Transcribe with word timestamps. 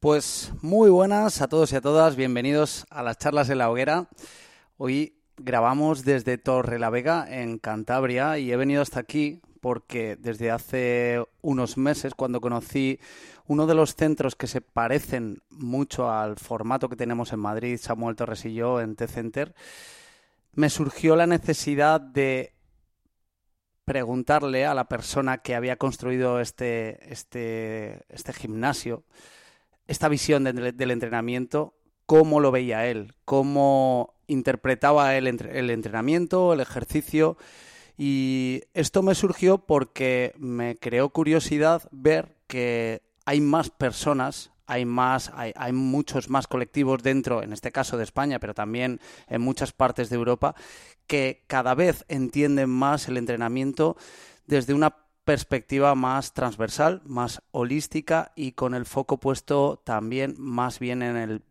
Pues 0.00 0.50
muy 0.62 0.88
buenas 0.88 1.42
a 1.42 1.48
todos 1.48 1.74
y 1.74 1.76
a 1.76 1.82
todas, 1.82 2.16
bienvenidos 2.16 2.86
a 2.88 3.02
las 3.02 3.18
charlas 3.18 3.48
de 3.48 3.54
la 3.54 3.70
hoguera. 3.70 4.08
Hoy 4.78 5.20
grabamos 5.36 6.06
desde 6.06 6.38
Torre 6.38 6.78
la 6.78 6.88
Vega 6.88 7.26
en 7.28 7.58
Cantabria 7.58 8.38
y 8.38 8.50
he 8.50 8.56
venido 8.56 8.80
hasta 8.80 8.98
aquí 8.98 9.42
porque 9.60 10.16
desde 10.16 10.50
hace 10.50 11.22
unos 11.42 11.76
meses, 11.76 12.14
cuando 12.14 12.40
conocí 12.40 12.98
uno 13.46 13.66
de 13.66 13.74
los 13.74 13.94
centros 13.94 14.36
que 14.36 14.46
se 14.46 14.62
parecen 14.62 15.42
mucho 15.50 16.10
al 16.10 16.38
formato 16.38 16.88
que 16.88 16.96
tenemos 16.96 17.34
en 17.34 17.40
Madrid, 17.40 17.78
Samuel 17.78 18.16
Torres 18.16 18.46
y 18.46 18.54
yo, 18.54 18.80
en 18.80 18.96
T-Center, 18.96 19.54
me 20.54 20.70
surgió 20.70 21.14
la 21.14 21.26
necesidad 21.26 22.00
de 22.00 22.54
preguntarle 23.84 24.64
a 24.64 24.72
la 24.72 24.88
persona 24.88 25.42
que 25.42 25.54
había 25.54 25.76
construido 25.76 26.40
este, 26.40 27.12
este, 27.12 28.06
este 28.08 28.32
gimnasio, 28.32 29.04
esta 29.90 30.08
visión 30.08 30.44
de, 30.44 30.52
del 30.72 30.90
entrenamiento, 30.92 31.74
cómo 32.06 32.38
lo 32.38 32.52
veía 32.52 32.86
él, 32.86 33.14
cómo 33.24 34.14
interpretaba 34.28 35.16
él 35.16 35.26
el 35.26 35.70
entrenamiento, 35.70 36.52
el 36.52 36.60
ejercicio. 36.60 37.36
Y 37.98 38.62
esto 38.72 39.02
me 39.02 39.16
surgió 39.16 39.58
porque 39.58 40.32
me 40.38 40.76
creó 40.76 41.08
curiosidad 41.10 41.88
ver 41.90 42.36
que 42.46 43.02
hay 43.26 43.40
más 43.40 43.70
personas, 43.70 44.52
hay 44.66 44.84
más, 44.84 45.32
hay, 45.34 45.72
muchos 45.72 46.30
más 46.30 46.46
colectivos 46.46 47.02
dentro, 47.02 47.42
en 47.42 47.52
este 47.52 47.72
caso 47.72 47.96
de 47.96 48.04
España, 48.04 48.38
pero 48.38 48.54
también 48.54 49.00
en 49.26 49.42
muchas 49.42 49.72
partes 49.72 50.08
de 50.08 50.16
Europa, 50.16 50.54
que 51.08 51.42
cada 51.48 51.74
vez 51.74 52.04
entienden 52.06 52.70
más 52.70 53.08
el 53.08 53.16
entrenamiento 53.16 53.96
desde 54.46 54.72
una 54.72 54.99
perspectiva 55.24 55.94
más 55.94 56.32
transversal, 56.34 57.02
más 57.04 57.42
holística 57.50 58.32
y 58.34 58.52
con 58.52 58.74
el 58.74 58.86
foco 58.86 59.18
puesto 59.18 59.80
también 59.84 60.34
más 60.38 60.78
bien 60.78 61.02
en 61.02 61.16
el 61.16 61.42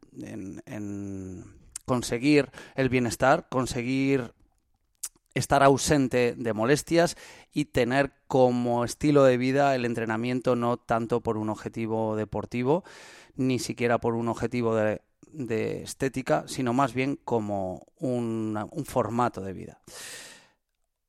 conseguir 1.89 2.51
el 2.75 2.87
bienestar, 2.87 3.47
conseguir 3.49 4.33
estar 5.33 5.63
ausente 5.63 6.35
de 6.37 6.53
molestias 6.53 7.15
y 7.51 7.65
tener 7.65 8.11
como 8.27 8.85
estilo 8.85 9.23
de 9.23 9.37
vida 9.37 9.73
el 9.73 9.85
entrenamiento 9.85 10.55
no 10.55 10.77
tanto 10.77 11.21
por 11.21 11.37
un 11.37 11.49
objetivo 11.49 12.15
deportivo, 12.15 12.83
ni 13.35 13.57
siquiera 13.57 13.97
por 13.97 14.13
un 14.13 14.27
objetivo 14.27 14.75
de, 14.75 15.01
estética, 15.81 16.43
sino 16.47 16.73
más 16.73 16.93
bien 16.93 17.19
como 17.23 17.87
un 17.99 18.85
formato 18.85 19.41
de 19.41 19.53
vida. 19.53 19.79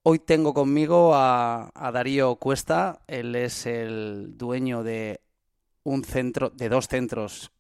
Hoy 0.03 0.19
tengo 0.19 0.55
conmigo 0.55 1.15
a, 1.15 1.71
a, 1.75 1.93
Darío 1.93 2.37
Cuesta. 2.37 3.03
Él 3.07 3.37
es 3.37 3.67
el 3.67 4.39
dueño 4.39 4.83
de 4.83 5.21
un 5.83 6.05
centro, 6.05 6.49
de 6.49 6.71
dos 6.71 6.89
centros 6.89 7.51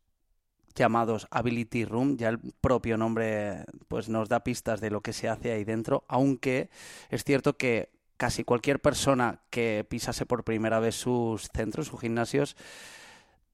llamados 0.74 1.28
Ability 1.30 1.84
Room. 1.84 2.16
Ya 2.16 2.30
el 2.30 2.38
propio 2.38 2.96
nombre 2.96 3.66
pues 3.88 4.08
nos 4.08 4.30
da 4.30 4.42
pistas 4.42 4.80
de 4.80 4.88
lo 4.88 5.02
que 5.02 5.12
se 5.12 5.28
hace 5.28 5.52
ahí 5.52 5.64
dentro, 5.64 6.04
aunque 6.08 6.70
es 7.10 7.24
cierto 7.24 7.58
que 7.58 7.90
casi 8.16 8.42
cualquier 8.42 8.80
persona 8.80 9.42
que 9.50 9.86
pisase 9.86 10.24
por 10.24 10.42
primera 10.42 10.80
vez 10.80 10.94
sus 10.94 11.48
centros, 11.54 11.88
sus 11.88 12.00
gimnasios, 12.00 12.56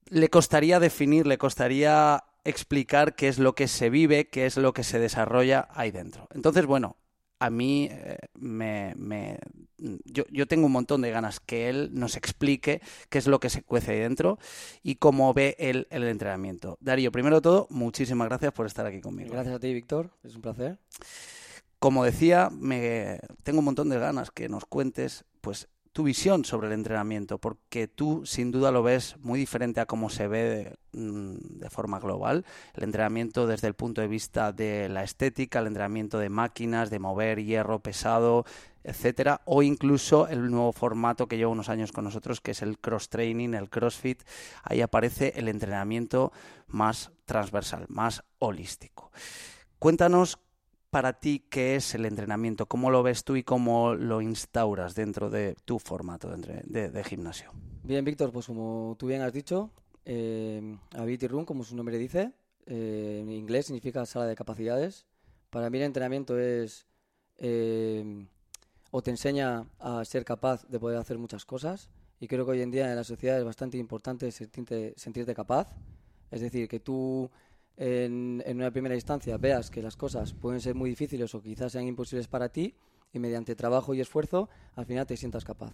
le 0.05 0.29
costaría 0.29 0.79
definir, 0.79 1.27
le 1.27 1.37
costaría 1.37 2.23
explicar 2.45 3.15
qué 3.15 3.27
es 3.27 3.37
lo 3.37 3.53
que 3.53 3.67
se 3.67 3.89
vive, 3.89 4.29
qué 4.29 4.45
es 4.45 4.55
lo 4.55 4.71
que 4.71 4.85
se 4.85 4.99
desarrolla 4.99 5.67
ahí 5.71 5.91
dentro. 5.91 6.29
Entonces, 6.33 6.65
bueno, 6.65 6.95
a 7.39 7.49
mí 7.49 7.89
eh, 7.91 8.17
me, 8.35 8.93
me 8.95 9.39
yo, 10.05 10.23
yo, 10.31 10.47
tengo 10.47 10.65
un 10.65 10.71
montón 10.71 11.01
de 11.01 11.11
ganas 11.11 11.39
que 11.39 11.69
él 11.69 11.91
nos 11.93 12.15
explique 12.15 12.81
qué 13.09 13.17
es 13.17 13.27
lo 13.27 13.39
que 13.39 13.49
se 13.49 13.63
cuece 13.63 13.91
ahí 13.91 13.99
dentro 13.99 14.39
y 14.81 14.95
cómo 14.95 15.33
ve 15.33 15.55
él 15.59 15.87
el 15.91 16.03
entrenamiento. 16.03 16.77
Darío, 16.81 17.11
primero 17.11 17.37
de 17.37 17.41
todo, 17.41 17.67
muchísimas 17.69 18.27
gracias 18.27 18.53
por 18.53 18.65
estar 18.65 18.85
aquí 18.85 19.01
conmigo. 19.01 19.31
Gracias 19.33 19.55
a 19.55 19.59
ti, 19.59 19.73
Víctor. 19.73 20.11
Es 20.23 20.35
un 20.35 20.41
placer. 20.41 20.79
Como 21.79 22.03
decía, 22.03 22.49
me, 22.49 23.19
tengo 23.43 23.59
un 23.59 23.65
montón 23.65 23.89
de 23.89 23.99
ganas 23.99 24.31
que 24.31 24.49
nos 24.49 24.65
cuentes 24.65 25.25
pues 25.41 25.69
tu 25.97 26.03
visión 26.03 26.45
sobre 26.45 26.67
el 26.67 26.73
entrenamiento, 26.73 27.39
porque 27.39 27.87
tú 27.87 28.23
sin 28.23 28.51
duda 28.51 28.69
lo 28.71 28.83
ves 28.83 29.15
muy 29.21 29.39
diferente 29.39 29.79
a 29.79 29.87
cómo 29.87 30.11
se 30.11 30.27
ve 30.27 30.77
de, 30.91 30.99
mm, 30.99 31.57
de, 31.57 31.69
forma 31.71 31.99
global. 31.99 32.45
El 32.75 32.83
entrenamiento 32.83 33.47
desde 33.47 33.67
el 33.67 33.73
punto 33.73 34.01
de 34.01 34.07
vista 34.07 34.51
de 34.51 34.89
la 34.89 35.03
estética, 35.03 35.57
el 35.57 35.65
entrenamiento 35.65 36.19
de 36.19 36.29
máquinas, 36.29 36.91
de 36.91 36.99
mover 36.99 37.43
hierro 37.43 37.79
pesado, 37.79 38.45
etcétera, 38.83 39.41
o 39.45 39.63
incluso 39.63 40.27
el 40.27 40.51
nuevo 40.51 40.71
formato 40.71 41.25
que 41.27 41.37
lleva 41.37 41.49
unos 41.49 41.67
años 41.67 41.91
con 41.91 42.03
nosotros, 42.03 42.41
que 42.41 42.51
es 42.51 42.61
el 42.61 42.77
cross 42.77 43.09
training, 43.09 43.55
el 43.55 43.67
CrossFit. 43.67 44.21
Ahí 44.61 44.81
aparece 44.81 45.33
el 45.35 45.47
entrenamiento 45.47 46.31
más 46.67 47.09
transversal, 47.25 47.87
más 47.89 48.23
holístico. 48.37 49.11
Cuéntanos 49.79 50.37
para 50.89 51.13
ti 51.13 51.45
qué 51.49 51.75
es 51.75 51.95
el 51.95 52.05
entrenamiento? 52.05 52.65
¿Cómo 52.65 52.89
lo 52.89 53.03
ves 53.03 53.23
tú 53.23 53.35
y 53.35 53.43
cómo 53.43 53.93
lo 53.93 54.21
instauras 54.21 54.95
dentro 54.95 55.29
de 55.29 55.55
tu 55.65 55.79
formato 55.79 56.29
de, 56.35 57.03
gimnasio? 57.03 57.51
Bien, 57.83 58.03
Víctor, 58.03 58.31
pues 58.31 58.47
como 58.47 58.95
tú 58.97 59.07
bien 59.07 59.21
has 59.21 59.33
dicho, 59.33 59.71
eh, 60.05 60.77
Ability 60.95 61.27
Room, 61.27 61.45
como 61.45 61.63
su 61.63 61.75
nombre 61.75 61.97
dice, 61.97 62.33
eh, 62.65 63.19
en 63.21 63.31
inglés 63.31 63.67
significa 63.67 64.05
sala 64.05 64.25
de 64.25 64.35
capacidades. 64.35 65.05
Para 65.49 65.69
mí 65.69 65.77
el 65.77 65.85
entrenamiento 65.85 66.37
es 66.37 66.87
eh, 67.37 68.25
o 68.91 69.01
te 69.01 69.11
enseña 69.11 69.65
a 69.79 70.03
ser 70.05 70.25
capaz 70.25 70.65
de 70.67 70.79
poder 70.79 70.97
hacer 70.97 71.17
muchas 71.17 71.45
cosas 71.45 71.89
y 72.19 72.27
creo 72.27 72.45
que 72.45 72.51
hoy 72.51 72.61
en 72.61 72.71
día 72.71 72.89
en 72.89 72.95
la 72.95 73.03
sociedad 73.03 73.37
es 73.37 73.45
bastante 73.45 73.77
importante 73.77 74.31
sentirte 74.31 75.35
capaz. 75.35 75.69
Es 76.31 76.41
decir, 76.41 76.67
que 76.67 76.79
tú 76.79 77.29
en, 77.77 78.43
en, 78.45 78.57
una 78.57 78.71
primera 78.71 78.95
instancia 78.95 79.37
veas 79.37 79.69
que 79.69 79.81
las 79.81 79.95
cosas 79.95 80.33
pueden 80.33 80.59
ser 80.59 80.75
muy 80.75 80.89
difíciles 80.89 81.33
o 81.35 81.41
quizás 81.41 81.71
sean 81.71 81.87
imposibles 81.87 82.27
para 82.27 82.49
ti 82.49 82.75
y 83.13 83.19
mediante 83.19 83.55
trabajo 83.55 83.93
y 83.93 84.01
esfuerzo 84.01 84.49
al 84.75 84.85
final 84.85 85.05
te 85.05 85.17
sientas 85.17 85.45
capaz. 85.45 85.73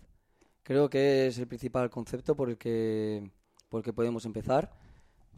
Creo 0.64 0.90
que 0.90 1.28
es 1.28 1.38
el 1.38 1.48
principal 1.48 1.90
concepto 1.90 2.36
por 2.36 2.50
el 2.50 2.58
que, 2.58 3.30
por 3.70 3.80
el 3.80 3.84
que 3.84 3.94
podemos 3.94 4.26
empezar, 4.26 4.72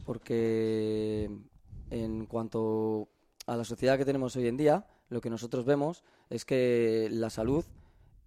porque 0.04 1.28
en 1.90 2.26
cuanto 2.26 3.08
a 3.46 3.56
la 3.56 3.64
sociedad 3.64 3.98
que 3.98 4.04
tenemos 4.04 4.36
hoy 4.36 4.46
en 4.46 4.56
día, 4.56 4.86
lo 5.08 5.20
que 5.20 5.30
nosotros 5.30 5.64
vemos 5.64 6.04
es 6.30 6.44
que 6.44 7.08
la 7.10 7.30
salud 7.30 7.64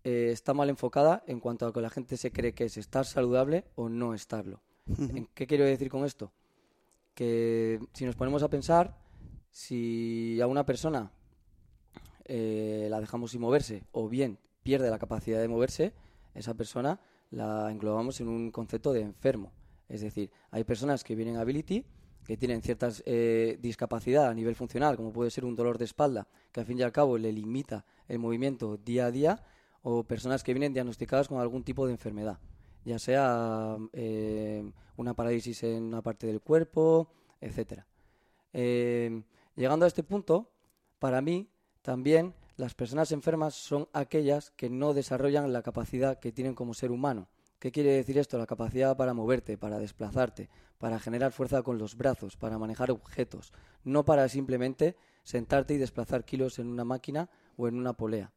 eh, 0.03 0.29
está 0.31 0.53
mal 0.53 0.69
enfocada 0.69 1.23
en 1.27 1.39
cuanto 1.39 1.67
a 1.67 1.73
que 1.73 1.81
la 1.81 1.89
gente 1.89 2.17
se 2.17 2.31
cree 2.31 2.53
que 2.53 2.65
es 2.65 2.77
estar 2.77 3.05
saludable 3.05 3.65
o 3.75 3.89
no 3.89 4.13
estarlo. 4.13 4.61
¿Qué 5.33 5.47
quiero 5.47 5.65
decir 5.65 5.89
con 5.89 6.03
esto? 6.03 6.31
Que 7.19 7.81
si 7.91 8.05
nos 8.05 8.15
ponemos 8.15 8.43
a 8.43 8.49
pensar, 8.49 8.95
si 9.51 10.39
a 10.39 10.47
una 10.47 10.65
persona 10.65 11.11
eh, 12.23 12.87
la 12.89 13.01
dejamos 13.01 13.31
sin 13.31 13.41
moverse 13.41 13.83
o 13.91 14.07
bien 14.07 14.39
pierde 14.63 14.89
la 14.89 14.99
capacidad 14.99 15.41
de 15.41 15.49
moverse, 15.49 15.91
esa 16.33 16.53
persona 16.53 17.01
la 17.29 17.69
englobamos 17.69 18.21
en 18.21 18.29
un 18.29 18.51
concepto 18.51 18.93
de 18.93 19.01
enfermo. 19.01 19.51
Es 19.89 19.99
decir, 19.99 20.31
hay 20.49 20.63
personas 20.63 21.03
que 21.03 21.13
vienen 21.13 21.35
a 21.35 21.41
Ability 21.41 21.83
que 22.23 22.37
tienen 22.37 22.61
ciertas 22.61 23.03
eh, 23.05 23.57
discapacidad 23.61 24.29
a 24.29 24.33
nivel 24.33 24.55
funcional, 24.55 24.95
como 24.95 25.11
puede 25.11 25.29
ser 25.29 25.43
un 25.43 25.57
dolor 25.57 25.77
de 25.77 25.83
espalda, 25.83 26.25
que 26.53 26.61
al 26.61 26.65
fin 26.65 26.79
y 26.79 26.83
al 26.83 26.93
cabo 26.93 27.17
le 27.17 27.33
limita 27.33 27.85
el 28.07 28.19
movimiento 28.19 28.77
día 28.77 29.07
a 29.07 29.11
día, 29.11 29.43
o 29.81 30.05
personas 30.05 30.41
que 30.41 30.53
vienen 30.53 30.71
diagnosticadas 30.71 31.27
con 31.27 31.41
algún 31.41 31.65
tipo 31.65 31.85
de 31.85 31.91
enfermedad 31.91 32.39
ya 32.85 32.99
sea 32.99 33.77
eh, 33.93 34.71
una 34.97 35.13
parálisis 35.13 35.63
en 35.63 35.83
una 35.83 36.01
parte 36.01 36.27
del 36.27 36.41
cuerpo, 36.41 37.11
etcétera. 37.41 37.87
Eh, 38.53 39.23
llegando 39.55 39.85
a 39.85 39.87
este 39.87 40.03
punto, 40.03 40.51
para 40.99 41.21
mí 41.21 41.49
también 41.81 42.33
las 42.57 42.73
personas 42.73 43.11
enfermas 43.11 43.55
son 43.55 43.87
aquellas 43.93 44.51
que 44.51 44.69
no 44.69 44.93
desarrollan 44.93 45.53
la 45.53 45.61
capacidad 45.61 46.19
que 46.19 46.31
tienen 46.31 46.55
como 46.55 46.73
ser 46.73 46.91
humano. 46.91 47.29
¿Qué 47.59 47.71
quiere 47.71 47.91
decir 47.91 48.17
esto? 48.17 48.37
La 48.37 48.45
capacidad 48.45 48.95
para 48.95 49.13
moverte, 49.13 49.57
para 49.57 49.79
desplazarte, 49.79 50.49
para 50.77 50.99
generar 50.99 51.31
fuerza 51.31 51.61
con 51.61 51.77
los 51.77 51.95
brazos, 51.95 52.37
para 52.37 52.57
manejar 52.57 52.89
objetos, 52.91 53.53
no 53.83 54.05
para 54.05 54.27
simplemente 54.29 54.95
sentarte 55.23 55.73
y 55.73 55.77
desplazar 55.77 56.23
kilos 56.23 56.59
en 56.59 56.67
una 56.67 56.85
máquina 56.85 57.29
o 57.57 57.67
en 57.67 57.75
una 57.75 57.93
polea. 57.93 58.31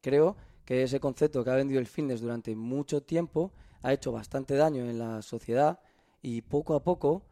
Creo 0.00 0.36
que 0.64 0.82
ese 0.82 1.00
concepto 1.00 1.44
que 1.44 1.50
ha 1.50 1.54
vendido 1.54 1.80
el 1.80 1.86
fitness 1.86 2.20
durante 2.20 2.54
mucho 2.56 3.02
tiempo 3.02 3.52
ha 3.82 3.92
hecho 3.92 4.12
bastante 4.12 4.56
daño 4.56 4.84
en 4.84 4.98
la 4.98 5.22
sociedad 5.22 5.80
y 6.22 6.42
poco 6.42 6.74
a 6.74 6.82
poco, 6.82 7.22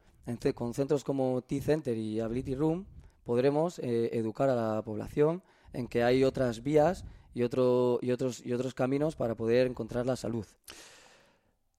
con 0.55 0.75
centros 0.75 1.05
como 1.05 1.43
T-Center 1.43 1.97
y 1.97 2.21
Ability 2.21 2.55
Room, 2.55 2.87
podremos 3.25 3.79
eh, 3.79 4.11
educar 4.13 4.49
a 4.49 4.55
la 4.55 4.83
población 4.83 5.43
en 5.73 5.87
que 5.87 6.03
hay 6.03 6.25
otras 6.25 6.63
vías 6.63 7.05
y, 7.35 7.41
y, 7.41 7.43
otros, 7.43 8.45
y 8.45 8.53
otros 8.53 8.75
caminos 8.75 9.17
para 9.17 9.35
poder 9.35 9.67
encontrar 9.67 10.07
la 10.07 10.17
salud. 10.17 10.47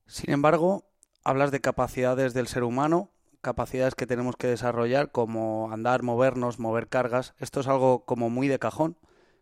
Sin 0.07 0.31
embargo, 0.31 0.83
hablas 1.24 1.51
de 1.51 1.62
capacidades 1.62 2.33
del 2.33 2.47
ser 2.47 2.63
humano, 2.63 3.09
capacidades 3.41 3.95
que 3.95 4.07
tenemos 4.07 4.35
que 4.35 4.47
desarrollar 4.47 5.12
como 5.12 5.71
andar, 5.71 6.03
movernos, 6.03 6.59
mover 6.59 6.88
cargas. 6.88 7.33
Esto 7.39 7.59
es 7.59 7.67
algo 7.67 8.06
como 8.06 8.29
muy 8.29 8.47
de 8.47 8.59
cajón. 8.59 8.97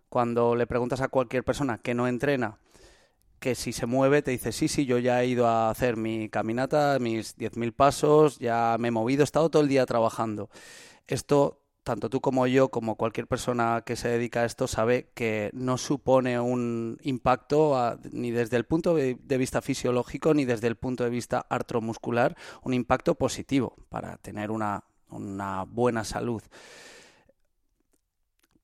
Cuando 0.09 0.55
le 0.55 0.65
preguntas 0.65 1.01
a 1.01 1.07
cualquier 1.09 1.43
persona 1.43 1.77
que 1.77 1.93
no 1.93 2.07
entrena, 2.07 2.57
que 3.39 3.55
si 3.55 3.73
se 3.73 3.85
mueve, 3.85 4.21
te 4.21 4.31
dice, 4.31 4.51
sí, 4.51 4.67
sí, 4.67 4.85
yo 4.85 4.99
ya 4.99 5.23
he 5.23 5.27
ido 5.27 5.47
a 5.47 5.69
hacer 5.69 5.97
mi 5.97 6.29
caminata, 6.29 6.97
mis 6.99 7.37
10.000 7.37 7.73
pasos, 7.73 8.39
ya 8.39 8.75
me 8.79 8.89
he 8.89 8.91
movido, 8.91 9.21
he 9.21 9.25
estado 9.25 9.49
todo 9.49 9.63
el 9.63 9.69
día 9.69 9.85
trabajando. 9.85 10.49
Esto 11.07 11.59
tanto 11.89 12.09
tú 12.09 12.21
como 12.21 12.45
yo, 12.45 12.69
como 12.69 12.97
cualquier 12.97 13.25
persona 13.25 13.81
que 13.83 13.95
se 13.95 14.09
dedica 14.09 14.41
a 14.41 14.45
esto, 14.45 14.67
sabe 14.67 15.09
que 15.15 15.49
no 15.53 15.77
supone 15.79 16.39
un 16.39 16.99
impacto 17.01 17.97
ni 18.11 18.29
desde 18.29 18.57
el 18.57 18.65
punto 18.65 18.93
de, 18.93 19.15
vista 19.15 19.59
fisiológico 19.61 20.35
ni 20.35 20.45
desde 20.45 20.67
el 20.67 20.75
punto 20.75 21.03
de 21.03 21.09
vista 21.09 21.45
artromuscular, 21.49 22.37
un 22.61 22.75
impacto 22.75 23.15
positivo 23.15 23.75
para 23.89 24.17
tener 24.17 24.51
una, 24.51 24.83
una 25.09 25.63
buena 25.63 26.03
salud. 26.03 26.43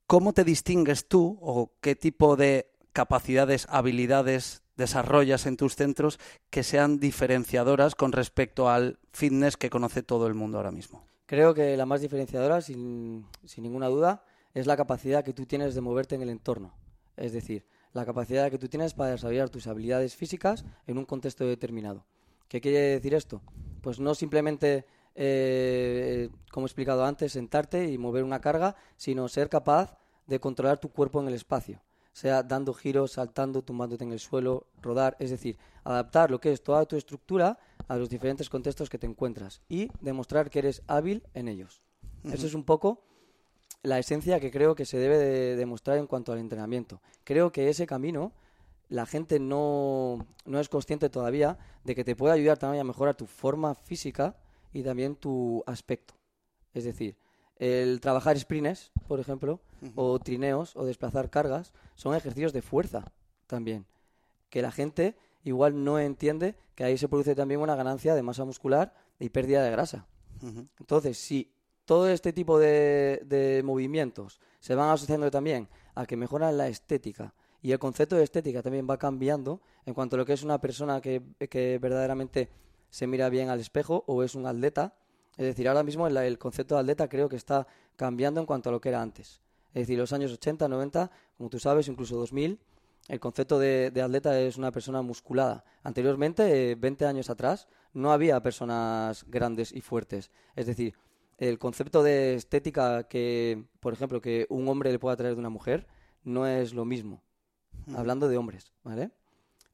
¿Cómo 0.06 0.34
te 0.34 0.44
distingues 0.44 1.08
tú 1.08 1.40
o 1.42 1.72
qué 1.82 1.96
tipo 1.96 2.36
de 2.36 2.70
capacidades, 2.94 3.66
habilidades 3.72 4.62
desarrollas 4.78 5.46
en 5.46 5.58
tus 5.58 5.76
centros 5.76 6.20
que 6.50 6.64
sean 6.64 7.00
diferenciadoras 7.00 7.96
con 7.96 8.12
respecto 8.12 8.70
al 8.70 9.00
fitness 9.12 9.58
que 9.58 9.70
conoce 9.70 10.04
todo 10.04 10.28
el 10.28 10.34
mundo 10.34 10.58
ahora 10.58 10.72
mismo? 10.72 11.04
Creo 11.26 11.54
que 11.54 11.76
la 11.76 11.86
más 11.86 12.02
diferenciadora, 12.02 12.62
sin, 12.62 13.26
ninguna 13.58 13.88
duda, 13.88 14.24
es 14.54 14.68
la 14.68 14.78
capacidad 14.78 15.24
que 15.24 15.34
tú 15.34 15.46
tienes 15.46 15.74
de 15.74 15.82
moverte 15.82 16.16
en 16.16 16.22
el 16.22 16.30
entorno. 16.30 16.74
Es 17.18 17.34
decir, 17.34 17.66
la 17.94 18.06
capacidad 18.06 18.52
que 18.52 18.60
tú 18.60 18.68
tienes 18.68 18.94
para 18.94 19.12
desarrollar 19.12 19.50
tus 19.50 19.68
habilidades 19.68 20.16
físicas 20.16 20.66
en 20.86 20.98
un 20.98 21.06
contexto 21.06 21.46
determinado. 21.46 22.06
¿Qué 22.48 22.62
quiere 22.62 22.80
decir 22.80 23.16
esto? 23.16 23.42
Pues 23.82 24.00
no 24.00 24.14
simplemente, 24.14 24.86
eh, 25.16 26.30
como 26.52 26.66
he 26.66 26.70
explicado 26.70 27.06
antes, 27.06 27.32
sentarte 27.32 27.90
y 27.90 27.98
mover 27.98 28.24
una 28.24 28.40
carga, 28.40 28.76
sino 28.98 29.28
ser 29.28 29.50
capaz 29.50 29.98
de 30.28 30.40
controlar 30.40 30.80
tu 30.80 30.90
cuerpo 30.90 31.22
en 31.22 31.28
el 31.28 31.34
espacio 31.34 31.82
sea 32.16 32.44
dando 32.44 32.74
giros, 32.74 33.12
saltando, 33.12 33.62
tumbándote 33.62 34.06
en 34.06 34.14
el 34.14 34.22
suelo, 34.22 34.68
rodar, 34.82 35.18
es 35.20 35.32
decir, 35.32 35.58
adaptar 35.84 36.32
lo 36.32 36.40
que 36.40 36.54
es 36.54 36.64
toda 36.64 36.86
tu 36.86 36.96
estructura 36.96 37.60
a 37.90 37.98
los 37.98 38.08
diferentes 38.08 38.50
contextos 38.50 38.90
que 38.90 38.98
te 38.98 39.06
encuentras 39.06 39.62
y 39.68 39.90
demostrar 40.00 40.50
que 40.50 40.60
eres 40.60 40.82
hábil 40.88 41.24
en 41.34 41.50
ellos. 41.50 41.82
Eso 42.24 42.48
es 42.48 42.54
un 42.54 42.64
poco 42.64 43.02
la 43.84 44.00
esencia 44.00 44.40
que 44.40 44.50
creo 44.50 44.76
que 44.76 44.86
se 44.86 44.98
debe 44.98 45.18
de 45.18 45.58
demostrar 45.58 45.98
en 45.98 46.08
cuanto 46.08 46.32
al 46.32 46.40
entrenamiento. 46.40 47.02
Creo 47.26 47.52
que 47.52 47.68
ese 47.68 47.86
camino 47.86 48.32
la 48.88 49.06
gente 49.06 49.38
no, 49.38 50.26
no 50.46 50.62
es 50.62 50.70
consciente 50.70 51.10
todavía 51.10 51.58
de 51.84 51.96
que 51.96 52.06
te 52.06 52.16
puede 52.16 52.34
ayudar 52.34 52.58
también 52.58 52.80
a 52.80 52.86
mejorar 52.86 53.16
tu 53.16 53.26
forma 53.26 53.76
física 53.76 54.38
y 54.72 54.84
también 54.84 55.18
tu 55.18 55.62
aspecto. 55.68 56.14
Es 56.74 56.86
decir, 56.86 57.18
el 57.58 58.00
trabajar 58.00 58.40
sprints, 58.40 58.94
por 59.06 59.20
ejemplo, 59.20 59.60
o 59.96 60.20
trineos, 60.20 60.76
o 60.76 60.86
desplazar 60.86 61.30
cargas, 61.30 61.74
son 61.96 62.16
ejercicios 62.16 62.54
de 62.54 62.62
fuerza 62.62 63.12
también. 63.48 63.86
Que 64.50 64.62
la 64.62 64.72
gente 64.72 65.16
igual 65.44 65.84
no 65.84 66.00
entiende 66.00 66.56
que 66.76 66.84
ahí 66.84 66.98
se 66.98 67.08
produce 67.08 67.36
también 67.36 67.62
una 67.62 67.76
ganancia 67.76 68.16
de 68.16 68.24
masa 68.24 68.46
muscular 68.46 68.94
y 69.20 69.30
pérdida 69.30 69.64
de 69.64 69.72
grasa. 69.72 70.08
Entonces, 70.80 71.18
si 71.18 71.52
todo 71.86 72.10
este 72.10 72.34
tipo 72.34 72.60
de, 72.60 73.62
movimientos 73.64 74.40
se 74.60 74.76
van 74.76 74.90
asociando 74.90 75.30
también 75.32 75.70
a 75.94 76.06
que 76.06 76.18
mejoran 76.18 76.58
la 76.58 76.68
estética 76.68 77.34
y 77.62 77.72
el 77.72 77.80
concepto 77.80 78.16
de 78.16 78.24
estética 78.24 78.62
también 78.62 78.88
va 78.90 78.98
cambiando 78.98 79.62
en 79.86 79.94
cuanto 79.94 80.16
a 80.16 80.20
lo 80.20 80.26
que 80.26 80.34
es 80.34 80.44
una 80.44 80.60
persona 80.60 81.02
que, 81.02 81.22
que 81.50 81.80
verdaderamente 81.80 82.50
se 82.90 83.08
mira 83.08 83.30
bien 83.30 83.50
al 83.50 83.60
espejo 83.60 84.04
o 84.08 84.24
es 84.24 84.36
un 84.36 84.46
atleta, 84.46 84.96
es 85.38 85.46
decir, 85.46 85.68
ahora 85.68 85.84
mismo 85.84 86.08
el, 86.08 86.38
concepto 86.38 86.76
de 86.76 86.82
atleta 86.82 87.08
creo 87.08 87.30
que 87.30 87.36
está 87.36 87.68
cambiando 87.96 88.40
en 88.40 88.46
cuanto 88.46 88.70
a 88.70 88.72
lo 88.72 88.82
que 88.82 88.90
era 88.90 89.02
antes. 89.02 89.42
Es 89.76 89.82
decir, 89.82 89.98
los 89.98 90.14
años 90.14 90.32
80, 90.32 90.70
90, 90.70 91.12
como 91.38 91.50
tú 91.50 91.60
sabes, 91.60 91.90
incluso 91.90 92.16
2000, 92.16 92.58
el 93.10 93.20
concepto 93.20 93.60
de, 93.60 93.92
atleta 94.02 94.40
es 94.40 94.56
una 94.56 94.72
persona 94.72 95.02
musculada. 95.02 95.66
Anteriormente, 95.84 96.76
20 96.76 97.04
eh, 97.04 97.08
años 97.08 97.30
atrás, 97.30 97.68
no 97.94 98.14
había 98.14 98.42
personas 98.42 99.26
grandes 99.28 99.74
y 99.74 99.82
fuertes. 99.82 100.32
Es 100.56 100.66
decir, 100.66 100.96
el 101.38 101.60
concepto 101.60 102.04
de 102.04 102.36
estética 102.36 103.04
que, 103.10 103.66
por 103.82 103.92
ejemplo, 103.92 104.22
que 104.22 104.48
un 104.50 104.66
hombre 104.70 104.94
le 104.94 104.98
pueda 104.98 105.18
traer 105.18 105.34
de 105.34 105.42
una 105.42 105.50
mujer, 105.50 105.88
no 106.24 106.48
es 106.48 106.74
lo 106.74 106.86
mismo. 106.86 107.22
Hablando 107.94 108.30
de 108.30 108.38
hombres, 108.38 108.72
¿vale? 108.82 109.12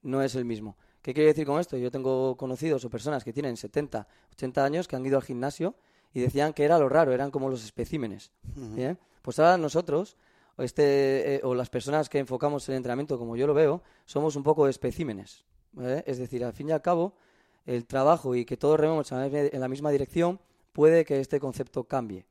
No 0.01 0.23
es 0.23 0.33
el 0.33 0.45
mismo. 0.45 0.77
¿Qué 1.03 1.13
quiere 1.13 1.27
decir 1.27 1.45
con 1.45 1.59
esto? 1.59 1.77
Yo 1.77 1.91
tengo 1.91 2.35
conocidos 2.37 2.83
o 2.85 2.89
personas 2.89 3.23
que 3.23 3.33
tienen 3.33 3.55
70, 3.55 4.07
80 4.33 4.65
años 4.65 4.87
que 4.87 4.95
han 4.95 5.05
ido 5.05 5.17
al 5.17 5.23
gimnasio 5.23 5.75
y 6.11 6.21
decían 6.21 6.53
que 6.53 6.63
era 6.63 6.79
lo 6.79 6.89
raro, 6.89 7.13
eran 7.13 7.29
como 7.29 7.49
los 7.49 7.63
especímenes. 7.63 8.31
Pues 9.21 9.39
ahora 9.39 9.57
nosotros, 9.57 10.17
este, 10.57 11.35
eh, 11.35 11.41
o 11.43 11.55
las 11.55 11.69
personas 11.69 12.09
que 12.09 12.19
enfocamos 12.19 12.67
el 12.69 12.75
entrenamiento, 12.75 13.17
como 13.17 13.35
yo 13.35 13.47
lo 13.47 13.53
veo, 13.53 13.81
somos 14.05 14.35
un 14.35 14.43
poco 14.43 14.67
especímenes. 14.67 15.45
Es 16.05 16.17
decir, 16.17 16.43
al 16.43 16.53
fin 16.53 16.69
y 16.69 16.71
al 16.71 16.81
cabo, 16.81 17.13
el 17.65 17.85
trabajo 17.85 18.35
y 18.35 18.43
que 18.45 18.57
todos 18.57 18.79
rememos 18.79 19.11
en 19.11 19.59
la 19.59 19.67
misma 19.67 19.91
dirección 19.91 20.39
puede 20.73 21.05
que 21.05 21.19
este 21.19 21.39
concepto 21.39 21.85
cambie. 21.85 22.25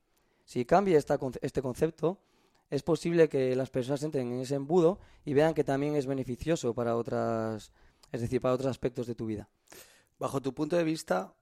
Si 0.45 0.65
cambia 0.65 0.97
este 0.97 1.61
concepto, 1.61 2.19
es 2.69 2.83
posible 2.83 3.29
que 3.29 3.55
las 3.55 3.69
personas 3.69 4.03
entren 4.03 4.31
en 4.31 4.41
ese 4.41 4.55
embudo 4.55 4.99
y 5.25 5.33
vean 5.33 5.53
que 5.53 5.63
también 5.63 5.95
es 5.95 6.05
beneficioso 6.05 6.73
para 6.73 6.95
otras 6.95 7.71
es 8.11 8.21
decir, 8.21 8.41
para 8.41 8.53
otros 8.53 8.69
aspectos 8.69 9.07
de 9.07 9.15
tu 9.15 9.25
vida. 9.25 9.49
Bajo 10.19 10.41
tu 10.41 10.53
punto 10.53 10.75
de 10.75 10.83
vista, 10.83 11.33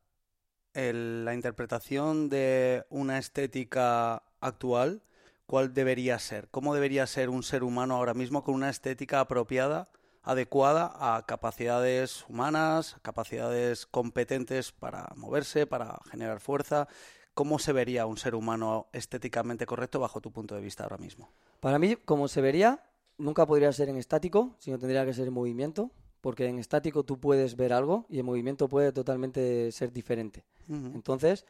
la 0.73 1.33
interpretación 1.33 2.29
de 2.29 2.85
una 2.89 3.17
estética 3.17 4.23
actual, 4.39 5.01
¿cuál 5.49 5.73
debería 5.73 6.19
ser? 6.19 6.47
¿Cómo 6.51 6.75
debería 6.75 7.07
ser 7.07 7.31
un 7.31 7.41
ser 7.41 7.63
humano 7.63 7.95
ahora 7.95 8.13
mismo 8.13 8.43
con 8.43 8.53
una 8.53 8.69
estética 8.69 9.19
apropiada, 9.19 9.89
adecuada 10.21 10.93
a 10.93 11.25
capacidades 11.25 12.23
humanas, 12.29 12.97
capacidades 13.01 13.87
competentes 13.87 14.71
para 14.71 15.11
moverse, 15.15 15.65
para 15.65 15.99
generar 16.11 16.39
fuerza? 16.39 16.87
¿Cómo 17.33 17.57
se 17.57 17.73
vería 17.73 18.05
un 18.05 18.17
ser 18.17 18.35
humano 18.35 18.89
estéticamente 18.93 19.65
correcto 19.65 19.99
bajo 19.99 20.21
tu 20.21 20.31
punto 20.31 20.53
de 20.53 20.61
vista 20.61 20.83
ahora 20.83 20.99
mismo? 20.99 21.31
Para 21.61 21.79
mí, 21.79 21.95
como 21.95 22.27
se 22.27 22.41
vería, 22.41 22.83
nunca 23.17 23.47
podría 23.47 23.73
ser 23.73 23.89
en 23.89 23.97
estático, 23.97 24.55
sino 24.59 24.77
tendría 24.77 25.03
que 25.03 25.15
ser 25.15 25.27
en 25.27 25.33
movimiento 25.33 25.89
porque 26.21 26.45
en 26.45 26.59
estático 26.59 27.03
tú 27.03 27.19
puedes 27.19 27.55
ver 27.55 27.73
algo 27.73 28.05
y 28.07 28.19
en 28.19 28.25
movimiento 28.27 28.69
puede 28.69 28.91
totalmente 28.91 29.71
ser 29.71 29.91
diferente. 29.91 30.43
Entonces, 30.67 31.43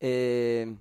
eh, 0.00 0.74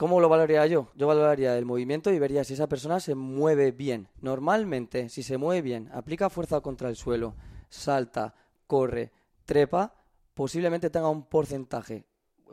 ¿cómo 0.00 0.18
lo 0.18 0.30
valoraría 0.30 0.66
yo? 0.66 0.88
Yo 0.94 1.06
valoraría 1.06 1.58
el 1.58 1.66
movimiento 1.66 2.10
y 2.10 2.18
vería 2.18 2.42
si 2.42 2.54
esa 2.54 2.70
persona 2.70 3.00
se 3.00 3.14
mueve 3.14 3.70
bien. 3.70 4.08
Normalmente, 4.22 5.10
si 5.10 5.22
se 5.22 5.36
mueve 5.36 5.60
bien, 5.60 5.90
aplica 5.92 6.30
fuerza 6.30 6.62
contra 6.62 6.88
el 6.88 6.96
suelo, 6.96 7.34
salta, 7.68 8.34
corre, 8.66 9.12
trepa, 9.44 9.94
posiblemente 10.32 10.88
tenga 10.88 11.10
un 11.10 11.26
porcentaje 11.26 12.06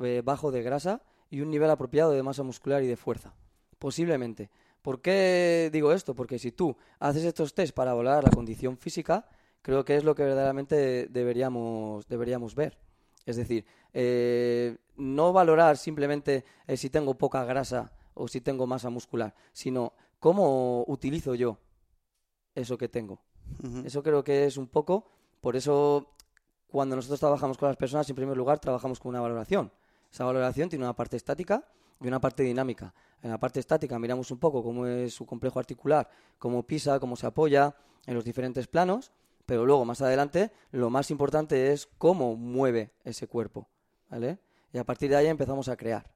eh, 0.04 0.22
bajo 0.26 0.52
de 0.52 0.62
grasa 0.62 1.02
y 1.30 1.40
un 1.40 1.50
nivel 1.50 1.70
apropiado 1.70 2.12
de 2.12 2.22
masa 2.22 2.44
muscular 2.44 2.84
y 2.84 2.88
de 2.88 2.98
fuerza. 2.98 3.34
Posiblemente. 3.80 4.50
¿Por 4.82 5.02
qué 5.02 5.70
digo 5.72 5.94
esto? 5.94 6.16
Porque 6.16 6.40
si 6.40 6.52
tú 6.52 6.76
haces 7.00 7.24
estos 7.24 7.54
test 7.54 7.74
para 7.74 7.94
valorar 7.94 8.26
la 8.26 8.30
condición 8.30 8.78
física, 8.78 9.26
creo 9.62 9.86
que 9.86 9.96
es 9.96 10.04
lo 10.04 10.16
que 10.16 10.24
verdaderamente 10.24 11.08
deberíamos, 11.08 12.10
deberíamos 12.10 12.56
ver. 12.56 12.78
Es 13.26 13.38
decir, 13.38 13.66
eh, 14.00 14.78
no 14.96 15.34
valorar 15.34 15.76
simplemente 15.76 16.46
eh, 16.68 16.78
si 16.78 16.92
tengo 16.92 17.18
poca 17.18 17.44
grasa 17.46 17.92
o 18.14 18.28
si 18.28 18.42
tengo 18.42 18.68
masa 18.68 18.92
muscular, 18.92 19.34
sino 19.54 19.94
cómo 20.20 20.86
utilizo 20.88 21.34
yo 21.34 21.58
eso 22.54 22.78
que 22.78 22.90
tengo. 22.90 23.24
Eso 23.84 24.04
creo 24.04 24.24
que 24.24 24.46
es 24.46 24.58
un 24.58 24.68
poco, 24.68 25.10
por 25.42 25.56
eso 25.56 26.14
cuando 26.68 26.96
nosotros 26.96 27.20
trabajamos 27.20 27.58
con 27.58 27.70
las 27.70 27.78
personas, 27.78 28.08
en 28.08 28.16
primer 28.16 28.38
lugar, 28.38 28.60
trabajamos 28.60 29.00
con 29.00 29.10
una 29.10 29.22
valoración. 29.22 29.72
Esa 30.12 30.26
valoración 30.26 30.70
tiene 30.70 30.86
una 30.86 30.96
parte 30.96 31.18
estática 31.18 31.68
y 32.00 32.08
una 32.08 32.22
parte 32.22 32.44
dinámica. 32.44 32.94
En 33.24 33.32
la 33.32 33.40
parte 33.40 33.60
estática 33.60 33.98
miramos 33.98 34.30
un 34.30 34.38
poco 34.38 34.62
cómo 34.62 34.86
es 34.86 35.12
su 35.12 35.26
complejo 35.26 35.58
articular, 35.58 36.08
cómo 36.38 36.62
pisa, 36.68 37.00
cómo 37.00 37.16
se 37.16 37.26
apoya 37.26 37.76
en 38.06 38.14
los 38.14 38.26
diferentes 38.26 38.68
planos, 38.68 39.12
pero 39.48 39.66
luego 39.66 39.86
más 39.86 40.04
adelante 40.04 40.52
lo 40.70 40.92
más 40.92 41.10
importante 41.10 41.72
es 41.72 41.88
cómo 41.98 42.36
mueve 42.36 42.92
ese 43.04 43.28
cuerpo, 43.28 43.68
¿vale? 44.10 44.40
Y 44.74 44.78
a 44.78 44.84
partir 44.84 45.10
de 45.10 45.16
ahí 45.16 45.28
empezamos 45.28 45.70
a 45.70 45.78
crear. 45.78 46.12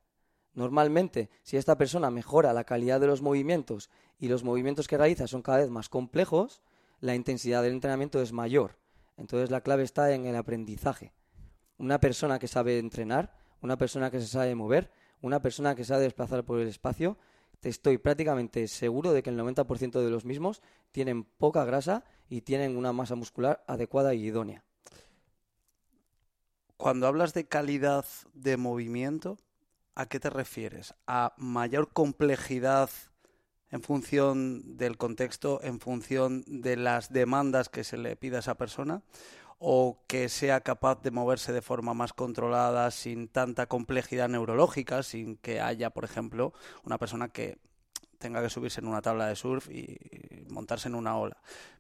Normalmente, 0.54 1.30
si 1.44 1.58
esta 1.58 1.78
persona 1.78 2.12
mejora 2.12 2.54
la 2.54 2.66
calidad 2.66 3.00
de 3.00 3.08
los 3.08 3.22
movimientos 3.22 3.90
y 4.20 4.28
los 4.28 4.44
movimientos 4.44 4.88
que 4.88 4.98
realiza 4.98 5.28
son 5.28 5.42
cada 5.42 5.60
vez 5.60 5.70
más 5.70 5.88
complejos, 5.88 6.62
la 7.00 7.16
intensidad 7.16 7.64
del 7.64 7.74
entrenamiento 7.74 8.22
es 8.22 8.34
mayor. 8.34 8.78
Entonces 9.18 9.50
la 9.50 9.62
clave 9.62 9.84
está 9.84 10.14
en 10.14 10.26
el 10.26 10.36
aprendizaje. 10.36 11.14
Una 11.78 12.00
persona 12.00 12.38
que 12.38 12.48
sabe 12.48 12.80
entrenar, 12.80 13.34
una 13.62 13.78
persona 13.78 14.12
que 14.12 14.20
se 14.20 14.28
sabe 14.28 14.54
mover, 14.56 14.92
una 15.22 15.42
persona 15.42 15.76
que 15.76 15.86
sabe 15.86 16.04
desplazar 16.04 16.44
por 16.44 16.60
el 16.60 16.68
espacio, 16.68 17.18
te 17.60 17.70
estoy 17.70 17.98
prácticamente 17.98 18.68
seguro 18.68 19.14
de 19.14 19.24
que 19.24 19.30
el 19.30 19.40
90% 19.40 20.02
de 20.02 20.10
los 20.10 20.26
mismos 20.26 20.62
tienen 20.92 21.24
poca 21.24 21.64
grasa 21.64 22.04
y 22.28 22.42
tienen 22.42 22.76
una 22.76 22.92
masa 22.92 23.16
muscular 23.16 23.64
adecuada 23.68 24.14
y 24.14 24.26
idónea. 24.26 24.64
Cuando 26.82 27.06
hablas 27.06 27.36
de 27.36 27.46
calidad 27.46 28.06
de 28.34 28.58
movimiento, 28.58 29.38
¿a 29.94 30.08
qué 30.08 30.20
te 30.20 30.32
refieres? 30.32 30.96
¿A 31.06 31.36
mayor 31.38 31.94
complejidad 31.94 32.90
en 33.70 33.84
función 33.84 34.78
del 34.78 34.98
contexto, 34.98 35.60
en 35.62 35.80
función 35.80 36.44
de 36.48 36.78
las 36.78 37.14
demandas 37.14 37.70
que 37.70 37.84
se 37.84 37.98
le 37.98 38.16
pida 38.16 38.38
a 38.38 38.40
esa 38.40 38.56
persona? 38.56 39.04
¿O 39.60 40.00
que 40.08 40.28
sea 40.28 40.62
capaz 40.62 41.04
de 41.04 41.12
moverse 41.12 41.54
de 41.54 41.62
forma 41.62 41.94
más 41.94 42.14
controlada, 42.14 42.90
sin 42.90 43.28
tanta 43.28 43.68
complejidad 43.68 44.28
neurológica, 44.28 45.04
sin 45.04 45.38
que 45.38 45.62
haya, 45.62 45.92
por 45.92 46.04
ejemplo, 46.04 46.52
una 46.84 46.98
persona 46.98 47.28
que 47.30 47.60
tenga 48.22 48.42
que 48.42 48.50
subirse 48.50 48.80
en 48.80 48.88
una 48.88 49.02
tabla 49.02 49.28
de 49.28 49.36
surf 49.36 49.70
y 49.70 49.98
montarse 50.48 50.88
en 50.88 50.96
una 50.96 51.18
ola. 51.18 51.36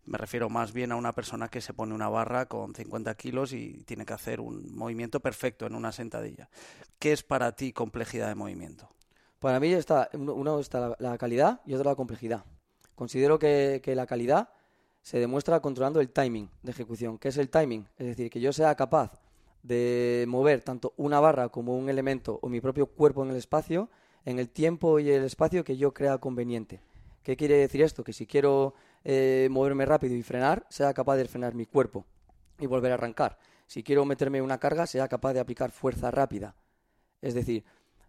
Me 0.06 0.18
refiero 0.18 0.50
más 0.50 0.74
bien 0.74 0.92
a 0.92 0.98
una 0.98 1.14
persona 1.14 1.48
que 1.48 1.62
se 1.62 1.74
pone 1.74 1.94
una 1.94 2.10
barra 2.10 2.48
con 2.48 2.76
50 2.76 3.16
kilos 3.16 3.54
y 3.54 3.84
tiene 3.86 4.06
que 4.06 4.14
hacer 4.14 4.42
un 4.42 4.76
movimiento 4.76 5.22
perfecto 5.22 5.66
en 5.66 5.76
una 5.76 5.94
sentadilla. 5.94 6.50
¿Qué 7.00 7.14
es 7.14 7.24
para 7.24 7.54
ti 7.54 7.72
complejidad 7.72 8.28
de 8.28 8.36
movimiento? 8.36 8.90
Para 9.40 9.60
mí 9.60 9.72
está, 9.72 10.10
uno 10.14 10.60
está 10.60 10.96
la, 11.00 11.18
calidad 11.18 11.62
y 11.66 11.74
otro 11.74 11.90
la 11.90 11.96
complejidad. 11.96 12.44
Considero 12.96 13.40
que, 13.40 13.80
que 13.84 13.96
la 13.96 14.06
calidad 14.06 14.50
se 15.02 15.20
demuestra 15.20 15.62
controlando 15.62 16.02
el 16.02 16.10
timing 16.10 16.50
de 16.62 16.72
ejecución. 16.72 17.18
¿Qué 17.18 17.30
es 17.30 17.38
el 17.38 17.50
timing? 17.50 17.88
Es 17.98 18.08
decir, 18.08 18.30
que 18.30 18.40
yo 18.40 18.52
sea 18.52 18.76
capaz 18.76 19.20
de 19.64 20.26
mover 20.28 20.64
tanto 20.64 20.94
una 20.98 21.20
barra 21.20 21.50
como 21.50 21.78
un 21.78 21.90
elemento 21.90 22.40
o 22.42 22.50
mi 22.50 22.62
propio 22.62 22.88
cuerpo 22.88 23.24
en 23.24 23.32
el 23.32 23.38
espacio 23.38 23.90
en 24.26 24.40
el 24.40 24.50
tiempo 24.50 25.00
y 25.00 25.10
el 25.10 25.24
espacio 25.24 25.64
que 25.64 25.78
yo 25.78 25.94
crea 25.94 26.18
conveniente. 26.18 26.82
¿Qué 27.24 27.38
quiere 27.38 27.58
decir 27.58 27.82
esto? 27.82 28.04
Que 28.04 28.14
si 28.14 28.26
quiero 28.26 28.74
eh, 29.04 29.48
moverme 29.52 29.86
rápido 29.86 30.16
y 30.16 30.24
frenar, 30.24 30.66
sea 30.70 30.94
capaz 30.94 31.18
de 31.18 31.26
frenar 31.26 31.54
mi 31.54 31.66
cuerpo 31.66 32.06
y 32.60 32.66
volver 32.66 32.92
a 32.92 32.96
arrancar. 32.96 33.38
Si 33.68 33.84
quiero 33.84 34.06
meterme 34.06 34.42
una 34.42 34.60
carga, 34.60 34.88
sea 34.88 35.08
capaz 35.08 35.34
de 35.34 35.40
aplicar 35.40 35.72
fuerza 35.72 36.12
rápida. 36.12 36.56
Es 37.22 37.34
decir, 37.34 37.64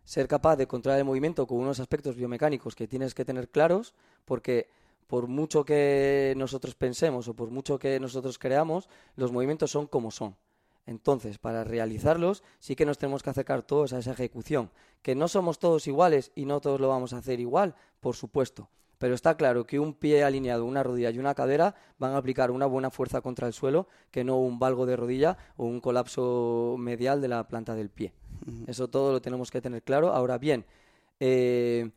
ser 0.04 0.28
capaz 0.28 0.57
de 0.57 0.66
controlar 0.66 0.99
el 0.99 1.04
movimiento 1.04 1.47
con 1.47 1.59
unos 1.59 1.81
aspectos 1.81 2.16
biomecánicos 2.16 2.75
que 2.75 2.88
tienes 2.88 3.14
que 3.14 3.25
tener 3.25 3.49
claros, 3.49 3.95
porque 4.25 4.69
por 5.07 5.28
mucho 5.28 5.64
que 5.64 6.35
nosotros 6.37 6.75
pensemos 6.75 7.28
o 7.28 7.35
por 7.35 7.50
mucho 7.50 7.78
que 7.78 8.00
nosotros 8.00 8.38
creamos, 8.38 8.88
los 9.14 9.31
movimientos 9.31 9.71
son 9.71 9.87
como 9.87 10.11
son. 10.11 10.37
Entonces, 10.86 11.38
para 11.38 11.64
realizarlos, 11.64 12.42
sí 12.58 12.74
que 12.74 12.86
nos 12.86 12.98
tenemos 12.98 13.22
que 13.22 13.30
acercar 13.30 13.62
todos 13.62 13.92
a 13.92 13.98
esa 13.98 14.12
ejecución. 14.12 14.70
Que 15.02 15.14
no 15.14 15.28
somos 15.28 15.58
todos 15.58 15.86
iguales 15.86 16.32
y 16.34 16.44
no 16.44 16.60
todos 16.60 16.80
lo 16.80 16.88
vamos 16.88 17.12
a 17.12 17.18
hacer 17.18 17.40
igual, 17.40 17.74
por 18.00 18.16
supuesto. 18.16 18.68
Pero 18.98 19.14
está 19.14 19.36
claro 19.36 19.64
que 19.64 19.80
un 19.80 19.94
pie 19.94 20.22
alineado, 20.22 20.64
una 20.64 20.82
rodilla 20.82 21.10
y 21.10 21.18
una 21.18 21.34
cadera 21.34 21.74
van 21.98 22.12
a 22.12 22.18
aplicar 22.18 22.50
una 22.52 22.66
buena 22.66 22.90
fuerza 22.90 23.20
contra 23.20 23.48
el 23.48 23.52
suelo 23.52 23.88
que 24.12 24.22
no 24.22 24.38
un 24.38 24.60
valgo 24.60 24.86
de 24.86 24.96
rodilla 24.96 25.36
o 25.56 25.64
un 25.64 25.80
colapso 25.80 26.76
medial 26.78 27.20
de 27.20 27.28
la 27.28 27.48
planta 27.48 27.74
del 27.74 27.90
pie. 27.90 28.12
Eso 28.66 28.88
todo 28.88 29.10
lo 29.10 29.20
tenemos 29.20 29.50
que 29.50 29.60
tener 29.60 29.82
claro. 29.82 30.12
Ahora 30.12 30.38
bien, 30.38 30.64
eh, 31.18 31.90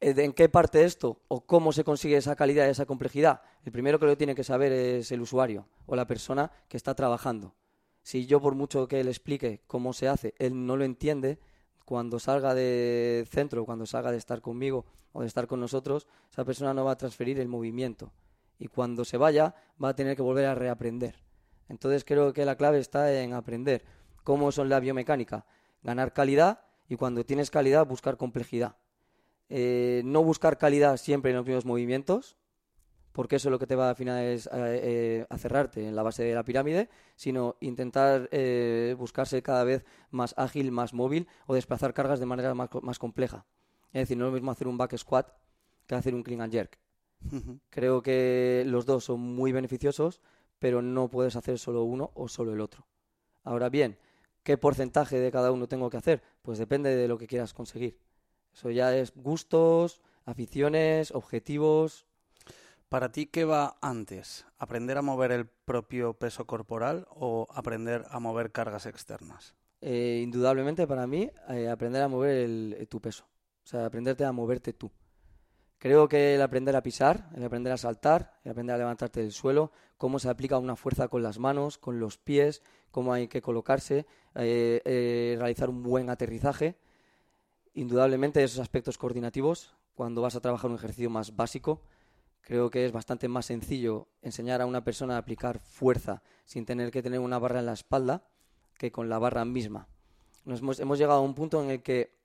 ¿en 0.00 0.32
qué 0.32 0.48
parte 0.48 0.84
esto 0.84 1.20
o 1.28 1.42
cómo 1.42 1.70
se 1.72 1.84
consigue 1.84 2.16
esa 2.16 2.34
calidad 2.34 2.66
y 2.66 2.70
esa 2.70 2.86
complejidad? 2.86 3.42
El 3.64 3.72
primero 3.72 3.98
que 3.98 4.06
lo 4.06 4.16
tiene 4.16 4.34
que 4.34 4.44
saber 4.44 4.72
es 4.72 5.12
el 5.12 5.20
usuario 5.20 5.66
o 5.84 5.96
la 5.96 6.06
persona 6.06 6.50
que 6.68 6.78
está 6.78 6.94
trabajando 6.94 7.54
si 8.02 8.26
yo 8.26 8.40
por 8.40 8.54
mucho 8.54 8.88
que 8.88 9.02
le 9.04 9.10
explique 9.10 9.62
cómo 9.66 9.92
se 9.92 10.08
hace, 10.08 10.34
él 10.38 10.66
no 10.66 10.76
lo 10.76 10.84
entiende, 10.84 11.38
cuando 11.84 12.20
salga 12.20 12.54
de 12.54 13.26
centro, 13.28 13.64
cuando 13.64 13.84
salga 13.84 14.12
de 14.12 14.18
estar 14.18 14.40
conmigo 14.40 14.86
o 15.12 15.22
de 15.22 15.26
estar 15.26 15.46
con 15.46 15.58
nosotros, 15.58 16.06
esa 16.30 16.44
persona 16.44 16.72
no 16.72 16.84
va 16.84 16.92
a 16.92 16.96
transferir 16.96 17.40
el 17.40 17.48
movimiento. 17.48 18.12
Y 18.58 18.68
cuando 18.68 19.04
se 19.04 19.16
vaya, 19.16 19.54
va 19.82 19.88
a 19.88 19.96
tener 19.96 20.14
que 20.14 20.22
volver 20.22 20.46
a 20.46 20.54
reaprender. 20.54 21.16
Entonces 21.68 22.04
creo 22.04 22.32
que 22.32 22.44
la 22.44 22.56
clave 22.56 22.78
está 22.78 23.20
en 23.20 23.32
aprender 23.32 23.84
cómo 24.22 24.52
son 24.52 24.68
la 24.68 24.80
biomecánica, 24.80 25.46
ganar 25.82 26.12
calidad 26.12 26.60
y 26.88 26.96
cuando 26.96 27.24
tienes 27.24 27.50
calidad 27.50 27.86
buscar 27.86 28.16
complejidad. 28.16 28.76
Eh, 29.48 30.02
no 30.04 30.22
buscar 30.22 30.58
calidad 30.58 30.96
siempre 30.96 31.32
en 31.32 31.38
los 31.38 31.46
mismos 31.46 31.64
movimientos, 31.64 32.36
porque 33.12 33.36
eso 33.36 33.50
lo 33.50 33.58
que 33.58 33.66
te 33.66 33.76
va 33.76 33.90
al 33.90 33.96
final 33.96 34.22
es 34.22 34.46
eh, 34.46 34.50
eh, 34.52 35.26
a, 35.28 35.38
cerrarte 35.38 35.86
en 35.86 35.96
la 35.96 36.02
base 36.02 36.22
de 36.22 36.34
la 36.34 36.44
pirámide, 36.44 36.88
sino 37.16 37.56
intentar 37.60 38.28
eh, 38.32 38.94
buscarse 38.98 39.42
cada 39.42 39.64
vez 39.64 39.84
más 40.10 40.34
ágil, 40.36 40.70
más 40.70 40.94
móvil 40.94 41.26
o 41.46 41.54
desplazar 41.54 41.92
cargas 41.92 42.20
de 42.20 42.26
manera 42.26 42.54
más, 42.54 42.98
compleja. 42.98 43.46
Es 43.92 44.02
decir, 44.02 44.16
no 44.16 44.26
es 44.26 44.30
lo 44.30 44.34
mismo 44.34 44.50
hacer 44.50 44.68
un 44.68 44.78
back 44.78 44.96
squat 44.96 45.32
que 45.86 45.94
hacer 45.94 46.14
un 46.14 46.22
clean 46.22 46.42
and 46.42 46.52
jerk. 46.52 46.78
Creo 47.68 48.00
que 48.02 48.62
los 48.66 48.86
dos 48.86 49.04
son 49.04 49.20
muy 49.20 49.52
beneficiosos, 49.52 50.22
pero 50.58 50.80
no 50.80 51.08
puedes 51.08 51.36
hacer 51.36 51.58
solo 51.58 51.82
uno 51.82 52.12
o 52.14 52.28
solo 52.28 52.54
el 52.54 52.60
otro. 52.60 52.86
Ahora 53.42 53.68
bien, 53.68 53.98
¿qué 54.42 54.56
porcentaje 54.56 55.18
de 55.18 55.30
cada 55.30 55.50
uno 55.50 55.68
tengo 55.68 55.90
que 55.90 55.96
hacer? 55.96 56.22
Pues 56.42 56.58
depende 56.58 56.94
de 56.96 57.08
lo 57.08 57.18
que 57.18 57.26
quieras 57.26 57.52
conseguir. 57.52 57.98
Eso 58.54 58.70
ya 58.70 58.96
es 58.96 59.12
gustos, 59.14 60.00
aficiones, 60.24 61.10
objetivos, 61.10 62.06
¿Para 62.90 63.12
ti 63.12 63.26
qué 63.26 63.44
va 63.44 63.76
antes? 63.80 64.44
¿Aprender 64.58 64.98
a 64.98 65.02
mover 65.02 65.30
el 65.30 65.46
propio 65.46 66.14
peso 66.14 66.44
corporal 66.44 67.06
o 67.10 67.46
aprender 67.54 68.04
a 68.10 68.18
mover 68.18 68.50
cargas 68.50 68.84
externas? 68.84 69.54
Eh, 69.80 70.18
indudablemente 70.24 70.88
para 70.88 71.06
mí 71.06 71.30
eh, 71.50 71.68
aprender 71.68 72.02
a 72.02 72.08
mover 72.08 72.34
el, 72.38 72.88
tu 72.90 73.00
peso. 73.00 73.26
O 73.62 73.66
sea, 73.68 73.86
aprenderte 73.86 74.24
a 74.24 74.32
moverte 74.32 74.72
tú. 74.72 74.90
Creo 75.78 76.08
que 76.08 76.34
el 76.34 76.42
aprender 76.42 76.74
a 76.74 76.82
pisar, 76.82 77.30
el 77.36 77.44
aprender 77.44 77.72
a 77.72 77.76
saltar, 77.76 78.40
el 78.42 78.50
aprender 78.50 78.74
a 78.74 78.78
levantarte 78.78 79.20
del 79.20 79.30
suelo, 79.30 79.70
cómo 79.96 80.18
se 80.18 80.28
aplica 80.28 80.58
una 80.58 80.74
fuerza 80.74 81.06
con 81.06 81.22
las 81.22 81.38
manos, 81.38 81.78
con 81.78 82.00
los 82.00 82.18
pies, 82.18 82.60
cómo 82.90 83.12
hay 83.12 83.28
que 83.28 83.40
colocarse, 83.40 84.04
eh, 84.34 85.36
realizar 85.38 85.70
un 85.70 85.84
buen 85.84 86.10
aterrizaje. 86.10 86.76
Indudablemente 87.72 88.42
esos 88.42 88.58
aspectos 88.58 88.98
coordinativos, 88.98 89.76
cuando 89.94 90.22
vas 90.22 90.34
a 90.34 90.40
trabajar 90.40 90.70
un 90.70 90.76
ejercicio 90.76 91.08
más 91.08 91.36
básico, 91.36 91.82
Creo 92.40 92.70
que 92.70 92.84
es 92.84 92.92
bastante 92.92 93.28
más 93.28 93.46
sencillo 93.46 94.08
enseñar 94.22 94.60
a 94.60 94.66
una 94.66 94.82
persona 94.82 95.16
a 95.16 95.18
aplicar 95.18 95.58
fuerza 95.58 96.22
sin 96.44 96.64
tener 96.66 96.90
que 96.90 97.02
tener 97.02 97.20
una 97.20 97.38
barra 97.38 97.60
en 97.60 97.66
la 97.66 97.74
espalda 97.74 98.24
que 98.76 98.90
con 98.90 99.08
la 99.08 99.18
barra 99.18 99.44
misma. 99.44 99.88
Nos 100.44 100.60
hemos, 100.80 100.98
llegado 100.98 101.20
a 101.20 101.22
un 101.22 101.34
punto 101.34 101.62
en 101.62 101.70
el 101.70 101.82
que 101.82 102.16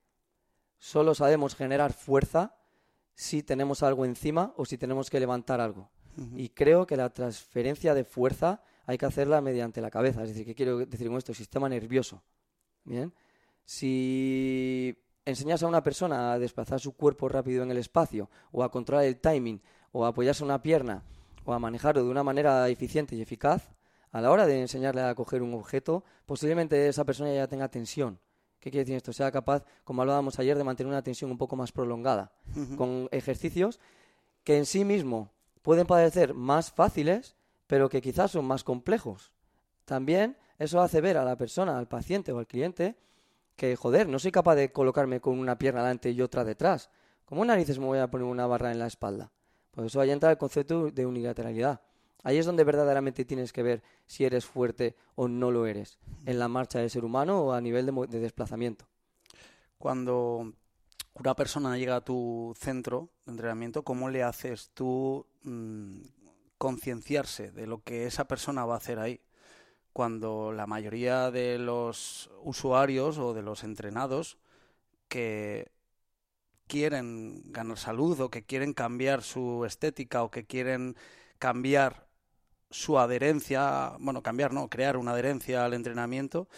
solo 0.78 1.14
sabemos 1.14 1.54
generar 1.54 1.92
fuerza 1.92 2.56
si 3.14 3.42
tenemos 3.42 3.82
algo 3.82 4.04
encima 4.04 4.52
o 4.56 4.64
si 4.64 4.78
tenemos 4.78 5.10
que 5.10 5.20
levantar 5.20 5.60
algo. 5.60 5.90
Y 6.34 6.48
creo 6.48 6.86
que 6.86 6.96
la 6.96 7.10
transferencia 7.10 7.92
de 7.92 8.04
fuerza 8.04 8.62
hay 8.86 8.96
que 8.96 9.04
hacerla 9.04 9.42
mediante 9.42 9.82
la 9.82 9.90
cabeza. 9.90 10.22
Es 10.22 10.30
decir, 10.30 10.46
¿qué 10.46 10.54
quiero 10.54 10.78
decir 10.78 11.08
con 11.08 11.18
esto? 11.18 11.34
Sistema 11.34 11.68
nervioso. 11.68 12.22
Bien. 12.84 13.12
Si 13.66 14.96
enseñas 15.26 15.62
a 15.62 15.66
una 15.66 15.82
persona 15.82 16.32
a 16.32 16.38
desplazar 16.38 16.80
su 16.80 16.92
cuerpo 16.96 17.28
rápido 17.28 17.64
en 17.64 17.70
el 17.70 17.78
espacio 17.78 18.30
o 18.50 18.62
a 18.62 18.70
controlar 18.70 19.04
el 19.04 19.18
timing 19.18 19.60
o 19.96 20.04
a 20.04 20.08
apoyarse 20.08 20.44
una 20.44 20.60
pierna 20.60 21.02
o 21.46 21.54
a 21.54 21.58
manejarlo 21.58 22.04
de 22.04 22.10
una 22.10 22.22
manera 22.22 22.68
eficiente 22.68 23.16
y 23.16 23.22
eficaz, 23.22 23.70
a 24.10 24.20
la 24.20 24.30
hora 24.30 24.46
de 24.46 24.60
enseñarle 24.60 25.00
a 25.00 25.14
coger 25.14 25.42
un 25.42 25.54
objeto, 25.54 26.04
posiblemente 26.26 26.88
esa 26.88 27.04
persona 27.04 27.32
ya 27.32 27.46
tenga 27.46 27.68
tensión. 27.68 28.18
¿Qué 28.60 28.70
quiere 28.70 28.84
decir 28.84 28.96
esto? 28.96 29.14
Sea 29.14 29.32
capaz, 29.32 29.64
como 29.84 30.02
hablábamos 30.02 30.38
ayer, 30.38 30.58
de 30.58 30.64
mantener 30.64 30.92
una 30.92 31.02
tensión 31.02 31.30
un 31.30 31.38
poco 31.38 31.56
más 31.56 31.72
prolongada, 31.72 32.32
con 32.76 33.08
ejercicios 33.10 33.80
que 34.44 34.58
en 34.58 34.66
sí 34.66 34.84
mismo 34.84 35.32
pueden 35.62 35.86
parecer 35.86 36.34
más 36.34 36.70
fáciles, 36.70 37.36
pero 37.66 37.88
que 37.88 38.02
quizás 38.02 38.32
son 38.32 38.44
más 38.44 38.64
complejos. 38.64 39.32
También 39.86 40.36
eso 40.58 40.80
hace 40.82 41.00
ver 41.00 41.16
a 41.16 41.24
la 41.24 41.36
persona, 41.36 41.78
al 41.78 41.88
paciente 41.88 42.32
o 42.32 42.38
al 42.38 42.46
cliente, 42.46 42.96
que, 43.56 43.76
joder, 43.76 44.08
no 44.08 44.18
soy 44.18 44.30
capaz 44.30 44.56
de 44.56 44.72
colocarme 44.72 45.20
con 45.20 45.38
una 45.38 45.56
pierna 45.56 45.80
delante 45.80 46.10
y 46.10 46.20
otra 46.20 46.44
detrás. 46.44 46.90
¿Cómo 47.24 47.44
narices 47.44 47.78
me 47.78 47.86
voy 47.86 47.98
a 47.98 48.10
poner 48.10 48.26
una 48.26 48.46
barra 48.46 48.72
en 48.72 48.78
la 48.78 48.86
espalda? 48.86 49.30
Por 49.76 49.84
eso 49.84 50.00
ahí 50.00 50.10
entra 50.10 50.30
el 50.30 50.38
concepto 50.38 50.90
de 50.90 51.04
unilateralidad. 51.04 51.82
Ahí 52.22 52.38
es 52.38 52.46
donde 52.46 52.64
verdaderamente 52.64 53.26
tienes 53.26 53.52
que 53.52 53.62
ver 53.62 53.82
si 54.06 54.24
eres 54.24 54.46
fuerte 54.46 54.96
o 55.16 55.28
no 55.28 55.50
lo 55.50 55.66
eres, 55.66 55.98
en 56.24 56.38
la 56.38 56.48
marcha 56.48 56.78
del 56.78 56.88
ser 56.88 57.04
humano 57.04 57.42
o 57.42 57.52
a 57.52 57.60
nivel 57.60 57.84
de, 57.84 58.18
desplazamiento. 58.18 58.86
Cuando 59.76 60.50
una 61.12 61.36
persona 61.36 61.76
llega 61.76 61.96
a 61.96 62.00
tu 62.00 62.54
centro 62.58 63.10
de 63.26 63.32
entrenamiento, 63.32 63.82
¿cómo 63.82 64.08
le 64.08 64.22
haces 64.22 64.70
tú 64.72 65.26
mm, 65.42 66.00
concienciarse 66.56 67.52
de 67.52 67.66
lo 67.66 67.82
que 67.84 68.06
esa 68.06 68.26
persona 68.26 68.64
va 68.64 68.74
a 68.74 68.78
hacer 68.78 68.98
ahí? 68.98 69.20
Cuando 69.92 70.52
la 70.52 70.66
mayoría 70.66 71.30
de 71.30 71.58
los 71.58 72.30
usuarios 72.42 73.18
o 73.18 73.34
de 73.34 73.42
los 73.42 73.62
entrenados 73.62 74.38
que 75.08 75.70
quieren 76.66 77.42
ganar 77.52 77.78
salud 77.78 78.20
o 78.20 78.30
que 78.30 78.44
quieren 78.44 78.72
cambiar 78.74 79.22
su 79.22 79.64
estética 79.64 80.22
o 80.22 80.30
que 80.30 80.44
quieren 80.44 80.96
cambiar 81.38 82.06
su 82.70 82.98
adherencia, 82.98 83.92
bueno, 84.00 84.22
cambiar, 84.22 84.52
no, 84.52 84.68
crear 84.68 84.96
una 84.96 85.12
adherencia 85.12 85.64
al 85.64 85.74
entrenamiento, 85.74 86.48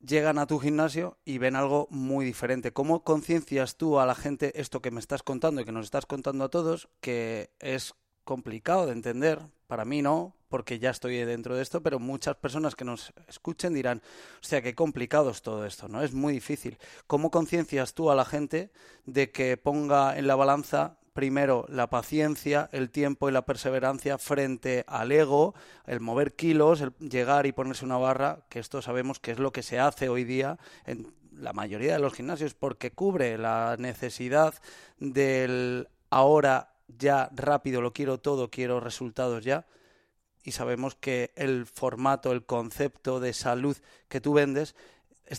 llegan 0.00 0.38
a 0.38 0.46
tu 0.46 0.58
gimnasio 0.58 1.18
y 1.24 1.38
ven 1.38 1.56
algo 1.56 1.86
muy 1.90 2.24
diferente. 2.24 2.72
¿Cómo 2.72 3.04
conciencias 3.04 3.76
tú 3.76 4.00
a 4.00 4.06
la 4.06 4.14
gente 4.14 4.60
esto 4.60 4.82
que 4.82 4.90
me 4.90 5.00
estás 5.00 5.22
contando 5.22 5.60
y 5.60 5.64
que 5.64 5.72
nos 5.72 5.86
estás 5.86 6.06
contando 6.06 6.44
a 6.44 6.50
todos, 6.50 6.88
que 7.00 7.50
es 7.60 7.94
complicado 8.24 8.86
de 8.86 8.92
entender? 8.92 9.40
Para 9.66 9.84
mí 9.84 10.02
no, 10.02 10.36
porque 10.48 10.78
ya 10.78 10.90
estoy 10.90 11.16
dentro 11.24 11.56
de 11.56 11.62
esto, 11.62 11.82
pero 11.82 11.98
muchas 11.98 12.36
personas 12.36 12.74
que 12.74 12.84
nos 12.84 13.12
escuchen 13.28 13.74
dirán, 13.74 14.02
o 14.40 14.44
sea, 14.44 14.62
qué 14.62 14.74
complicado 14.74 15.30
es 15.30 15.42
todo 15.42 15.64
esto, 15.64 15.88
¿no? 15.88 16.02
Es 16.02 16.12
muy 16.12 16.32
difícil. 16.32 16.78
¿Cómo 17.06 17.30
conciencias 17.30 17.94
tú 17.94 18.10
a 18.10 18.14
la 18.14 18.24
gente 18.24 18.70
de 19.06 19.30
que 19.32 19.56
ponga 19.56 20.16
en 20.18 20.26
la 20.26 20.36
balanza 20.36 20.98
primero 21.14 21.64
la 21.68 21.88
paciencia, 21.88 22.68
el 22.72 22.90
tiempo 22.90 23.28
y 23.28 23.32
la 23.32 23.46
perseverancia 23.46 24.18
frente 24.18 24.84
al 24.86 25.12
ego, 25.12 25.54
el 25.86 26.00
mover 26.00 26.34
kilos, 26.34 26.80
el 26.80 26.92
llegar 26.98 27.46
y 27.46 27.52
ponerse 27.52 27.84
una 27.84 27.96
barra, 27.96 28.44
que 28.50 28.58
esto 28.58 28.82
sabemos 28.82 29.20
que 29.20 29.30
es 29.30 29.38
lo 29.38 29.52
que 29.52 29.62
se 29.62 29.78
hace 29.78 30.08
hoy 30.08 30.24
día 30.24 30.58
en 30.84 31.14
la 31.32 31.52
mayoría 31.52 31.94
de 31.94 32.00
los 32.00 32.14
gimnasios 32.14 32.54
porque 32.54 32.90
cubre 32.90 33.38
la 33.38 33.76
necesidad 33.78 34.54
del 34.98 35.88
ahora 36.10 36.73
ya 36.88 37.30
rápido, 37.34 37.80
lo 37.80 37.92
quiero 37.92 38.18
todo, 38.18 38.50
quiero 38.50 38.80
resultados 38.80 39.44
ya. 39.44 39.66
Y 40.42 40.52
sabemos 40.52 40.94
que 40.94 41.32
el 41.36 41.66
formato, 41.66 42.32
el 42.32 42.44
concepto 42.44 43.18
de 43.18 43.32
salud 43.32 43.76
que 44.08 44.20
tú 44.20 44.34
vendes 44.34 44.74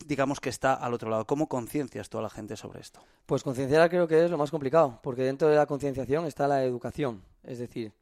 digamos 0.05 0.39
que 0.39 0.49
está 0.49 0.73
al 0.73 0.93
otro 0.93 1.09
lado. 1.09 1.25
¿Cómo 1.25 1.47
conciencias 1.47 2.09
tú 2.09 2.17
a 2.17 2.21
la 2.21 2.29
gente 2.29 2.55
sobre 2.55 2.81
esto? 2.81 3.01
Pues 3.25 3.43
concienciar 3.43 3.89
creo 3.89 4.07
que 4.07 4.25
es 4.25 4.31
lo 4.31 4.37
más 4.37 4.51
complicado, 4.51 4.99
porque 5.03 5.23
dentro 5.23 5.47
de 5.47 5.55
la 5.55 5.65
concienciación 5.65 6.25
está 6.25 6.47
la 6.47 6.63
educación. 6.63 7.23
Es 7.43 7.59
decir, 7.59 7.93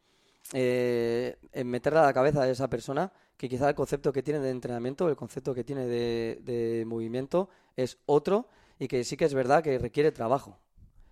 eh, 0.54 1.38
en 1.52 1.68
meterle 1.68 2.00
a 2.00 2.04
la 2.04 2.14
cabeza 2.14 2.44
de 2.44 2.52
esa 2.52 2.70
persona 2.70 3.12
que 3.38 3.50
quizá 3.50 3.68
el 3.68 3.76
concepto 3.76 4.14
que 4.14 4.24
tiene 4.24 4.40
de 4.40 4.50
entrenamiento, 4.50 5.10
el 5.10 5.16
concepto 5.16 5.54
que 5.54 5.64
tiene 5.64 5.86
de 5.88 6.84
movimiento 6.88 7.50
es 7.76 7.98
otro 8.06 8.48
y 8.80 8.88
que 8.88 9.04
sí 9.04 9.18
que 9.18 9.26
es 9.26 9.34
verdad 9.34 9.64
que 9.64 9.78
requiere 9.78 10.12
trabajo, 10.12 10.58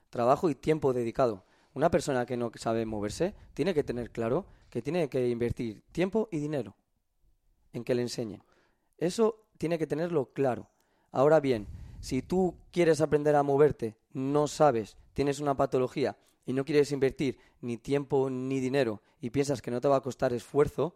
trabajo 0.09 0.49
y 0.49 0.55
tiempo 0.55 0.93
dedicado. 0.93 1.43
Una 1.73 1.89
persona 1.89 2.25
que 2.25 2.37
no 2.37 2.51
sabe 2.55 2.85
moverse 2.85 3.33
tiene 3.53 3.73
que 3.73 3.83
tener 3.83 4.11
claro 4.11 4.45
que 4.69 4.81
tiene 4.81 5.09
que 5.09 5.29
invertir 5.29 5.83
tiempo 5.91 6.27
y 6.31 6.39
dinero 6.39 6.75
en 7.73 7.83
que 7.83 7.95
le 7.95 8.01
enseñen. 8.01 8.43
Eso 8.97 9.47
tiene 9.57 9.77
que 9.77 9.87
tenerlo 9.87 10.31
claro. 10.33 10.69
Ahora 11.11 11.39
bien, 11.39 11.67
si 11.99 12.21
tú 12.21 12.55
quieres 12.71 12.99
aprender 13.01 13.35
a 13.35 13.43
moverte, 13.43 13.95
no 14.13 14.47
sabes, 14.47 14.97
tienes 15.13 15.39
una 15.39 15.55
patología 15.55 16.17
y 16.45 16.53
no 16.53 16.65
quieres 16.65 16.91
invertir 16.91 17.37
ni 17.61 17.77
tiempo 17.77 18.29
ni 18.29 18.59
dinero 18.59 19.01
y 19.19 19.29
piensas 19.29 19.61
que 19.61 19.71
no 19.71 19.81
te 19.81 19.87
va 19.87 19.97
a 19.97 20.01
costar 20.01 20.33
esfuerzo, 20.33 20.95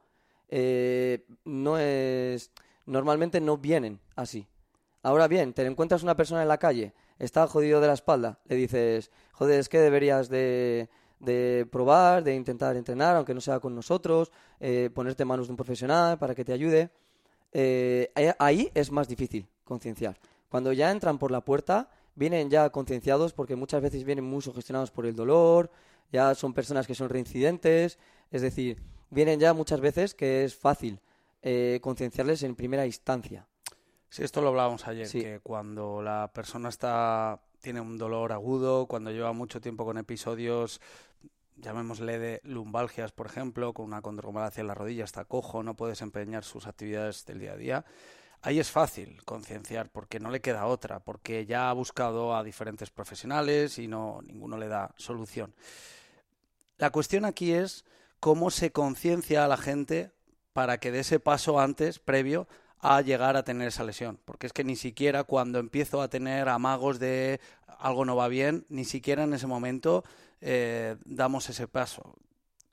eh, 0.49 1.25
no 1.43 1.77
es 1.77 2.51
normalmente 2.85 3.41
no 3.41 3.57
vienen 3.57 3.99
así. 4.15 4.47
Ahora 5.05 5.27
bien, 5.27 5.53
te 5.53 5.63
encuentras 5.63 6.01
una 6.01 6.15
persona 6.15 6.41
en 6.41 6.47
la 6.47 6.57
calle, 6.57 6.95
está 7.19 7.45
jodido 7.45 7.79
de 7.79 7.85
la 7.85 7.93
espalda, 7.93 8.39
le 8.45 8.55
dices, 8.55 9.11
joder, 9.33 9.59
es 9.59 9.69
que 9.69 9.77
deberías 9.77 10.29
de, 10.29 10.89
probar, 11.71 12.23
de 12.23 12.33
intentar 12.33 12.75
entrenar, 12.75 13.15
aunque 13.15 13.35
no 13.35 13.39
sea 13.39 13.59
con 13.59 13.75
nosotros, 13.75 14.31
eh, 14.59 14.89
ponerte 14.91 15.21
en 15.21 15.27
manos 15.27 15.45
de 15.45 15.53
un 15.53 15.57
profesional 15.57 16.17
para 16.17 16.33
que 16.33 16.43
te 16.43 16.53
ayude. 16.53 16.89
Eh, 17.53 18.11
ahí 18.39 18.71
es 18.73 18.91
más 18.91 19.07
difícil 19.07 19.47
concienciar. 19.63 20.17
Cuando 20.49 20.73
ya 20.73 20.89
entran 20.89 21.19
por 21.19 21.29
la 21.29 21.41
puerta, 21.41 21.87
vienen 22.15 22.49
ya 22.49 22.71
concienciados 22.71 23.31
porque 23.31 23.55
muchas 23.55 23.83
veces 23.83 24.05
vienen 24.05 24.25
muy 24.25 24.41
sugestionados 24.41 24.89
por 24.89 25.05
el 25.05 25.15
dolor, 25.15 25.69
ya 26.11 26.33
son 26.33 26.51
personas 26.51 26.87
que 26.87 26.95
son 26.95 27.09
reincidentes, 27.09 27.99
es 28.31 28.41
decir, 28.41 28.81
vienen 29.11 29.39
ya 29.39 29.53
muchas 29.53 29.81
veces 29.81 30.15
que 30.15 30.45
es 30.45 30.55
fácil 30.55 30.99
eh, 31.43 31.77
concienciarles 31.83 32.41
en 32.41 32.55
primera 32.55 32.87
instancia. 32.87 33.45
Sí, 34.15 34.23
esto 34.23 34.39
lo 34.39 34.47
hablábamos 34.47 34.87
ayer, 34.87 35.11
que 35.11 35.41
cuando 35.43 36.01
la 36.01 36.31
persona 36.33 36.69
está 36.69 37.41
tiene 37.59 37.81
un 37.81 37.97
dolor 37.97 38.31
agudo, 38.31 38.85
cuando 38.85 39.11
lleva 39.11 39.33
mucho 39.33 39.59
tiempo 39.59 39.83
con 39.83 39.97
episodios 39.97 40.79
llamémosle 41.57 42.17
de 42.17 42.41
lumbalgias, 42.45 43.11
por 43.11 43.25
ejemplo, 43.25 43.73
con 43.73 43.87
una 43.87 44.01
condromalacia 44.01 44.61
en 44.61 44.67
la 44.67 44.73
rodilla, 44.73 45.03
está 45.03 45.25
cojo, 45.25 45.63
no 45.63 45.75
puede 45.75 45.91
desempeñar 45.91 46.45
sus 46.45 46.65
actividades 46.65 47.25
del 47.25 47.39
día 47.39 47.51
a 47.51 47.57
día. 47.57 47.85
Ahí 48.41 48.57
es 48.57 48.71
fácil 48.71 49.21
concienciar 49.25 49.89
porque 49.89 50.21
no 50.21 50.31
le 50.31 50.39
queda 50.39 50.65
otra, 50.65 51.01
porque 51.01 51.45
ya 51.45 51.69
ha 51.69 51.73
buscado 51.73 52.37
a 52.37 52.43
diferentes 52.45 52.91
profesionales 52.91 53.77
y 53.79 53.89
no 53.89 54.21
ninguno 54.21 54.57
le 54.57 54.69
da 54.69 54.95
solución. 54.95 55.53
La 56.77 56.89
cuestión 56.89 57.25
aquí 57.25 57.51
es 57.51 57.83
cómo 58.21 58.49
se 58.49 58.71
conciencia 58.71 59.43
a 59.43 59.49
la 59.49 59.57
gente 59.57 60.13
para 60.53 60.77
que 60.77 60.91
dé 60.91 60.99
ese 60.99 61.19
paso 61.19 61.59
antes, 61.59 61.99
previo, 61.99 62.47
a 62.85 63.01
llegar 63.01 63.35
a 63.35 63.43
tener 63.43 63.67
esa 63.67 63.83
lesión. 63.83 64.19
Porque 64.25 64.47
es 64.47 64.53
que 64.53 64.63
ni 64.63 64.75
siquiera 64.75 65.23
cuando 65.23 65.59
empiezo 65.59 66.01
a 66.01 66.07
tener 66.07 66.49
amagos 66.49 66.99
de 66.99 67.39
algo 67.79 68.05
no 68.05 68.15
va 68.15 68.27
bien, 68.27 68.65
ni 68.69 68.85
siquiera 68.85 69.23
en 69.23 69.33
ese 69.33 69.47
momento 69.47 70.03
eh, 70.41 70.95
damos 71.05 71.49
ese 71.49 71.67
paso. 71.67 72.15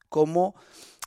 ¿Cómo 0.09 0.55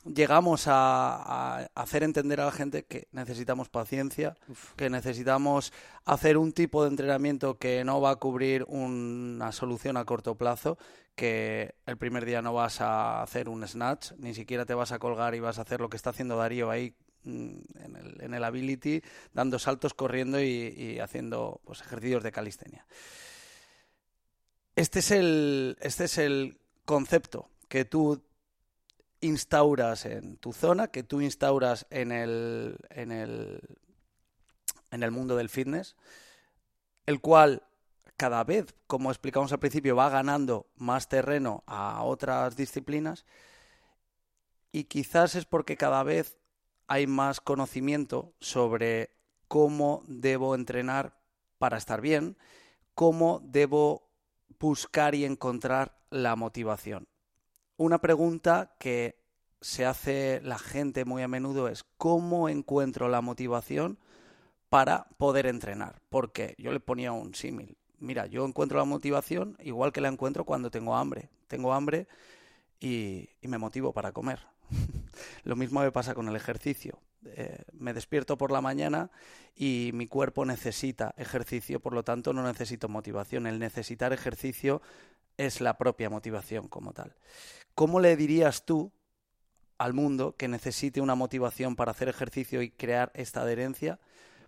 llegamos 0.04 0.64
a, 0.66 1.68
hacer 1.74 2.02
entender 2.02 2.40
a 2.40 2.46
la 2.46 2.52
gente 2.52 2.84
que 2.84 3.08
necesitamos 3.12 3.68
paciencia, 3.68 4.36
que 4.76 4.90
necesitamos 4.90 5.72
hacer 6.04 6.36
un 6.36 6.52
tipo 6.52 6.82
de 6.82 6.90
entrenamiento 6.90 7.58
que 7.58 7.84
no 7.84 8.00
va 8.00 8.10
a 8.10 8.16
cubrir 8.16 8.64
una 8.68 9.52
solución 9.52 9.96
a 9.96 10.04
corto 10.04 10.36
plazo, 10.36 10.78
que 11.14 11.74
el 11.86 11.96
primer 11.96 12.24
día 12.24 12.42
no 12.42 12.52
vas 12.52 12.80
a 12.80 13.22
hacer 13.22 13.48
un 13.48 13.66
snatch, 13.66 14.12
ni 14.18 14.34
siquiera 14.34 14.66
te 14.66 14.74
vas 14.74 14.92
a 14.92 14.98
colgar 14.98 15.34
y 15.34 15.40
vas 15.40 15.58
a 15.58 15.62
hacer 15.62 15.80
lo 15.80 15.88
que 15.88 15.96
está 15.96 16.10
haciendo 16.10 16.36
Darío 16.36 16.70
ahí 16.70 16.94
mm, 17.26 17.58
en 18.22 18.34
el, 18.34 18.44
ability, 18.44 19.02
dando 19.34 19.58
saltos, 19.58 19.94
corriendo 19.94 20.40
y, 20.40 20.98
haciendo 21.00 21.60
pues, 21.64 21.82
ejercicios 21.82 22.22
de 22.22 22.32
calistenia. 22.32 22.86
Este 24.74 25.00
es 25.00 25.10
el, 25.10 25.76
este 25.80 26.04
es 26.04 26.18
el 26.18 26.58
concepto 26.84 27.50
que 27.68 27.84
tú 27.84 28.22
instauras 29.20 30.06
en 30.06 30.36
tu 30.36 30.52
zona, 30.52 30.88
que 30.88 31.02
tú 31.02 31.20
instauras 31.20 31.86
en 31.90 32.12
el, 32.12 32.76
en 32.90 33.12
el, 33.12 33.60
en 34.90 35.02
el 35.02 35.10
mundo 35.10 35.36
del 35.36 35.48
fitness, 35.48 35.96
el 37.06 37.20
cual 37.20 37.62
cada 38.16 38.44
vez, 38.44 38.74
como 38.86 39.10
explicamos 39.10 39.52
al 39.52 39.58
principio, 39.58 39.96
va 39.96 40.08
ganando 40.08 40.66
más 40.76 41.08
terreno 41.08 41.64
a 41.66 42.02
otras 42.02 42.56
disciplinas 42.56 43.24
y 44.72 44.84
quizás 44.84 45.34
es 45.34 45.44
porque 45.44 45.76
cada 45.76 46.02
vez 46.02 46.36
hay 46.86 47.06
más 47.06 47.40
conocimiento 47.40 48.32
sobre 48.40 49.10
cómo 49.48 50.02
debo 50.06 50.54
entrenar 50.54 51.18
para 51.58 51.78
estar 51.78 52.00
bien, 52.00 52.36
cómo 52.94 53.40
debo 53.44 54.08
buscar 54.58 55.14
y 55.14 55.24
encontrar 55.24 55.98
la 56.10 56.36
motivación. 56.36 57.08
Una 57.76 57.98
pregunta 57.98 58.74
que 58.78 59.20
se 59.60 59.84
hace 59.84 60.40
la 60.42 60.58
gente 60.58 61.04
muy 61.04 61.22
a 61.22 61.28
menudo 61.28 61.68
es 61.68 61.84
¿cómo 61.98 62.48
encuentro 62.48 63.08
la 63.08 63.20
motivación 63.20 63.98
para 64.68 65.08
poder 65.18 65.46
entrenar? 65.46 66.00
Porque 66.08 66.54
yo 66.58 66.72
le 66.72 66.80
ponía 66.80 67.12
un 67.12 67.34
símil. 67.34 67.76
Mira, 67.98 68.26
yo 68.26 68.44
encuentro 68.44 68.78
la 68.78 68.84
motivación 68.84 69.56
igual 69.60 69.92
que 69.92 70.00
la 70.00 70.08
encuentro 70.08 70.44
cuando 70.44 70.70
tengo 70.70 70.94
hambre. 70.96 71.30
Tengo 71.48 71.72
hambre 71.72 72.06
y, 72.80 73.28
y 73.40 73.48
me 73.48 73.58
motivo 73.58 73.92
para 73.92 74.12
comer. 74.12 74.40
Lo 75.44 75.56
mismo 75.56 75.80
me 75.80 75.92
pasa 75.92 76.14
con 76.14 76.28
el 76.28 76.36
ejercicio. 76.36 76.98
Eh, 77.24 77.64
me 77.72 77.92
despierto 77.92 78.38
por 78.38 78.52
la 78.52 78.60
mañana 78.60 79.10
y 79.54 79.90
mi 79.94 80.06
cuerpo 80.06 80.44
necesita 80.44 81.14
ejercicio, 81.16 81.80
por 81.80 81.92
lo 81.92 82.04
tanto 82.04 82.32
no 82.32 82.42
necesito 82.42 82.88
motivación. 82.88 83.46
El 83.46 83.58
necesitar 83.58 84.12
ejercicio 84.12 84.82
es 85.36 85.60
la 85.60 85.76
propia 85.76 86.10
motivación 86.10 86.68
como 86.68 86.92
tal. 86.92 87.14
¿Cómo 87.74 88.00
le 88.00 88.16
dirías 88.16 88.64
tú 88.64 88.92
al 89.78 89.92
mundo 89.92 90.36
que 90.36 90.48
necesite 90.48 91.00
una 91.00 91.14
motivación 91.14 91.76
para 91.76 91.90
hacer 91.90 92.08
ejercicio 92.08 92.62
y 92.62 92.70
crear 92.70 93.10
esta 93.14 93.42
adherencia 93.42 93.98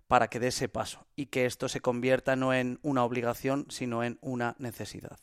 para 0.07 0.27
que 0.27 0.39
dé 0.39 0.47
ese 0.47 0.69
paso 0.69 1.05
y 1.15 1.27
que 1.27 1.45
esto 1.45 1.69
se 1.69 1.81
convierta 1.81 2.35
no 2.35 2.53
en 2.53 2.79
una 2.81 3.03
obligación, 3.03 3.67
sino 3.69 4.03
en 4.03 4.17
una 4.21 4.55
necesidad? 4.57 5.19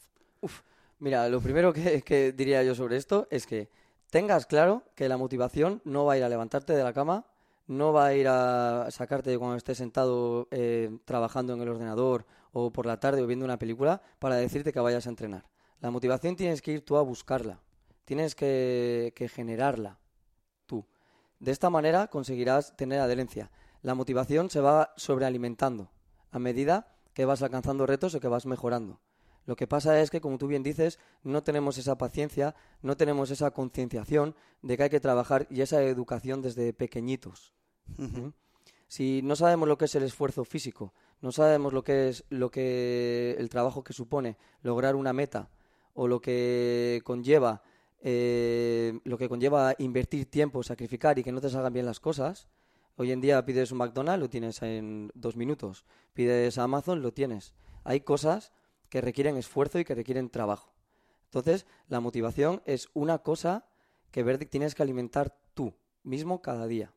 mira, 0.99 1.29
lo 1.29 1.41
primero 1.41 1.73
que 1.73 2.33
diría 2.37 2.63
yo 2.63 2.75
sobre 2.75 2.97
esto 2.97 3.27
es 3.31 3.47
que 3.47 3.69
tengas 4.17 4.47
claro 4.47 4.83
que 4.95 5.11
la 5.11 5.19
motivación 5.19 5.83
no 5.85 6.07
va 6.07 6.15
a 6.15 6.17
ir 6.17 6.25
a 6.25 6.31
levantarte 6.31 6.73
de 6.73 6.83
la 6.83 6.95
cama 6.95 7.27
no 7.67 7.93
va 7.93 8.07
a 8.07 8.15
ir 8.15 8.29
a 8.29 8.91
sacarte 8.91 9.37
cuando 9.37 9.59
estés 9.59 9.77
sentado 9.77 10.49
eh, 10.53 10.89
trabajando 11.05 11.53
en 11.53 11.61
el 11.61 11.69
ordenador 11.69 12.25
o 12.53 12.73
por 12.73 12.87
la 12.87 12.99
tarde 12.99 13.21
o 13.21 13.27
viendo 13.27 13.45
una 13.45 13.59
película 13.59 14.01
para 14.19 14.37
decirte 14.37 14.73
que 14.73 14.81
vayas 14.81 15.07
a 15.07 15.11
entrenar. 15.11 15.45
La 15.83 15.91
motivación 15.91 16.35
tienes 16.35 16.63
que 16.63 16.73
ir 16.73 16.83
tú 16.83 16.97
a 16.97 17.03
buscarla, 17.03 17.61
tienes 18.07 18.35
que, 18.35 19.13
generarla 19.35 19.99
tú. 20.65 20.87
De 21.39 21.53
esta 21.53 21.69
manera 21.69 22.07
conseguirás 22.07 22.75
tener 22.75 23.01
adherencia. 23.01 23.51
La 23.83 23.95
motivación 23.95 24.49
se 24.49 24.63
va 24.63 24.95
sobrealimentando 24.97 25.91
a 26.31 26.39
medida 26.39 26.89
que 27.13 27.27
vas 27.27 27.43
alcanzando 27.43 27.85
retos 27.85 28.15
o 28.15 28.21
que 28.21 28.29
vas 28.29 28.47
mejorando. 28.47 28.99
Lo 29.47 29.57
que 29.57 29.67
pasa 29.67 30.01
es 30.03 30.11
que, 30.11 30.21
como 30.21 30.39
tú 30.39 30.49
bien 30.49 30.63
dices, 30.63 30.99
no 31.23 31.43
tenemos 31.43 31.79
esa 31.79 31.97
paciencia, 31.97 32.55
no 32.83 32.97
tenemos 32.97 33.31
esa 33.31 33.53
concienciación 33.53 34.35
de 34.63 34.77
que 34.77 34.83
hay 34.85 34.91
que 34.91 35.01
trabajar 35.01 35.47
y 35.51 35.61
esa 35.61 35.83
educación 35.83 36.43
desde 36.43 36.73
pequeñitos. 36.73 37.55
Si 38.89 39.23
no 39.23 39.37
sabemos 39.37 39.69
lo 39.69 39.79
que 39.79 39.87
es 39.87 39.95
el 39.95 40.03
esfuerzo 40.03 40.45
físico, 40.45 40.93
no 41.21 41.33
sabemos 41.33 41.73
lo 41.73 41.83
que 41.85 42.09
es 42.09 42.25
lo 42.29 42.51
que 42.51 43.37
el 43.39 43.49
trabajo 43.49 43.85
que 43.85 43.93
supone 43.93 44.37
lograr 44.63 44.97
una 44.97 45.13
meta 45.13 45.49
o 45.95 46.09
lo 46.09 46.21
que 46.21 47.01
conlleva 47.05 47.63
eh, 48.09 49.01
lo 49.05 49.19
que 49.19 49.29
conlleva 49.29 49.75
invertir 49.79 50.31
tiempo, 50.31 50.63
sacrificar 50.63 51.19
y 51.19 51.25
que 51.25 51.33
no 51.33 51.41
te 51.41 51.51
salgan 51.51 51.73
bien 51.73 51.87
las 51.87 51.99
cosas. 51.99 52.49
Hoy 52.97 53.11
en 53.11 53.21
día 53.21 53.45
pides 53.45 53.73
un 53.73 53.79
McDonald's, 53.79 54.21
lo 54.21 54.31
tienes 54.31 54.63
en 54.63 55.11
dos 55.15 55.37
minutos. 55.37 55.85
Pides 56.15 56.57
a 56.59 56.63
Amazon, 56.63 57.03
lo 57.03 57.13
tienes. 57.13 57.55
Hay 57.85 58.01
cosas 58.01 58.53
que 58.89 59.01
requieren 59.01 59.37
esfuerzo 59.37 59.79
y 59.79 59.85
que 59.85 59.95
requieren 59.95 60.31
trabajo. 60.31 60.73
Entonces, 61.25 61.67
la 61.89 62.01
motivación 62.01 62.63
es 62.65 62.89
una 62.95 63.19
cosa 63.19 63.67
que 64.11 64.25
tienes 64.47 64.75
que 64.75 64.83
alimentar 64.83 65.37
tú 65.55 65.75
mismo 66.03 66.41
cada 66.41 66.67
día. 66.67 66.95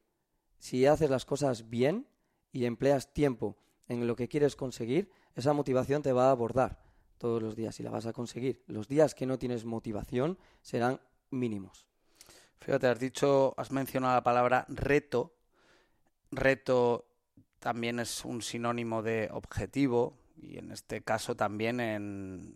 Si 0.60 0.86
haces 0.86 1.10
las 1.10 1.26
cosas 1.26 1.70
bien 1.70 2.08
y 2.52 2.66
empleas 2.66 3.14
tiempo 3.14 3.58
en 3.88 4.08
lo 4.08 4.16
que 4.16 4.28
quieres 4.28 4.56
conseguir, 4.56 5.12
esa 5.36 5.54
motivación 5.54 6.02
te 6.02 6.14
va 6.14 6.28
a 6.28 6.32
abordar 6.32 6.84
todos 7.18 7.42
los 7.42 7.56
días 7.56 7.80
y 7.80 7.84
la 7.84 7.90
vas 7.90 8.06
a 8.06 8.14
conseguir. 8.14 8.64
Los 8.68 8.88
días 8.88 9.16
que 9.16 9.26
no 9.26 9.40
tienes 9.40 9.66
motivación 9.66 10.38
serán 10.62 11.02
mínimos. 11.32 11.88
Fíjate, 12.60 12.88
has 12.88 13.00
dicho, 13.00 13.54
has 13.58 13.72
mencionado 13.72 14.16
la 14.16 14.24
palabra 14.24 14.66
reto. 14.70 15.36
Reto 16.32 17.08
también 17.60 18.00
es 18.00 18.24
un 18.26 18.42
sinónimo 18.42 19.02
de 19.02 19.30
objetivo 19.32 20.19
y 20.42 20.58
en 20.58 20.72
este 20.72 21.02
caso 21.02 21.36
también 21.36 21.80
en, 21.80 22.56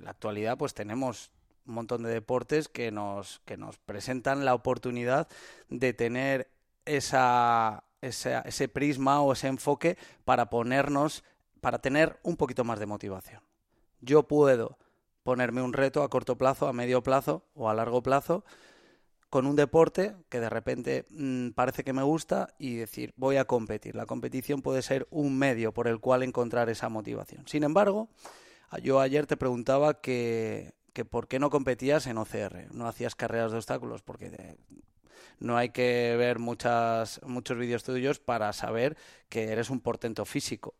la 0.00 0.10
actualidad 0.10 0.56
pues 0.56 0.72
tenemos 0.72 1.30
un 1.66 1.74
montón 1.74 2.02
de 2.02 2.10
deportes 2.10 2.68
que 2.68 2.90
nos, 2.90 3.40
que 3.44 3.56
nos 3.56 3.78
presentan 3.78 4.44
la 4.44 4.54
oportunidad 4.54 5.28
de 5.68 5.92
tener 5.92 6.50
esa, 6.84 7.84
ese 8.00 8.68
prisma 8.68 9.20
o 9.22 9.32
ese 9.32 9.48
enfoque 9.48 9.96
para 10.24 10.50
ponernos, 10.50 11.24
para 11.60 11.78
tener 11.78 12.18
un 12.22 12.36
poquito 12.36 12.64
más 12.64 12.78
de 12.78 12.86
motivación. 12.86 13.42
Yo 14.00 14.28
puedo 14.28 14.78
ponerme 15.22 15.62
un 15.62 15.72
reto 15.72 16.02
a 16.02 16.10
corto 16.10 16.36
plazo, 16.36 16.68
a 16.68 16.72
medio 16.72 17.02
plazo 17.02 17.44
o 17.54 17.68
a 17.68 17.74
largo 17.74 18.02
plazo 18.02 18.44
con 19.34 19.46
un 19.46 19.56
deporte 19.56 20.14
que 20.28 20.38
de 20.38 20.48
repente 20.48 21.06
mm, 21.10 21.48
parece 21.56 21.82
que 21.82 21.92
me 21.92 22.04
gusta 22.04 22.54
y 22.56 22.76
decir 22.76 23.12
voy 23.16 23.36
a 23.36 23.46
competir. 23.46 23.96
La 23.96 24.06
competición 24.06 24.62
puede 24.62 24.80
ser 24.80 25.08
un 25.10 25.36
medio 25.36 25.74
por 25.74 25.88
el 25.88 25.98
cual 25.98 26.22
encontrar 26.22 26.68
esa 26.68 26.88
motivación. 26.88 27.42
Sin 27.48 27.64
embargo, 27.64 28.08
yo 28.80 29.00
ayer 29.00 29.26
te 29.26 29.36
preguntaba 29.36 30.00
que, 30.00 30.74
que 30.92 31.04
por 31.04 31.26
qué 31.26 31.40
no 31.40 31.50
competías 31.50 32.06
en 32.06 32.18
OCR, 32.18 32.72
no 32.72 32.86
hacías 32.86 33.16
carreras 33.16 33.50
de 33.50 33.56
obstáculos, 33.56 34.02
porque 34.02 34.56
no 35.40 35.56
hay 35.56 35.70
que 35.70 36.14
ver 36.16 36.38
muchas, 36.38 37.20
muchos 37.26 37.58
vídeos 37.58 37.82
tuyos 37.82 38.20
para 38.20 38.52
saber 38.52 38.96
que 39.28 39.50
eres 39.50 39.68
un 39.68 39.80
portento 39.80 40.24
físico 40.26 40.76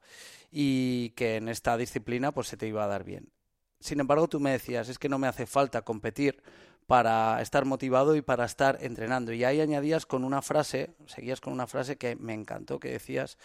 y 0.53 1.11
que 1.17 1.39
en 1.39 1.49
esta 1.49 1.77
disciplina 1.77 2.31
pues 2.31 2.47
se 2.47 2.57
te 2.57 2.69
iba 2.69 2.85
a 2.85 2.87
dar 2.87 3.03
bien. 3.03 3.33
Sin 3.81 3.99
embargo, 3.99 4.29
tú 4.29 4.39
me 4.39 4.53
decías, 4.53 4.89
es 4.89 4.99
que 4.99 5.09
no 5.09 5.19
me 5.19 5.27
hace 5.27 5.45
falta 5.45 5.83
competir 5.83 6.41
para 6.87 7.41
estar 7.41 7.65
motivado 7.65 8.17
y 8.17 8.23
para 8.23 8.45
estar 8.45 8.79
entrenando. 8.81 9.33
Y 9.33 9.45
ahí 9.45 9.61
añadías 9.61 10.07
con 10.07 10.25
una 10.25 10.43
frase, 10.43 10.91
seguías 11.07 11.41
con 11.41 11.53
una 11.53 11.67
frase 11.67 11.97
que 11.97 12.17
me 12.17 12.35
encantó, 12.35 12.79
que 12.79 12.91
decías, 12.91 13.39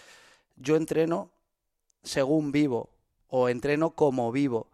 yo 0.56 0.75
entreno 0.75 1.32
según 2.04 2.52
vivo 2.52 2.89
o 3.28 3.49
entreno 3.49 3.91
como 3.91 4.32
vivo. 4.32 4.69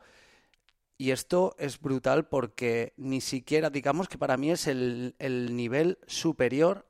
Y 0.98 1.12
esto 1.12 1.56
es 1.60 1.80
brutal 1.82 2.26
porque 2.26 2.94
ni 2.96 3.20
siquiera, 3.20 3.70
digamos 3.70 4.08
que 4.08 4.18
para 4.18 4.38
mí 4.38 4.52
es 4.52 4.66
el, 4.66 5.14
nivel 5.20 5.98
superior 6.08 6.86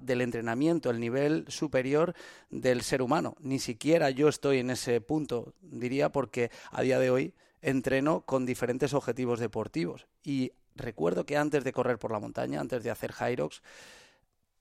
del 0.00 0.20
entrenamiento, 0.20 0.90
el 0.90 0.98
nivel 0.98 1.44
superior 1.46 2.14
del 2.50 2.82
ser 2.82 3.02
humano. 3.02 3.36
Ni 3.38 3.60
siquiera 3.60 4.10
yo 4.10 4.28
estoy 4.28 4.58
en 4.58 4.70
ese 4.70 5.00
punto, 5.00 5.54
diría, 5.60 6.10
porque 6.10 6.50
a 6.72 6.82
día 6.82 6.98
de 6.98 7.10
hoy 7.10 7.34
entreno 7.62 8.22
con 8.22 8.46
diferentes 8.46 8.94
objetivos 8.94 9.38
deportivos. 9.38 10.08
Y 10.24 10.50
recuerdo 10.76 11.26
que 11.26 11.36
antes 11.36 11.64
de 11.64 11.72
correr 11.72 11.98
por 11.98 12.12
la 12.12 12.20
montaña, 12.20 12.60
antes 12.60 12.82
de 12.82 12.90
hacer 12.90 13.12
Hyrox, 13.12 13.62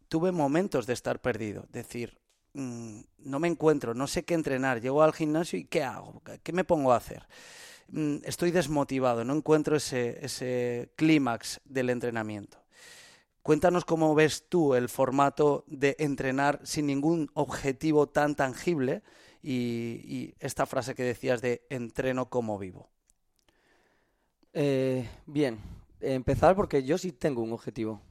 tuve 0.08 0.32
momentos 0.32 0.86
de 0.86 0.94
estar 0.94 1.22
perdido. 1.22 1.66
Decir, 1.70 2.18
mm, 2.54 3.00
no 3.20 3.40
me 3.40 3.48
encuentro, 3.48 3.94
no 3.94 4.08
sé 4.08 4.24
qué 4.24 4.34
entrenar. 4.34 4.82
Llego 4.82 5.04
al 5.04 5.14
gimnasio 5.14 5.60
y 5.60 5.66
¿qué 5.66 5.84
hago? 5.84 6.22
¿Qué 6.44 6.54
me 6.54 6.64
pongo 6.64 6.94
a 6.94 6.98
hacer? 6.98 7.28
Mm, 7.90 8.18
estoy 8.24 8.52
desmotivado, 8.52 9.24
no 9.24 9.36
encuentro 9.36 9.76
ese, 9.76 10.24
ese 10.26 10.92
clímax 10.96 11.62
del 11.66 11.90
entrenamiento. 11.90 12.66
Cuéntanos 13.46 13.86
cómo 13.86 14.16
ves 14.16 14.50
tú 14.50 14.74
el 14.74 14.90
formato 14.90 15.66
de 15.68 15.96
entrenar 16.00 16.60
sin 16.64 16.88
ningún 16.88 17.30
objetivo 17.36 18.08
tan 18.08 18.34
tangible 18.36 19.04
y, 19.44 20.34
esta 20.40 20.66
frase 20.66 20.96
que 20.96 21.04
decías 21.04 21.42
de 21.42 21.62
entreno 21.70 22.28
como 22.28 22.58
vivo. 22.58 22.90
Eh, 24.54 25.08
bien, 25.28 25.60
empezar 26.00 26.56
porque 26.56 26.84
yo 26.84 26.98
sí 26.98 27.12
tengo 27.12 27.42
un 27.42 27.54
objetivo. 27.54 28.02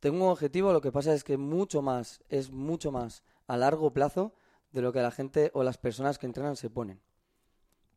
Tengo 0.00 0.24
un 0.24 0.30
objetivo, 0.30 0.72
lo 0.72 0.80
que 0.80 0.92
pasa 0.92 1.12
es 1.12 1.24
que 1.24 1.36
mucho 1.36 1.82
más, 1.82 2.22
es 2.28 2.50
mucho 2.50 2.90
más 2.90 3.22
a 3.46 3.56
largo 3.56 3.92
plazo 3.92 4.34
de 4.72 4.82
lo 4.82 4.92
que 4.92 5.02
la 5.02 5.10
gente 5.10 5.50
o 5.54 5.62
las 5.62 5.78
personas 5.78 6.18
que 6.18 6.26
entrenan 6.26 6.56
se 6.56 6.70
ponen. 6.70 7.00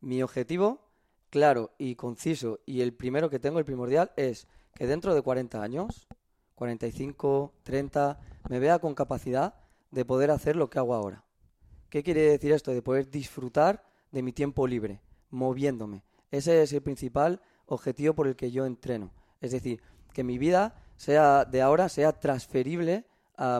Mi 0.01 0.21
objetivo 0.21 0.81
claro 1.29 1.71
y 1.79 1.95
conciso 1.95 2.59
y 2.65 2.81
el 2.81 2.93
primero 2.93 3.29
que 3.29 3.39
tengo, 3.39 3.57
el 3.57 3.65
primordial, 3.65 4.11
es 4.17 4.47
que 4.75 4.85
dentro 4.85 5.15
de 5.15 5.21
40 5.23 5.63
años, 5.63 6.07
45, 6.55 7.53
30, 7.63 8.19
me 8.49 8.59
vea 8.59 8.77
con 8.79 8.93
capacidad 8.93 9.55
de 9.89 10.05
poder 10.05 10.29
hacer 10.29 10.55
lo 10.55 10.69
que 10.69 10.77
hago 10.77 10.93
ahora. 10.93 11.23
¿Qué 11.89 12.03
quiere 12.03 12.21
decir 12.21 12.51
esto? 12.51 12.71
De 12.71 12.81
poder 12.81 13.09
disfrutar 13.09 13.83
de 14.11 14.21
mi 14.21 14.31
tiempo 14.31 14.67
libre, 14.67 15.01
moviéndome. 15.31 16.03
Ese 16.29 16.61
es 16.61 16.73
el 16.73 16.83
principal 16.83 17.41
objetivo 17.65 18.13
por 18.13 18.27
el 18.27 18.35
que 18.35 18.51
yo 18.51 18.65
entreno. 18.65 19.11
Es 19.43 19.51
decir, 19.51 19.79
que 20.13 20.23
mi 20.23 20.39
vida 20.39 20.73
sea 20.95 21.45
de 21.45 21.61
ahora 21.61 21.87
sea 21.89 22.13
transferible 22.13 23.05
a, 23.37 23.59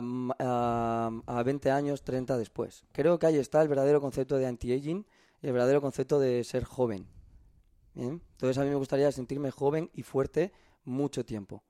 a 1.26 1.42
20 1.44 1.70
años, 1.70 2.02
30 2.02 2.36
después. 2.36 2.84
Creo 2.90 3.20
que 3.20 3.26
ahí 3.26 3.36
está 3.36 3.62
el 3.62 3.68
verdadero 3.68 4.00
concepto 4.00 4.36
de 4.36 4.46
anti-aging 4.46 5.06
el 5.44 5.52
verdadero 5.52 5.82
concepto 5.82 6.18
de 6.18 6.42
ser 6.42 6.64
joven. 6.64 7.06
Entonces 7.94 8.56
a 8.58 8.64
mí 8.64 8.70
me 8.70 8.76
gustaría 8.76 9.12
sentirme 9.12 9.50
joven 9.50 9.90
y 9.92 10.02
fuerte 10.02 10.52
mucho 10.84 11.24
tiempo. 11.24 11.62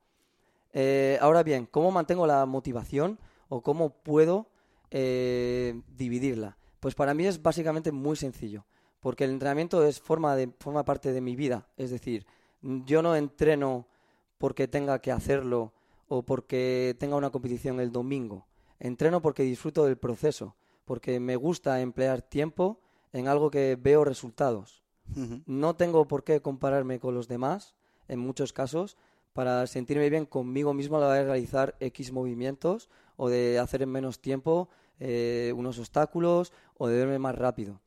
Eh, 0.73 1.19
ahora 1.21 1.43
bien, 1.43 1.67
¿cómo 1.67 1.91
mantengo 1.91 2.27
la 2.27 2.47
motivación 2.47 3.19
o 3.49 3.63
cómo 3.63 3.91
puedo 3.91 4.49
eh, 4.91 5.83
dividirla? 5.89 6.57
Pues 6.79 6.95
para 6.95 7.15
mí 7.15 7.27
es 7.27 7.43
básicamente 7.43 7.91
muy 7.91 8.17
sencillo, 8.17 8.65
porque 9.01 9.25
el 9.25 9.31
entrenamiento 9.31 9.85
es 9.85 10.01
forma, 10.01 10.37
de, 10.37 10.53
forma 10.61 10.85
parte 10.85 11.13
de 11.13 11.21
mi 11.21 11.35
vida. 11.35 11.69
Es 11.77 11.91
decir, 11.91 12.27
yo 12.63 13.03
no 13.03 13.17
entreno 13.17 13.89
porque 14.45 14.69
tenga 14.69 14.99
que 14.99 15.11
hacerlo 15.11 15.73
o 16.07 16.23
porque 16.23 16.95
tenga 16.99 17.17
una 17.17 17.31
competición 17.31 17.81
el 17.81 17.91
domingo. 17.91 18.47
Entreno 18.79 19.23
porque 19.23 19.43
disfruto 19.43 19.87
del 19.87 19.97
proceso, 19.97 20.55
porque 20.85 21.19
me 21.19 21.37
gusta 21.37 21.81
emplear 21.81 22.21
tiempo 22.21 22.79
en 23.15 23.27
algo 23.27 23.51
que 23.51 23.79
veo 23.81 24.05
resultados. 24.05 24.83
No 25.47 25.77
tengo 25.77 26.07
por 26.07 26.25
qué 26.25 26.43
compararme 26.43 27.01
con 27.01 27.15
los 27.15 27.27
demás, 27.27 27.75
en 28.07 28.19
muchos 28.19 28.53
casos, 28.53 28.99
para 29.33 29.67
sentirme 29.67 30.11
bien 30.11 30.27
conmigo 30.27 30.75
mismo 30.75 30.99
a 30.99 31.01
la 31.01 31.07
hora 31.07 31.17
de 31.17 31.25
realizar 31.25 31.75
X 31.81 32.13
movimientos 32.13 32.91
o 33.17 33.31
de 33.31 33.59
hacer 33.59 33.81
en 33.81 33.93
menos 33.93 34.21
tiempo 34.21 34.69
eh, 35.01 35.55
unos 35.57 35.79
obstáculos 35.79 36.53
o 36.77 36.87
de 36.87 36.99
verme 36.99 37.19
más 37.19 37.35
rápido. 37.35 37.81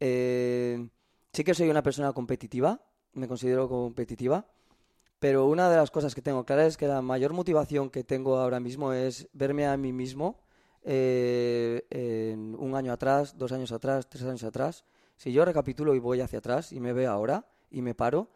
Eh, 0.00 0.88
sí 1.32 1.44
que 1.44 1.54
soy 1.54 1.70
una 1.70 1.84
persona 1.84 2.12
competitiva, 2.12 2.80
me 3.12 3.28
considero 3.28 3.68
competitiva, 3.68 4.48
pero 5.18 5.46
una 5.46 5.70
de 5.70 5.76
las 5.76 5.90
cosas 5.90 6.14
que 6.14 6.22
tengo 6.22 6.44
clara 6.44 6.66
es 6.66 6.76
que 6.76 6.86
la 6.86 7.00
mayor 7.00 7.32
motivación 7.32 7.90
que 7.90 8.04
tengo 8.04 8.36
ahora 8.36 8.60
mismo 8.60 8.92
es 8.92 9.28
verme 9.32 9.66
a 9.66 9.76
mí 9.76 9.92
mismo 9.92 10.40
eh, 10.82 11.86
en 11.90 12.54
un 12.58 12.74
año 12.74 12.92
atrás, 12.92 13.36
dos 13.36 13.52
años 13.52 13.72
atrás, 13.72 14.08
tres 14.08 14.24
años 14.24 14.44
atrás, 14.44 14.84
si 15.16 15.32
yo 15.32 15.44
recapitulo 15.44 15.94
y 15.94 15.98
voy 15.98 16.20
hacia 16.20 16.40
atrás 16.40 16.72
y 16.72 16.80
me 16.80 16.92
veo 16.92 17.10
ahora 17.10 17.46
y 17.70 17.80
me 17.80 17.94
paro 17.94 18.28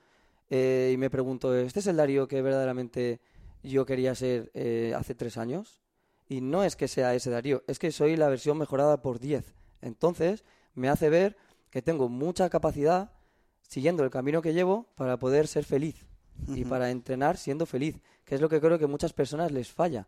eh, 0.48 0.90
y 0.92 0.96
me 0.96 1.10
pregunto, 1.10 1.54
¿este 1.54 1.80
es 1.80 1.86
el 1.86 1.96
Darío 1.96 2.26
que 2.26 2.40
verdaderamente 2.40 3.20
yo 3.62 3.84
quería 3.84 4.14
ser 4.14 4.50
eh, 4.54 4.94
hace 4.96 5.14
tres 5.14 5.36
años? 5.36 5.82
Y 6.28 6.40
no 6.40 6.64
es 6.64 6.76
que 6.76 6.88
sea 6.88 7.14
ese 7.14 7.30
Darío, 7.30 7.62
es 7.66 7.78
que 7.78 7.92
soy 7.92 8.16
la 8.16 8.28
versión 8.28 8.56
mejorada 8.56 9.02
por 9.02 9.20
10. 9.20 9.54
Entonces, 9.82 10.44
me 10.74 10.88
hace 10.88 11.10
ver 11.10 11.36
que 11.70 11.82
tengo 11.82 12.08
mucha 12.08 12.48
capacidad 12.48 13.12
siguiendo 13.62 14.02
el 14.02 14.10
camino 14.10 14.40
que 14.40 14.54
llevo 14.54 14.86
para 14.96 15.18
poder 15.18 15.46
ser 15.46 15.64
feliz 15.64 16.09
y 16.48 16.64
para 16.64 16.90
entrenar 16.90 17.36
siendo 17.36 17.66
feliz, 17.66 18.00
que 18.24 18.34
es 18.34 18.40
lo 18.40 18.48
que 18.48 18.60
creo 18.60 18.78
que 18.78 18.86
muchas 18.86 19.12
personas 19.12 19.52
les 19.52 19.70
falla. 19.70 20.06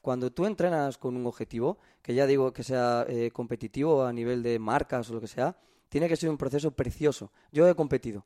Cuando 0.00 0.30
tú 0.30 0.44
entrenas 0.44 0.98
con 0.98 1.16
un 1.16 1.26
objetivo, 1.26 1.78
que 2.02 2.14
ya 2.14 2.26
digo 2.26 2.52
que 2.52 2.62
sea 2.62 3.06
eh, 3.08 3.30
competitivo 3.30 4.04
a 4.04 4.12
nivel 4.12 4.42
de 4.42 4.58
marcas 4.58 5.08
o 5.08 5.14
lo 5.14 5.20
que 5.20 5.26
sea, 5.26 5.56
tiene 5.88 6.08
que 6.08 6.16
ser 6.16 6.28
un 6.28 6.36
proceso 6.36 6.70
precioso. 6.72 7.30
Yo 7.52 7.68
he 7.68 7.74
competido. 7.74 8.24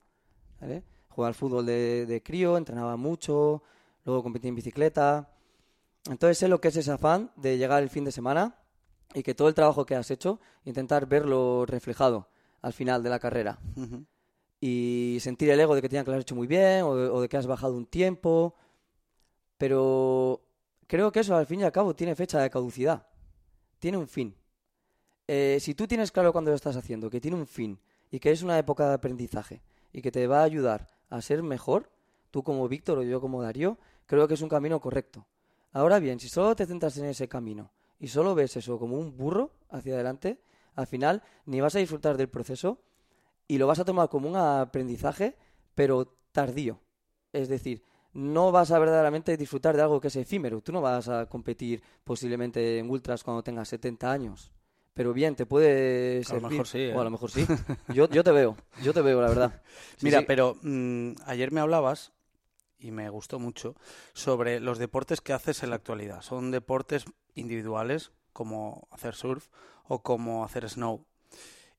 ¿vale? 0.61 0.83
Jugaba 1.09 1.29
al 1.29 1.35
fútbol 1.35 1.67
de, 1.67 2.07
de 2.07 2.23
crío, 2.23 2.57
entrenaba 2.57 2.97
mucho, 2.97 3.63
luego 4.05 4.23
competía 4.23 4.49
en 4.49 4.57
bicicleta. 4.57 5.31
Entonces 6.11 6.39
sé 6.39 6.49
lo 6.49 6.61
que 6.61 6.69
es 6.69 6.77
ese 6.77 6.91
afán 6.91 7.31
de 7.37 7.59
llegar 7.59 7.83
el 7.83 7.91
fin 7.91 8.05
de 8.05 8.13
semana 8.13 8.57
y 9.15 9.23
que 9.23 9.35
todo 9.35 9.49
el 9.49 9.55
trabajo 9.55 9.87
que 9.87 9.95
has 9.95 10.11
hecho, 10.11 10.41
intentar 10.65 11.07
verlo 11.07 11.65
reflejado 11.67 12.29
al 12.63 12.73
final 12.73 13.03
de 13.03 13.11
la 13.11 13.19
carrera. 13.19 13.59
Y 14.61 15.19
sentir 15.21 15.51
el 15.51 15.61
ego 15.61 15.75
de 15.75 15.83
que 15.83 15.89
tenían 15.89 16.05
que 16.05 16.11
lo 16.11 16.17
has 16.17 16.23
hecho 16.23 16.35
muy 16.35 16.47
bien 16.47 16.83
o 16.83 16.97
de, 16.97 17.09
o 17.09 17.21
de 17.21 17.29
que 17.29 17.37
has 17.37 17.47
bajado 17.47 17.75
un 17.75 17.87
tiempo. 17.87 18.55
Pero 19.57 20.43
creo 20.87 21.13
que 21.13 21.21
eso 21.21 21.37
al 21.37 21.47
fin 21.47 21.61
y 21.61 21.65
al 21.65 21.73
cabo 21.73 21.95
tiene 21.95 22.15
fecha 22.15 22.41
de 22.41 22.51
caducidad. 22.51 23.07
Tiene 23.79 23.99
un 23.99 24.09
fin. 24.09 24.35
Eh, 25.29 25.59
si 25.61 25.75
tú 25.75 25.87
tienes 25.87 26.11
claro 26.11 26.33
cuando 26.33 26.51
lo 26.51 26.57
estás 26.57 26.77
haciendo, 26.77 27.11
que 27.11 27.21
tiene 27.21 27.37
un 27.37 27.47
fin 27.47 27.79
y 28.11 28.19
que 28.19 28.31
es 28.31 28.43
una 28.43 28.59
época 28.59 28.89
de 28.89 28.95
aprendizaje 28.95 29.63
y 29.93 30.01
que 30.01 30.11
te 30.11 30.27
va 30.27 30.41
a 30.41 30.45
ayudar 30.45 30.89
a 31.11 31.21
ser 31.21 31.43
mejor, 31.43 31.91
tú 32.31 32.43
como 32.43 32.67
Víctor 32.67 32.99
o 32.99 33.03
yo 33.03 33.21
como 33.21 33.43
Darío, 33.43 33.79
creo 34.07 34.27
que 34.27 34.35
es 34.35 34.41
un 34.41 34.49
camino 34.49 34.81
correcto. 34.81 35.27
Ahora 35.73 35.99
bien, 35.99 36.19
si 36.19 36.31
solo 36.31 36.57
te 36.57 36.65
centras 36.65 36.97
en 36.97 37.05
ese 37.05 37.29
camino 37.29 37.71
y 38.01 38.09
solo 38.09 38.35
ves 38.35 38.57
eso 38.57 38.79
como 38.79 38.97
un 38.97 39.17
burro 39.17 39.53
hacia 39.69 39.95
adelante, 39.95 40.41
al 40.75 40.87
final 40.87 41.23
ni 41.45 41.61
vas 41.61 41.77
a 41.77 41.79
disfrutar 41.79 42.17
del 42.17 42.31
proceso 42.31 42.81
y 43.49 43.59
lo 43.59 43.67
vas 43.67 43.79
a 43.81 43.85
tomar 43.85 44.09
como 44.09 44.29
un 44.29 44.37
aprendizaje, 44.37 45.37
pero 45.75 46.15
tardío. 46.33 46.81
Es 47.33 47.49
decir, 47.49 47.83
no 48.13 48.53
vas 48.53 48.71
a 48.71 48.79
verdaderamente 48.79 49.37
disfrutar 49.37 49.77
de 49.77 49.83
algo 49.83 50.01
que 50.01 50.09
es 50.09 50.17
efímero. 50.17 50.61
Tú 50.61 50.73
no 50.73 50.81
vas 50.81 51.09
a 51.09 51.27
competir 51.27 51.83
posiblemente 52.05 52.79
en 52.79 52.91
ultras 52.91 53.25
cuando 53.25 53.43
tengas 53.43 53.69
70 53.69 54.11
años. 54.13 54.53
Pero 54.95 55.13
bien, 55.13 55.37
te 55.37 55.47
puede 55.47 56.17
A 56.17 56.19
lo 56.19 56.25
servir. 56.25 56.51
mejor 56.51 56.67
sí, 56.67 56.79
¿eh? 56.79 56.95
O 56.97 57.01
a 57.01 57.05
lo 57.05 57.11
mejor 57.11 57.31
sí. 57.31 57.47
Yo, 57.95 58.09
yo 58.09 58.25
te 58.25 58.33
veo, 58.33 58.57
yo 58.83 58.93
te 58.93 59.01
veo, 59.03 59.21
la 59.23 59.29
verdad. 59.29 59.63
Sí, 59.97 60.07
Mira, 60.07 60.21
sí. 60.21 60.25
pero 60.27 60.57
mm, 60.63 61.13
ayer 61.27 61.53
me 61.53 61.61
hablabas, 61.61 62.13
y 62.79 62.91
me 62.91 63.09
gustó 63.11 63.39
mucho, 63.39 63.75
sobre 64.13 64.61
los 64.61 64.79
deportes 64.79 65.21
que 65.21 65.33
haces 65.33 65.63
en 65.63 65.71
la 65.71 65.77
actualidad. 65.77 66.23
Son 66.23 66.51
deportes 66.51 67.05
individuales, 67.35 68.13
como 68.33 68.89
hacer 68.91 69.15
surf 69.15 69.49
o 69.85 70.03
como 70.03 70.45
hacer 70.45 70.69
snow. 70.69 71.07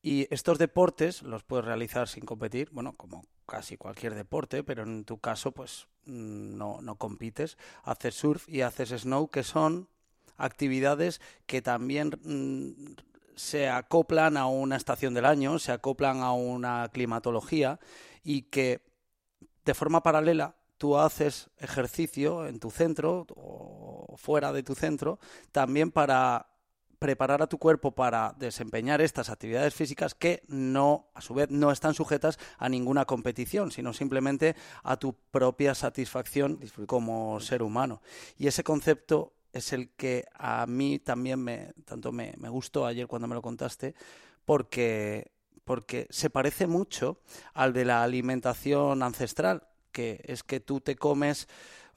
Y 0.02 0.34
estos 0.34 0.58
deportes 0.58 1.24
los 1.24 1.44
puedes 1.44 1.66
realizar 1.66 2.08
sin 2.08 2.26
competir, 2.26 2.70
bueno, 2.72 2.94
como 2.94 3.26
casi 3.46 3.76
cualquier 3.76 4.16
deporte, 4.16 4.64
pero 4.64 4.84
en 4.84 5.04
tu 5.04 5.18
caso, 5.18 5.52
pues 5.52 5.88
mm, 6.06 6.58
no, 6.58 6.82
no 6.82 6.96
compites. 6.96 7.58
Haces 7.84 8.16
surf 8.16 8.48
y 8.48 8.62
haces 8.62 8.90
snow, 8.90 9.30
que 9.30 9.44
son 9.44 9.90
actividades 10.38 11.20
que 11.46 11.62
también 11.62 12.12
mm, 12.24 12.94
se 13.36 13.70
acoplan 13.70 14.38
a 14.38 14.48
una 14.48 14.78
estación 14.78 15.14
del 15.14 15.26
año, 15.26 15.60
se 15.60 15.72
acoplan 15.72 16.22
a 16.22 16.34
una 16.34 16.90
climatología 16.92 17.80
y 18.24 18.44
que 18.44 18.82
de 19.66 19.74
forma 19.74 20.02
paralela 20.02 20.56
tú 20.78 20.98
haces 20.98 21.50
ejercicio 21.58 22.48
en 22.48 22.60
tu 22.60 22.72
centro 22.72 23.28
o 23.36 24.16
fuera 24.18 24.52
de 24.52 24.64
tu 24.64 24.76
centro 24.76 25.20
también 25.52 25.92
para 25.92 26.49
preparar 27.00 27.42
a 27.42 27.48
tu 27.48 27.58
cuerpo 27.58 27.92
para 27.92 28.36
desempeñar 28.38 29.02
estas 29.02 29.30
actividades 29.30 29.74
físicas 29.74 30.14
que 30.14 30.44
no, 30.48 31.08
a 31.14 31.22
su 31.22 31.34
vez, 31.34 31.50
no 31.50 31.72
están 31.72 31.94
sujetas 31.94 32.38
a 32.58 32.68
ninguna 32.68 33.06
competición, 33.06 33.72
sino 33.72 33.94
simplemente 33.94 34.56
a 34.84 34.98
tu 34.98 35.14
propia 35.14 35.74
satisfacción 35.74 36.60
como 36.86 37.40
ser 37.40 37.64
humano. 37.64 38.02
Y 38.38 38.48
ese 38.48 38.64
concepto 38.64 39.34
es 39.54 39.74
el 39.74 39.90
que 39.92 40.26
a 40.34 40.66
mí 40.68 41.00
también 41.00 41.40
me, 41.40 41.74
tanto 41.86 42.12
me, 42.12 42.34
me 42.38 42.50
gustó 42.50 42.86
ayer 42.86 43.08
cuando 43.08 43.28
me 43.28 43.36
lo 43.36 43.42
contaste, 43.42 43.96
porque, 44.46 45.32
porque 45.64 46.08
se 46.10 46.30
parece 46.30 46.68
mucho 46.68 47.22
al 47.54 47.72
de 47.72 47.86
la 47.86 48.04
alimentación 48.04 49.02
ancestral, 49.04 49.64
que 49.92 50.22
es 50.26 50.44
que 50.44 50.60
tú 50.60 50.82
te 50.82 50.96
comes 50.96 51.48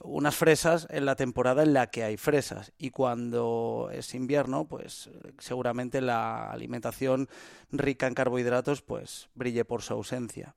unas 0.04 0.36
fresas 0.36 0.86
en 0.90 1.04
la 1.06 1.16
temporada 1.16 1.62
en 1.62 1.72
la 1.72 1.88
que 1.88 2.04
hay 2.04 2.16
fresas 2.16 2.72
y 2.78 2.90
cuando 2.90 3.90
es 3.92 4.14
invierno 4.14 4.66
pues 4.66 5.10
seguramente 5.38 6.00
la 6.00 6.50
alimentación 6.50 7.28
rica 7.70 8.06
en 8.06 8.14
carbohidratos 8.14 8.82
pues 8.82 9.28
brille 9.34 9.64
por 9.64 9.82
su 9.82 9.94
ausencia. 9.94 10.54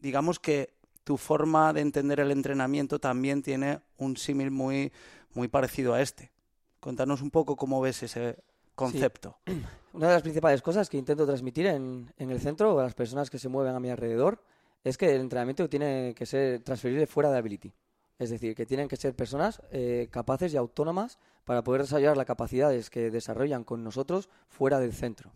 Digamos 0.00 0.38
que 0.38 0.74
tu 1.04 1.16
forma 1.16 1.72
de 1.72 1.82
entender 1.82 2.20
el 2.20 2.30
entrenamiento 2.30 2.98
también 2.98 3.42
tiene 3.42 3.80
un 3.98 4.16
símil 4.16 4.50
muy, 4.50 4.92
muy 5.34 5.48
parecido 5.48 5.94
a 5.94 6.00
este. 6.00 6.32
Contanos 6.80 7.22
un 7.22 7.30
poco 7.30 7.56
cómo 7.56 7.80
ves 7.80 8.02
ese 8.02 8.38
concepto. 8.74 9.38
Una 9.92 10.08
de 10.08 10.14
las 10.14 10.22
principales 10.22 10.62
cosas 10.62 10.88
que 10.88 10.96
intento 10.96 11.26
transmitir 11.26 11.66
en, 11.66 12.12
en 12.18 12.30
el 12.30 12.40
centro 12.40 12.74
o 12.74 12.80
a 12.80 12.82
las 12.82 12.94
personas 12.94 13.30
que 13.30 13.38
se 13.38 13.48
mueven 13.48 13.74
a 13.74 13.80
mi 13.80 13.90
alrededor 13.90 14.42
es 14.82 14.98
que 14.98 15.14
el 15.14 15.20
entrenamiento 15.20 15.68
tiene 15.68 16.14
que 16.14 16.26
ser 16.26 16.60
transferible 16.60 17.06
fuera 17.06 17.30
de 17.30 17.38
Ability. 17.38 17.72
Es 18.18 18.30
decir, 18.30 18.54
que 18.54 18.64
tienen 18.66 18.88
que 18.88 18.96
ser 18.96 19.14
personas 19.14 19.60
eh, 19.70 20.08
capaces 20.10 20.52
y 20.54 20.56
autónomas 20.56 21.18
para 21.44 21.62
poder 21.64 21.82
desarrollar 21.82 22.16
las 22.16 22.26
capacidades 22.26 22.88
que 22.90 23.10
desarrollan 23.10 23.64
con 23.64 23.82
nosotros 23.82 24.28
fuera 24.48 24.78
del 24.78 24.92
centro. 24.92 25.32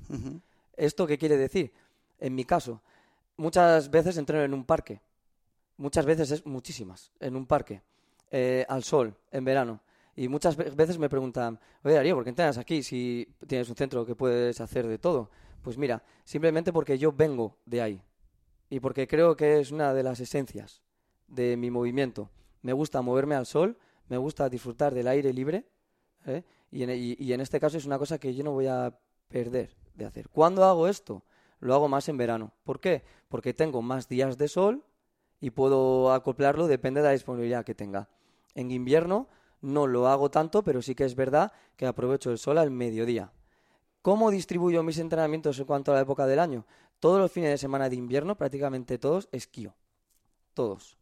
¿Esto 0.76 1.06
qué 1.06 1.18
quiere 1.18 1.36
decir? 1.36 1.72
En 2.20 2.34
mi 2.34 2.44
caso, 2.44 2.80
muchas 3.36 3.90
veces 3.90 4.16
entreno 4.16 4.44
en 4.44 4.54
un 4.54 4.64
parque. 4.64 5.00
Muchas 5.76 6.06
veces 6.06 6.30
es 6.30 6.46
muchísimas, 6.46 7.12
en 7.20 7.36
un 7.36 7.46
parque, 7.46 7.82
eh, 8.30 8.64
al 8.68 8.82
sol, 8.84 9.14
en 9.30 9.44
verano. 9.44 9.80
Y 10.16 10.26
muchas 10.28 10.56
ve- 10.56 10.70
veces 10.70 10.98
me 10.98 11.08
preguntan, 11.08 11.58
oye 11.84 11.94
Darío, 11.94 12.14
¿por 12.16 12.24
qué 12.24 12.30
entrenas 12.30 12.58
aquí 12.58 12.82
si 12.82 13.28
tienes 13.46 13.68
un 13.68 13.76
centro 13.76 14.04
que 14.04 14.16
puedes 14.16 14.60
hacer 14.60 14.86
de 14.88 14.98
todo? 14.98 15.30
Pues 15.62 15.78
mira, 15.78 16.02
simplemente 16.24 16.72
porque 16.72 16.98
yo 16.98 17.12
vengo 17.12 17.56
de 17.66 17.82
ahí. 17.82 18.02
Y 18.70 18.80
porque 18.80 19.06
creo 19.06 19.36
que 19.36 19.60
es 19.60 19.70
una 19.70 19.94
de 19.94 20.02
las 20.02 20.18
esencias 20.20 20.82
de 21.28 21.56
mi 21.56 21.70
movimiento. 21.70 22.28
Me 22.62 22.72
gusta 22.72 23.02
moverme 23.02 23.34
al 23.34 23.46
sol, 23.46 23.78
me 24.08 24.16
gusta 24.16 24.48
disfrutar 24.48 24.94
del 24.94 25.08
aire 25.08 25.32
libre. 25.32 25.66
¿eh? 26.26 26.44
Y, 26.70 26.82
en, 26.82 26.90
y- 26.90 27.16
y 27.18 27.32
en 27.32 27.40
este 27.40 27.60
caso 27.60 27.76
es 27.78 27.86
una 27.86 27.98
cosa 27.98 28.18
que 28.18 28.34
yo 28.34 28.44
no 28.44 28.52
voy 28.52 28.66
a 28.66 28.98
perder 29.28 29.76
de 29.94 30.04
hacer. 30.04 30.28
¿Cuándo 30.28 30.64
hago 30.64 30.88
esto? 30.88 31.22
Lo 31.60 31.74
hago 31.74 31.88
más 31.88 32.08
en 32.08 32.16
verano. 32.16 32.52
¿Por 32.64 32.80
qué? 32.80 33.02
Porque 33.28 33.54
tengo 33.54 33.82
más 33.82 34.08
días 34.08 34.38
de 34.38 34.48
sol 34.48 34.84
y 35.40 35.50
puedo 35.50 36.12
acoplarlo, 36.12 36.66
depende 36.66 37.00
de 37.00 37.06
la 37.06 37.12
disponibilidad 37.12 37.64
que 37.64 37.74
tenga. 37.74 38.08
En 38.54 38.70
invierno 38.70 39.28
no 39.60 39.86
lo 39.86 40.08
hago 40.08 40.30
tanto, 40.30 40.62
pero 40.62 40.82
sí 40.82 40.94
que 40.94 41.04
es 41.04 41.14
verdad 41.14 41.52
que 41.76 41.86
aprovecho 41.86 42.30
el 42.30 42.38
sol 42.38 42.58
al 42.58 42.70
mediodía. 42.70 43.32
¿Cómo 44.02 44.30
distribuyo 44.30 44.82
mis 44.82 44.98
entrenamientos 44.98 45.58
en 45.58 45.66
cuanto 45.66 45.92
a 45.92 45.94
la 45.96 46.00
época 46.02 46.26
del 46.26 46.38
año? 46.38 46.66
Todos 47.00 47.20
los 47.20 47.30
fines 47.32 47.50
de 47.50 47.58
semana 47.58 47.88
de 47.88 47.96
invierno, 47.96 48.36
prácticamente 48.36 48.98
todos, 48.98 49.28
esquío. 49.32 49.74
Todos. 50.54 50.97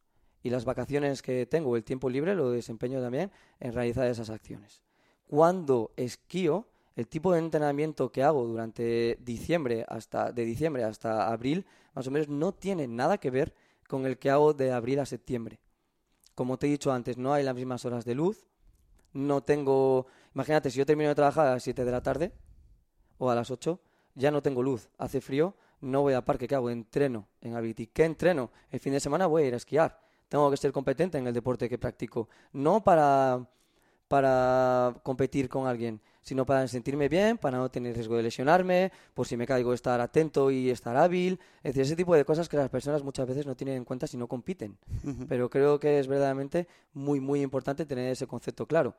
Y 0.46 0.50
las 0.50 0.64
vacaciones 0.64 1.22
que 1.22 1.44
tengo, 1.44 1.74
el 1.74 1.82
tiempo 1.82 2.08
libre, 2.08 2.36
lo 2.36 2.52
desempeño 2.52 3.00
también 3.02 3.32
en 3.58 3.72
realizar 3.72 4.06
esas 4.06 4.30
acciones. 4.30 4.80
Cuando 5.26 5.90
esquío, 5.96 6.68
el 6.94 7.08
tipo 7.08 7.32
de 7.32 7.40
entrenamiento 7.40 8.12
que 8.12 8.22
hago 8.22 8.46
durante 8.46 9.18
diciembre 9.22 9.84
hasta 9.88 10.30
de 10.30 10.44
diciembre 10.44 10.84
hasta 10.84 11.32
abril, 11.32 11.66
más 11.94 12.06
o 12.06 12.12
menos 12.12 12.28
no 12.28 12.54
tiene 12.54 12.86
nada 12.86 13.18
que 13.18 13.32
ver 13.32 13.54
con 13.88 14.06
el 14.06 14.18
que 14.18 14.30
hago 14.30 14.54
de 14.54 14.70
abril 14.70 15.00
a 15.00 15.06
septiembre. 15.06 15.58
Como 16.36 16.58
te 16.58 16.68
he 16.68 16.70
dicho 16.70 16.92
antes, 16.92 17.18
no 17.18 17.32
hay 17.32 17.42
las 17.42 17.56
mismas 17.56 17.84
horas 17.84 18.04
de 18.04 18.14
luz, 18.14 18.46
no 19.14 19.42
tengo, 19.42 20.06
imagínate, 20.32 20.70
si 20.70 20.78
yo 20.78 20.86
termino 20.86 21.08
de 21.08 21.16
trabajar 21.16 21.48
a 21.48 21.54
las 21.54 21.64
7 21.64 21.84
de 21.84 21.90
la 21.90 22.04
tarde 22.04 22.32
o 23.18 23.30
a 23.30 23.34
las 23.34 23.50
8, 23.50 23.80
ya 24.14 24.30
no 24.30 24.42
tengo 24.42 24.62
luz, 24.62 24.90
hace 24.96 25.20
frío, 25.20 25.56
no 25.80 26.02
voy 26.02 26.14
al 26.14 26.22
parque, 26.22 26.46
¿qué 26.46 26.54
hago? 26.54 26.70
Entreno 26.70 27.26
en 27.40 27.56
Ability. 27.56 27.88
¿Qué 27.88 28.04
entreno? 28.04 28.52
El 28.70 28.78
fin 28.78 28.92
de 28.92 29.00
semana 29.00 29.26
voy 29.26 29.42
a 29.42 29.46
ir 29.48 29.54
a 29.54 29.56
esquiar. 29.56 30.05
Tengo 30.28 30.50
que 30.50 30.56
ser 30.56 30.72
competente 30.72 31.18
en 31.18 31.26
el 31.26 31.34
deporte 31.34 31.68
que 31.68 31.78
practico. 31.78 32.28
No 32.52 32.82
para, 32.82 33.48
para 34.08 34.94
competir 35.02 35.48
con 35.48 35.66
alguien, 35.66 36.00
sino 36.22 36.44
para 36.44 36.66
sentirme 36.66 37.08
bien, 37.08 37.38
para 37.38 37.58
no 37.58 37.70
tener 37.70 37.94
riesgo 37.94 38.16
de 38.16 38.24
lesionarme, 38.24 38.90
por 39.14 39.28
si 39.28 39.36
me 39.36 39.46
caigo 39.46 39.72
estar 39.72 40.00
atento 40.00 40.50
y 40.50 40.70
estar 40.70 40.96
hábil. 40.96 41.38
Es 41.58 41.74
decir, 41.74 41.82
ese 41.82 41.96
tipo 41.96 42.16
de 42.16 42.24
cosas 42.24 42.48
que 42.48 42.56
las 42.56 42.68
personas 42.68 43.04
muchas 43.04 43.28
veces 43.28 43.46
no 43.46 43.54
tienen 43.54 43.76
en 43.76 43.84
cuenta 43.84 44.08
si 44.08 44.16
no 44.16 44.26
compiten. 44.26 44.76
Pero 45.28 45.48
creo 45.48 45.78
que 45.78 46.00
es 46.00 46.08
verdaderamente 46.08 46.66
muy, 46.92 47.20
muy 47.20 47.42
importante 47.42 47.86
tener 47.86 48.10
ese 48.10 48.26
concepto 48.26 48.66
claro, 48.66 48.96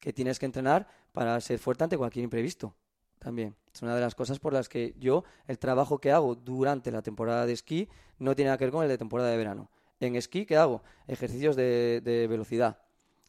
que 0.00 0.12
tienes 0.12 0.40
que 0.40 0.46
entrenar 0.46 0.88
para 1.12 1.40
ser 1.40 1.60
fuerte 1.60 1.84
ante 1.84 1.96
cualquier 1.96 2.24
imprevisto. 2.24 2.74
También 3.20 3.54
es 3.72 3.82
una 3.82 3.94
de 3.94 4.00
las 4.00 4.14
cosas 4.14 4.38
por 4.38 4.52
las 4.52 4.68
que 4.68 4.94
yo, 4.98 5.24
el 5.46 5.58
trabajo 5.58 5.98
que 5.98 6.12
hago 6.12 6.34
durante 6.34 6.90
la 6.90 7.02
temporada 7.02 7.46
de 7.46 7.52
esquí, 7.52 7.88
no 8.18 8.34
tiene 8.34 8.48
nada 8.48 8.58
que 8.58 8.64
ver 8.64 8.72
con 8.72 8.82
el 8.82 8.88
de 8.88 8.98
temporada 8.98 9.30
de 9.30 9.36
verano. 9.36 9.70
En 10.00 10.16
esquí, 10.16 10.44
¿qué 10.46 10.56
hago? 10.56 10.82
Ejercicios 11.06 11.56
de, 11.56 12.26
velocidad, 12.28 12.78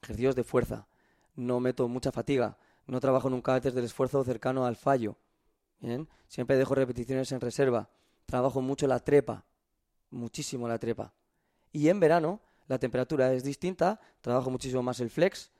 ejercicios 0.02 0.36
de 0.36 0.44
fuerza. 0.44 0.88
No 1.36 1.60
meto 1.60 1.88
mucha 1.88 2.12
fatiga, 2.12 2.58
no 2.88 3.00
trabajo 3.00 3.30
nunca 3.30 3.56
antes 3.56 3.74
del 3.74 3.86
esfuerzo 3.86 4.24
cercano 4.24 4.66
al 4.66 4.76
fallo. 4.76 5.18
¿bien? 5.80 6.10
Siempre 6.28 6.58
dejo 6.58 6.76
repeticiones 6.76 7.32
en 7.32 7.42
reserva. 7.42 7.90
Trabajo 8.26 8.62
mucho 8.62 8.88
la 8.88 9.00
trepa, 9.00 9.46
muchísimo 10.10 10.68
la 10.68 10.80
trepa. 10.80 11.14
Y 11.72 11.90
en 11.90 12.00
verano 12.00 12.42
la 12.68 12.80
temperatura 12.80 13.34
es 13.34 13.44
distinta, 13.44 14.00
trabajo 14.22 14.50
muchísimo 14.50 14.84
más 14.84 15.00
el 15.00 15.10
flex, 15.10 15.52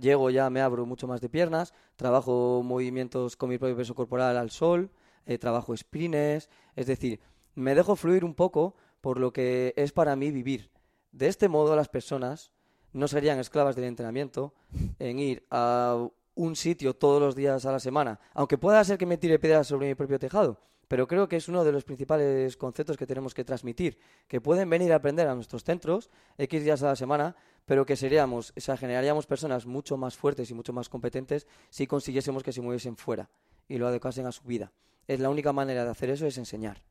llego 0.00 0.30
ya, 0.30 0.48
me 0.48 0.60
abro 0.60 0.86
mucho 0.86 1.08
más 1.08 1.20
de 1.20 1.28
piernas, 1.28 1.74
trabajo 1.96 2.62
movimientos 2.62 3.36
con 3.36 3.50
mi 3.50 3.58
propio 3.58 3.76
peso 3.76 3.94
corporal 3.94 4.36
al 4.36 4.50
sol, 4.50 4.90
eh, 5.26 5.38
trabajo 5.38 5.76
sprints, 5.76 6.48
es 6.76 6.86
decir, 6.86 7.20
me 7.54 7.74
dejo 7.74 7.96
fluir 7.96 8.24
un 8.24 8.34
poco 8.34 8.76
por 9.02 9.20
lo 9.20 9.34
que 9.34 9.74
es 9.76 9.92
para 9.92 10.16
mí 10.16 10.30
vivir. 10.30 10.70
De 11.10 11.26
este 11.26 11.48
modo 11.48 11.76
las 11.76 11.90
personas 11.90 12.52
no 12.94 13.08
serían 13.08 13.38
esclavas 13.38 13.76
del 13.76 13.84
entrenamiento 13.84 14.54
en 14.98 15.18
ir 15.18 15.46
a 15.50 16.08
un 16.34 16.56
sitio 16.56 16.94
todos 16.96 17.20
los 17.20 17.34
días 17.34 17.66
a 17.66 17.72
la 17.72 17.80
semana, 17.80 18.20
aunque 18.32 18.56
pueda 18.56 18.82
ser 18.84 18.96
que 18.96 19.04
me 19.04 19.18
tire 19.18 19.38
piedras 19.38 19.66
sobre 19.66 19.88
mi 19.88 19.94
propio 19.94 20.18
tejado, 20.18 20.60
pero 20.88 21.06
creo 21.06 21.28
que 21.28 21.36
es 21.36 21.48
uno 21.48 21.64
de 21.64 21.72
los 21.72 21.84
principales 21.84 22.56
conceptos 22.56 22.96
que 22.96 23.06
tenemos 23.06 23.34
que 23.34 23.44
transmitir, 23.44 23.98
que 24.28 24.40
pueden 24.40 24.70
venir 24.70 24.92
a 24.92 24.96
aprender 24.96 25.26
a 25.26 25.34
nuestros 25.34 25.64
centros 25.64 26.10
X 26.38 26.64
días 26.64 26.82
a 26.82 26.88
la 26.88 26.96
semana, 26.96 27.36
pero 27.66 27.84
que 27.86 27.96
seríamos, 27.96 28.52
o 28.56 28.60
sea, 28.60 28.76
generaríamos 28.76 29.26
personas 29.26 29.66
mucho 29.66 29.96
más 29.96 30.16
fuertes 30.16 30.50
y 30.50 30.54
mucho 30.54 30.72
más 30.72 30.88
competentes 30.88 31.46
si 31.70 31.86
consiguiésemos 31.86 32.42
que 32.42 32.52
se 32.52 32.62
moviesen 32.62 32.96
fuera 32.96 33.30
y 33.68 33.78
lo 33.78 33.86
adecuasen 33.86 34.26
a 34.26 34.32
su 34.32 34.44
vida. 34.44 34.72
Es 35.06 35.20
la 35.20 35.30
única 35.30 35.52
manera 35.52 35.84
de 35.84 35.90
hacer 35.90 36.10
eso 36.10 36.26
es 36.26 36.38
enseñar, 36.38 36.82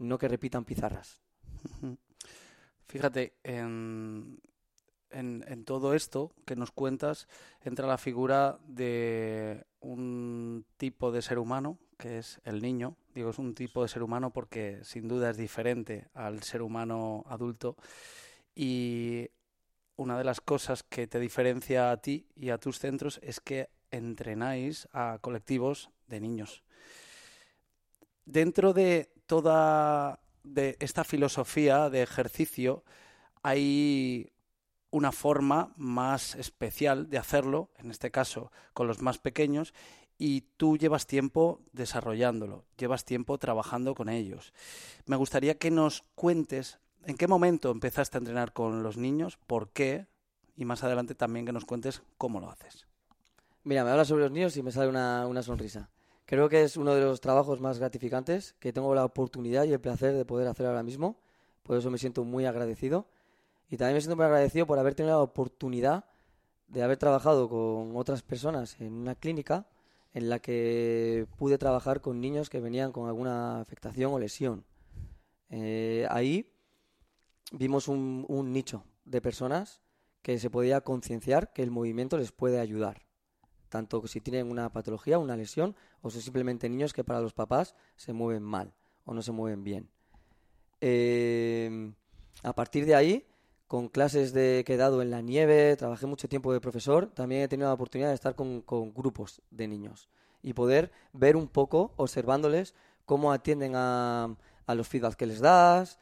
no 0.00 0.18
que 0.18 0.28
repitan 0.28 0.64
pizarras. 0.64 1.20
Fíjate, 2.86 3.34
en, 3.44 4.40
en, 5.10 5.64
todo 5.64 5.94
esto 5.94 6.32
que 6.44 6.56
nos 6.56 6.72
cuentas 6.72 7.28
entra 7.62 7.86
la 7.86 7.98
figura 7.98 8.58
de 8.66 9.64
un 9.80 10.64
tipo 10.76 11.12
de 11.12 11.22
ser 11.22 11.38
humano, 11.38 11.78
que 11.98 12.18
es 12.18 12.40
el 12.44 12.62
niño. 12.62 12.96
Digo, 13.14 13.30
es 13.30 13.38
un 13.38 13.54
tipo 13.54 13.82
de 13.82 13.88
ser 13.88 14.02
humano 14.02 14.32
porque 14.32 14.80
sin 14.82 15.06
duda 15.06 15.30
es 15.30 15.36
diferente 15.36 16.08
al 16.14 16.42
ser 16.42 16.62
humano 16.62 17.24
adulto. 17.28 17.76
Y 18.54 19.28
una 19.96 20.16
de 20.16 20.24
las 20.24 20.40
cosas 20.40 20.82
que 20.82 21.06
te 21.06 21.20
diferencia 21.20 21.92
a 21.92 21.98
ti 21.98 22.26
y 22.34 22.50
a 22.50 22.58
tus 22.58 22.78
centros 22.78 23.20
es 23.22 23.38
que 23.38 23.68
entrenáis 23.90 24.88
a 24.92 25.18
colectivos 25.20 25.90
de 26.08 26.20
niños. 26.20 26.64
Dentro 28.24 28.72
de 28.72 29.10
toda 29.30 30.18
de 30.42 30.76
esta 30.80 31.04
filosofía 31.04 31.88
de 31.88 32.02
ejercicio 32.02 32.82
hay 33.44 34.32
una 34.90 35.12
forma 35.12 35.72
más 35.76 36.34
especial 36.34 37.08
de 37.08 37.18
hacerlo, 37.18 37.70
en 37.78 37.92
este 37.92 38.10
caso 38.10 38.50
con 38.74 38.88
los 38.88 39.02
más 39.02 39.18
pequeños, 39.18 39.72
y 40.18 40.40
tú 40.56 40.76
llevas 40.76 41.06
tiempo 41.06 41.60
desarrollándolo, 41.72 42.64
llevas 42.76 43.04
tiempo 43.04 43.38
trabajando 43.38 43.94
con 43.94 44.08
ellos. 44.08 44.52
Me 45.06 45.14
gustaría 45.14 45.58
que 45.58 45.70
nos 45.70 46.02
cuentes 46.16 46.80
en 47.04 47.16
qué 47.16 47.28
momento 47.28 47.70
empezaste 47.70 48.16
a 48.16 48.22
entrenar 48.22 48.52
con 48.52 48.82
los 48.82 48.96
niños, 48.96 49.38
por 49.46 49.68
qué, 49.70 50.08
y 50.56 50.64
más 50.64 50.82
adelante 50.82 51.14
también 51.14 51.46
que 51.46 51.52
nos 51.52 51.66
cuentes 51.66 52.02
cómo 52.18 52.40
lo 52.40 52.50
haces. 52.50 52.88
Mira, 53.62 53.84
me 53.84 53.92
hablas 53.92 54.08
sobre 54.08 54.24
los 54.24 54.32
niños 54.32 54.56
y 54.56 54.64
me 54.64 54.72
sale 54.72 54.88
una, 54.88 55.28
una 55.28 55.44
sonrisa. 55.44 55.88
Creo 56.30 56.48
que 56.48 56.62
es 56.62 56.76
uno 56.76 56.94
de 56.94 57.00
los 57.00 57.20
trabajos 57.20 57.58
más 57.58 57.80
gratificantes 57.80 58.54
que 58.60 58.72
tengo 58.72 58.94
la 58.94 59.04
oportunidad 59.04 59.64
y 59.64 59.72
el 59.72 59.80
placer 59.80 60.14
de 60.14 60.24
poder 60.24 60.46
hacer 60.46 60.64
ahora 60.64 60.84
mismo. 60.84 61.18
Por 61.64 61.76
eso 61.76 61.90
me 61.90 61.98
siento 61.98 62.22
muy 62.22 62.46
agradecido. 62.46 63.08
Y 63.68 63.76
también 63.76 63.96
me 63.96 64.00
siento 64.00 64.14
muy 64.14 64.26
agradecido 64.26 64.64
por 64.64 64.78
haber 64.78 64.94
tenido 64.94 65.16
la 65.16 65.24
oportunidad 65.24 66.04
de 66.68 66.84
haber 66.84 66.98
trabajado 66.98 67.48
con 67.48 67.96
otras 67.96 68.22
personas 68.22 68.80
en 68.80 68.92
una 68.92 69.16
clínica 69.16 69.66
en 70.14 70.28
la 70.28 70.38
que 70.38 71.26
pude 71.36 71.58
trabajar 71.58 72.00
con 72.00 72.20
niños 72.20 72.48
que 72.48 72.60
venían 72.60 72.92
con 72.92 73.08
alguna 73.08 73.60
afectación 73.60 74.12
o 74.12 74.20
lesión. 74.20 74.64
Eh, 75.48 76.06
ahí 76.10 76.52
vimos 77.50 77.88
un, 77.88 78.24
un 78.28 78.52
nicho 78.52 78.84
de 79.04 79.20
personas 79.20 79.80
que 80.22 80.38
se 80.38 80.48
podía 80.48 80.82
concienciar 80.82 81.52
que 81.52 81.64
el 81.64 81.72
movimiento 81.72 82.18
les 82.18 82.30
puede 82.30 82.60
ayudar, 82.60 83.02
tanto 83.70 84.06
si 84.06 84.20
tienen 84.20 84.50
una 84.50 84.70
patología, 84.70 85.18
una 85.18 85.36
lesión, 85.36 85.74
o 86.02 86.10
son 86.10 86.20
simplemente 86.20 86.68
niños 86.68 86.92
que 86.92 87.04
para 87.04 87.20
los 87.20 87.32
papás 87.32 87.74
se 87.96 88.12
mueven 88.12 88.42
mal 88.42 88.74
o 89.06 89.14
no 89.14 89.22
se 89.22 89.32
mueven 89.32 89.64
bien. 89.64 89.88
Eh, 90.82 91.92
a 92.42 92.54
partir 92.54 92.84
de 92.84 92.94
ahí 92.94 93.26
con 93.70 93.88
clases 93.88 94.32
de 94.32 94.64
que 94.66 94.74
he 94.74 94.76
dado 94.76 95.00
en 95.00 95.12
la 95.12 95.20
nieve, 95.20 95.76
trabajé 95.76 96.04
mucho 96.04 96.28
tiempo 96.28 96.52
de 96.52 96.60
profesor, 96.60 97.06
también 97.06 97.42
he 97.42 97.46
tenido 97.46 97.68
la 97.68 97.74
oportunidad 97.74 98.08
de 98.08 98.16
estar 98.16 98.34
con, 98.34 98.64
grupos 98.92 99.42
de 99.52 99.68
niños 99.68 100.08
y 100.42 100.54
poder 100.54 100.90
ver 101.12 101.36
un 101.36 101.46
poco, 101.46 101.92
observándoles, 101.94 102.74
cómo 103.06 103.30
atienden 103.30 103.74
a, 103.76 104.34
los 104.66 104.88
feedbacks 104.88 105.14
que 105.14 105.26
les 105.26 105.38
das, 105.38 106.00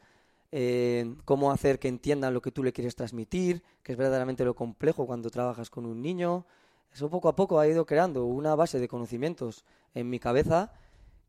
eh, 0.51 1.13
cómo 1.25 1.51
hacer 1.51 1.77
que 1.77 1.89
entiendan 1.89 2.33
lo 2.33 2.41
que 2.41 2.49
tú 2.49 2.63
le 2.63 2.73
quieres 2.73 2.95
transmitir, 2.95 3.61
que 3.83 3.91
es 3.91 3.97
verdaderamente 3.99 4.43
lo 4.45 4.55
complejo 4.55 5.05
cuando 5.05 5.29
trabajas 5.29 5.69
con 5.69 5.85
un 5.85 6.01
niño. 6.01 6.47
Eso 6.93 7.09
poco 7.09 7.29
a 7.29 7.35
poco 7.35 7.59
ha 7.59 7.67
ido 7.67 7.85
creando 7.85 8.25
una 8.25 8.55
base 8.55 8.79
de 8.79 8.87
conocimientos 8.87 9.65
en 9.93 10.09
mi 10.09 10.19
cabeza 10.19 10.71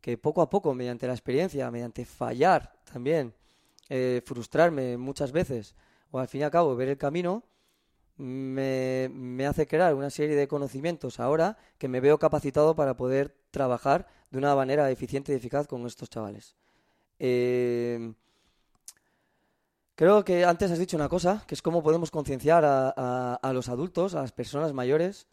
que 0.01 0.17
poco 0.17 0.41
a 0.41 0.49
poco, 0.49 0.73
mediante 0.73 1.07
la 1.07 1.13
experiencia, 1.13 1.69
mediante 1.69 2.05
fallar 2.05 2.73
también, 2.91 3.33
eh, 3.89 4.21
frustrarme 4.25 4.97
muchas 4.97 5.31
veces, 5.31 5.75
o 6.09 6.19
al 6.19 6.27
fin 6.27 6.41
y 6.41 6.43
al 6.43 6.51
cabo 6.51 6.75
ver 6.75 6.89
el 6.89 6.97
camino, 6.97 7.43
me, 8.17 9.45
hace 9.47 9.67
crear 9.67 9.93
una 9.95 10.09
serie 10.09 10.35
de 10.35 10.47
conocimientos 10.47 11.19
ahora 11.19 11.57
que 11.77 11.87
me 11.87 11.99
veo 11.99 12.19
capacitado 12.19 12.75
para 12.75 12.95
poder 12.95 13.35
trabajar 13.51 14.07
de 14.29 14.37
una 14.37 14.55
manera 14.55 14.89
eficiente 14.91 15.33
y 15.33 15.35
eficaz 15.35 15.67
con 15.67 15.85
estos 15.85 16.09
chavales. 16.09 16.55
Eh, 17.19 18.13
creo 19.95 20.23
que 20.23 20.45
antes 20.45 20.71
has 20.71 20.79
dicho 20.79 20.97
una 20.97 21.09
cosa, 21.09 21.43
que 21.47 21.55
es 21.55 21.61
cómo 21.61 21.83
podemos 21.83 22.11
concienciar 22.11 22.63
a, 22.65 23.51
los 23.53 23.69
adultos, 23.69 24.15
a 24.15 24.21
las 24.21 24.31
personas 24.31 24.73
mayores, 24.73 25.27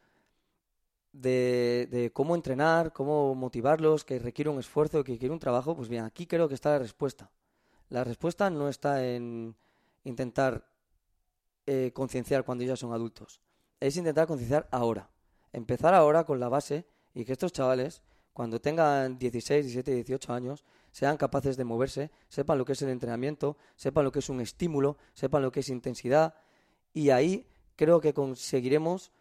de, 1.21 1.89
de, 1.91 2.13
cómo 2.13 2.35
entrenar, 2.35 2.93
cómo 2.93 3.35
motivarlos, 3.35 4.05
que 4.05 4.19
requiere 4.19 4.51
un 4.51 4.59
esfuerzo, 4.59 5.03
que 5.05 5.13
requiere 5.13 5.33
un 5.33 5.41
trabajo. 5.41 5.77
Pues 5.77 5.89
bien, 5.89 6.05
aquí 6.05 6.27
creo 6.27 6.49
que 6.49 6.55
está 6.55 6.71
la 6.71 6.79
respuesta. 6.79 7.31
La 7.89 8.05
respuesta 8.05 8.51
no 8.51 8.69
está 8.69 9.05
en 9.05 9.57
intentar 10.05 10.69
eh, 11.67 11.93
concienciar 11.95 12.45
cuando 12.45 12.65
ya 12.65 12.77
son 12.77 12.93
adultos. 12.93 13.41
Es 13.81 13.97
intentar 13.97 14.27
concienciar 14.27 14.69
ahora. 14.71 15.11
Empezar 15.53 15.95
ahora 15.95 16.25
con 16.25 16.41
la 16.41 16.49
base 16.49 16.87
y 17.15 17.25
que 17.25 17.33
estos 17.33 17.53
chavales, 17.53 18.03
cuando 18.33 18.61
tengan 18.61 19.19
16, 19.19 19.65
17, 19.65 19.95
18 19.95 20.33
años, 20.33 20.65
sean 20.93 21.17
capaces 21.17 21.57
de 21.57 21.65
moverse, 21.65 22.11
sepan 22.29 22.59
lo 22.59 22.65
que 22.65 22.73
es 22.73 22.83
el 22.83 22.91
entrenamiento, 22.91 23.57
sepan 23.77 24.05
lo 24.05 24.13
que 24.13 24.21
es 24.21 24.29
un 24.29 24.41
estímulo, 24.41 24.97
sepan 25.15 25.43
lo 25.43 25.53
que 25.53 25.61
es 25.61 25.69
intensidad. 25.69 26.35
Y 26.93 27.11
ahí 27.11 27.47
creo 27.77 28.01
que 28.01 28.15
conseguiremos 28.15 29.13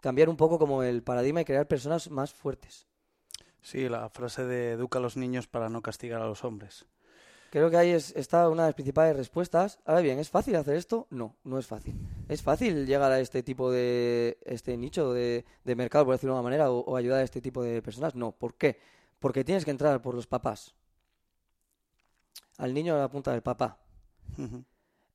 cambiar 0.00 0.28
un 0.28 0.36
poco 0.36 0.58
como 0.58 0.82
el 0.82 1.02
paradigma 1.02 1.40
y 1.40 1.44
crear 1.44 1.66
personas 1.66 2.10
más 2.10 2.32
fuertes. 2.32 2.86
Sí, 3.60 3.88
la 3.88 4.08
frase 4.08 4.44
de 4.44 4.72
educa 4.72 4.98
a 4.98 5.02
los 5.02 5.16
niños 5.16 5.46
para 5.46 5.68
no 5.68 5.82
castigar 5.82 6.22
a 6.22 6.26
los 6.26 6.44
hombres. 6.44 6.86
Creo 7.50 7.70
que 7.70 7.78
ahí 7.78 7.90
está 7.90 8.48
una 8.50 8.64
de 8.64 8.68
las 8.68 8.74
principales 8.74 9.16
respuestas. 9.16 9.78
Ahora 9.86 10.02
bien, 10.02 10.18
¿es 10.18 10.28
fácil 10.28 10.54
hacer 10.56 10.76
esto? 10.76 11.06
No, 11.10 11.36
no 11.44 11.58
es 11.58 11.66
fácil. 11.66 11.98
¿Es 12.28 12.42
fácil 12.42 12.86
llegar 12.86 13.10
a 13.10 13.20
este 13.20 13.42
tipo 13.42 13.70
de, 13.70 14.38
este 14.44 14.76
nicho 14.76 15.14
de, 15.14 15.44
mercado, 15.64 16.04
por 16.04 16.14
decirlo 16.14 16.34
de 16.34 16.40
una 16.40 16.48
manera, 16.48 16.70
o, 16.70 16.94
ayudar 16.94 17.20
a 17.20 17.24
este 17.24 17.40
tipo 17.40 17.62
de 17.62 17.80
personas? 17.80 18.14
No. 18.14 18.32
¿Por 18.32 18.54
qué? 18.54 18.78
Porque 19.18 19.44
tienes 19.44 19.64
que 19.64 19.70
entrar 19.70 20.02
por 20.02 20.14
los 20.14 20.26
papás. 20.26 20.74
Al 22.58 22.74
niño 22.74 22.94
a 22.94 22.98
la 22.98 23.10
punta 23.10 23.32
del 23.32 23.42
papá. 23.42 23.78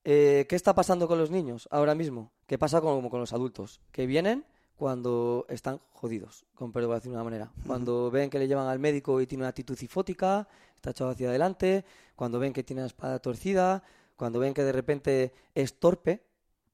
Eh, 0.03 0.47
¿Qué 0.49 0.55
está 0.55 0.73
pasando 0.73 1.07
con 1.07 1.19
los 1.19 1.29
niños 1.29 1.67
ahora 1.69 1.93
mismo? 1.93 2.31
¿Qué 2.47 2.57
pasa 2.57 2.81
como 2.81 3.09
con 3.11 3.19
los 3.19 3.31
adultos? 3.31 3.79
Que 3.91 4.07
vienen 4.07 4.43
cuando 4.83 5.45
están 5.47 5.79
jodidos, 5.93 6.43
con 6.55 6.73
perdón, 6.73 6.99
de 6.99 7.09
una 7.09 7.23
manera. 7.23 7.49
Cuando 7.65 8.11
ven 8.11 8.29
que 8.29 8.37
le 8.37 8.49
llevan 8.49 8.67
al 8.67 8.79
médico 8.79 9.21
y 9.21 9.25
tiene 9.25 9.43
una 9.43 9.47
actitud 9.47 9.77
cifótica, 9.77 10.45
está 10.75 10.89
echado 10.89 11.11
hacia 11.11 11.29
adelante, 11.29 11.85
cuando 12.17 12.37
ven 12.37 12.51
que 12.51 12.65
tiene 12.65 12.81
la 12.81 12.87
espada 12.87 13.17
torcida, 13.19 13.81
cuando 14.17 14.39
ven 14.39 14.53
que 14.53 14.61
de 14.61 14.73
repente 14.73 15.31
es 15.55 15.79
torpe, 15.79 16.25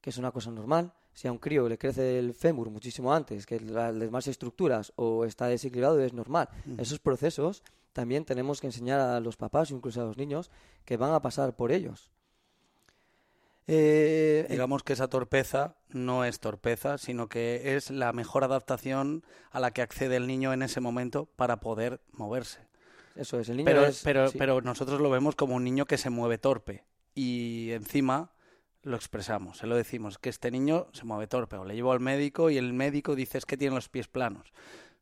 que 0.01 0.09
es 0.09 0.17
una 0.17 0.31
cosa 0.31 0.49
normal. 0.49 0.91
Si 1.13 1.27
a 1.27 1.31
un 1.31 1.37
crío 1.37 1.69
le 1.69 1.77
crece 1.77 2.17
el 2.17 2.33
fémur 2.33 2.71
muchísimo 2.71 3.13
antes 3.13 3.45
que 3.45 3.59
las 3.59 3.93
demás 3.99 4.25
estructuras 4.25 4.91
o 4.95 5.23
está 5.23 5.45
desequilibrado, 5.45 5.99
es 5.99 6.11
normal. 6.11 6.49
Esos 6.79 6.97
procesos 6.97 7.61
también 7.93 8.25
tenemos 8.25 8.59
que 8.59 8.65
enseñar 8.65 8.99
a 9.01 9.19
los 9.19 9.37
papás, 9.37 9.69
incluso 9.69 10.01
a 10.01 10.05
los 10.05 10.17
niños, 10.17 10.49
que 10.83 10.97
van 10.97 11.13
a 11.13 11.21
pasar 11.21 11.55
por 11.55 11.71
ellos. 11.71 12.09
Eh, 13.67 14.47
Digamos 14.49 14.81
que 14.81 14.93
esa 14.93 15.07
torpeza 15.07 15.75
no 15.89 16.25
es 16.25 16.39
torpeza, 16.39 16.97
sino 16.97 17.27
que 17.27 17.75
es 17.75 17.89
la 17.89 18.13
mejor 18.13 18.43
adaptación 18.43 19.23
a 19.51 19.59
la 19.59 19.71
que 19.71 19.81
accede 19.81 20.15
el 20.15 20.27
niño 20.27 20.53
en 20.53 20.61
ese 20.61 20.81
momento 20.81 21.25
para 21.35 21.59
poder 21.59 22.01
moverse. 22.11 22.59
Eso 23.15 23.39
es, 23.39 23.49
el 23.49 23.57
niño 23.57 23.65
pero, 23.65 23.85
es, 23.85 24.01
pero, 24.03 24.31
pero 24.37 24.61
nosotros 24.61 25.01
lo 25.01 25.09
vemos 25.09 25.35
como 25.35 25.55
un 25.55 25.63
niño 25.63 25.85
que 25.85 25.97
se 25.97 26.09
mueve 26.09 26.37
torpe 26.37 26.85
y 27.15 27.71
encima 27.71 28.31
lo 28.81 28.95
expresamos, 28.95 29.57
se 29.57 29.67
lo 29.67 29.75
decimos, 29.75 30.17
que 30.17 30.29
este 30.29 30.51
niño 30.51 30.87
se 30.93 31.05
mueve 31.05 31.27
torpe 31.27 31.57
o 31.57 31.65
le 31.65 31.75
llevo 31.75 31.91
al 31.91 31.99
médico 31.99 32.49
y 32.49 32.57
el 32.57 32.71
médico 32.71 33.15
dice 33.15 33.37
es 33.37 33.45
que 33.45 33.57
tiene 33.57 33.75
los 33.75 33.89
pies 33.89 34.07
planos, 34.07 34.53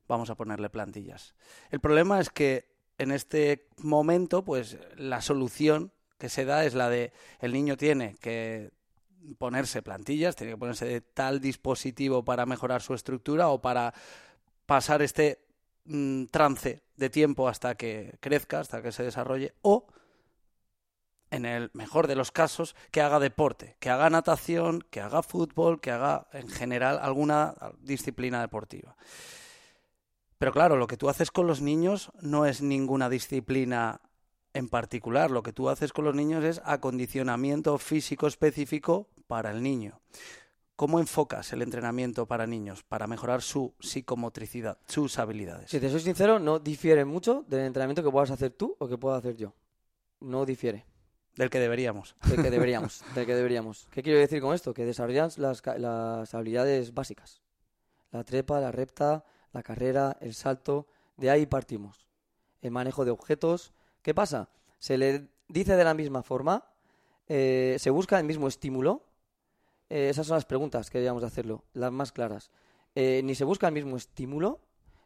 vamos 0.08 0.30
a 0.30 0.36
ponerle 0.36 0.70
plantillas. 0.70 1.36
El 1.70 1.80
problema 1.80 2.20
es 2.20 2.30
que 2.30 2.76
en 2.98 3.12
este 3.12 3.68
momento, 3.78 4.44
pues 4.44 4.78
la 4.96 5.22
solución 5.22 5.92
que 6.18 6.30
se 6.30 6.46
da 6.46 6.66
es 6.66 6.74
la 6.74 6.90
de 6.90 7.14
el 7.40 7.54
niño 7.54 7.78
tiene 7.78 8.16
que 8.20 8.72
ponerse 9.38 9.82
plantillas, 9.82 10.36
tiene 10.36 10.54
que 10.54 10.58
ponerse 10.58 10.86
de 10.86 11.02
tal 11.02 11.40
dispositivo 11.40 12.24
para 12.24 12.46
mejorar 12.46 12.82
su 12.82 12.94
estructura 12.94 13.50
o 13.50 13.62
para 13.62 13.94
pasar 14.66 15.02
este 15.02 15.40
mm, 15.86 16.26
trance 16.26 16.84
de 16.96 17.10
tiempo 17.10 17.48
hasta 17.48 17.76
que 17.76 18.18
crezca, 18.20 18.60
hasta 18.60 18.82
que 18.82 18.92
se 18.92 19.04
desarrolle, 19.04 19.54
o 19.62 19.88
en 21.30 21.46
el 21.46 21.70
mejor 21.74 22.08
de 22.08 22.16
los 22.16 22.32
casos, 22.32 22.76
que 22.92 23.02
haga 23.02 23.20
deporte, 23.20 23.76
que 23.80 23.90
haga 23.90 24.10
natación, 24.10 24.82
que 24.90 25.02
haga 25.02 25.24
fútbol, 25.24 25.82
que 25.82 25.92
haga 25.92 26.28
en 26.32 26.48
general 26.48 27.00
alguna 27.02 27.54
disciplina 27.82 28.40
deportiva. 28.42 28.96
Pero 30.38 30.52
claro, 30.52 30.78
lo 30.78 30.88
que 30.88 30.98
tú 30.98 31.10
haces 31.10 31.32
con 31.32 31.48
los 31.48 31.62
niños 31.62 32.12
no 32.22 32.46
es 32.46 32.62
ninguna 32.62 33.10
disciplina 33.10 34.02
en 34.58 34.70
particular. 34.70 35.32
Lo 35.32 35.44
que 35.44 35.54
tú 35.54 35.70
haces 35.70 35.94
con 35.94 36.06
los 36.06 36.16
niños 36.16 36.44
es 36.44 36.62
acondicionamiento 36.66 37.78
físico 37.78 38.28
específico 38.28 39.08
para 39.28 39.52
el 39.52 39.62
niño. 39.62 40.02
¿Cómo 40.76 41.00
enfocas 41.00 41.54
el 41.54 41.62
entrenamiento 41.64 42.28
para 42.28 42.46
niños 42.46 42.84
para 42.84 43.08
mejorar 43.08 43.42
su 43.42 43.74
psicomotricidad, 43.80 44.78
sus 44.88 45.18
habilidades? 45.18 45.72
Si 45.72 45.80
te 45.80 45.90
soy 45.90 46.02
sincero, 46.02 46.40
no 46.40 46.60
difiere 46.60 47.04
mucho 47.04 47.46
del 47.48 47.62
entrenamiento 47.62 48.04
que 48.04 48.12
puedas 48.12 48.30
hacer 48.30 48.52
tú 48.52 48.76
o 48.78 48.88
que 48.88 48.98
pueda 48.98 49.18
hacer 49.18 49.36
yo. 49.36 49.56
No 50.20 50.46
difiere. 50.46 50.86
Del 51.36 51.50
que 51.50 51.60
deberíamos. 51.60 52.16
Del 52.28 52.44
que 52.44 52.52
deberíamos. 52.52 53.04
del 53.16 53.26
que 53.26 53.34
deberíamos. 53.34 53.88
¿Qué 53.92 54.04
quiero 54.04 54.20
decir 54.20 54.42
con 54.42 54.54
esto? 54.54 54.74
Que 54.74 54.86
desarrollas 54.86 55.38
las, 55.40 55.64
las 55.78 56.34
habilidades 56.36 56.94
básicas. 56.94 57.42
La 58.12 58.24
trepa, 58.24 58.60
la 58.60 58.72
repta, 58.72 59.26
la 59.54 59.64
carrera, 59.64 60.18
el 60.22 60.36
salto. 60.36 60.88
De 61.16 61.32
ahí 61.32 61.48
partimos. 61.48 62.08
El 62.62 62.72
manejo 62.72 63.04
de 63.04 63.12
objetos. 63.12 63.74
¿Qué 64.08 64.14
pasa? 64.14 64.48
Se 64.80 64.98
le 64.98 65.28
dice 65.50 65.76
de 65.76 65.84
la 65.84 65.94
misma 65.94 66.24
forma, 66.24 66.64
eh, 67.28 67.76
se 67.78 67.90
busca 67.90 68.18
el 68.18 68.24
mismo 68.24 68.48
estímulo. 68.48 69.04
Eh, 69.90 70.08
esas 70.08 70.26
son 70.28 70.36
las 70.36 70.46
preguntas 70.46 70.90
que 70.90 71.00
deberíamos 71.00 71.26
hacerlo, 71.26 71.66
las 71.74 71.92
más 71.92 72.14
claras. 72.14 72.50
Eh, 72.96 73.20
ni 73.26 73.36
se 73.36 73.44
busca 73.44 73.68
el 73.68 73.74
mismo 73.74 73.98
estímulo, 73.98 74.62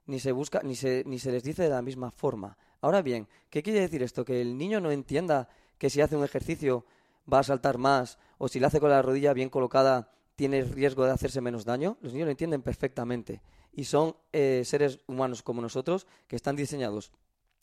ni 0.06 0.20
se 0.20 0.32
busca, 0.32 0.62
ni 0.64 0.76
se, 0.76 1.04
ni 1.08 1.18
se 1.18 1.32
les 1.32 1.42
dice 1.42 1.64
de 1.64 1.70
la 1.70 1.82
misma 1.82 2.12
forma. 2.12 2.60
Ahora 2.80 3.02
bien, 3.02 3.28
¿qué 3.50 3.64
quiere 3.64 3.80
decir 3.80 4.04
esto? 4.04 4.24
Que 4.24 4.40
el 4.40 4.56
niño 4.56 4.80
no 4.80 4.92
entienda 4.92 5.50
que 5.80 5.90
si 5.90 6.00
hace 6.00 6.16
un 6.16 6.24
ejercicio 6.24 6.86
va 7.26 7.40
a 7.40 7.44
saltar 7.44 7.80
más 7.80 8.20
o 8.38 8.50
si 8.50 8.60
lo 8.60 8.68
hace 8.68 8.80
con 8.80 8.92
la 8.92 9.02
rodilla 9.02 9.34
bien 9.34 9.50
colocada 9.50 10.12
tiene 10.36 10.62
riesgo 10.62 11.06
de 11.06 11.12
hacerse 11.12 11.42
menos 11.42 11.66
daño. 11.66 11.98
Los 12.02 12.14
niños 12.14 12.28
lo 12.28 12.32
entienden 12.34 12.62
perfectamente 12.62 13.42
y 13.74 13.86
son 13.86 14.16
eh, 14.32 14.62
seres 14.64 15.00
humanos 15.08 15.42
como 15.42 15.60
nosotros 15.60 16.06
que 16.28 16.36
están 16.36 16.56
diseñados 16.56 17.12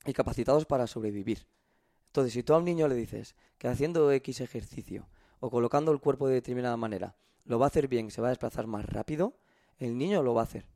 y 0.05 0.13
capacitados 0.13 0.65
para 0.65 0.87
sobrevivir. 0.87 1.47
Entonces, 2.07 2.33
si 2.33 2.43
tú 2.43 2.55
a 2.55 2.59
un 2.59 2.65
niño 2.65 2.89
le 2.89 2.95
dices 2.95 3.35
que 3.59 3.69
haciendo 3.69 4.11
X 4.11 4.41
ejercicio 4.41 5.09
o 5.41 5.51
colocando 5.51 5.93
el 5.93 6.01
cuerpo 6.01 6.29
de 6.29 6.35
determinada 6.35 6.77
manera 6.77 7.17
lo 7.45 7.59
va 7.59 7.67
a 7.67 7.69
hacer 7.69 7.89
bien 7.89 8.11
se 8.11 8.21
va 8.21 8.29
a 8.29 8.31
desplazar 8.31 8.67
más 8.67 8.85
rápido, 8.85 9.35
el 9.79 9.97
niño 9.97 10.23
lo 10.23 10.35
va 10.35 10.43
a 10.43 10.45
hacer. 10.45 10.67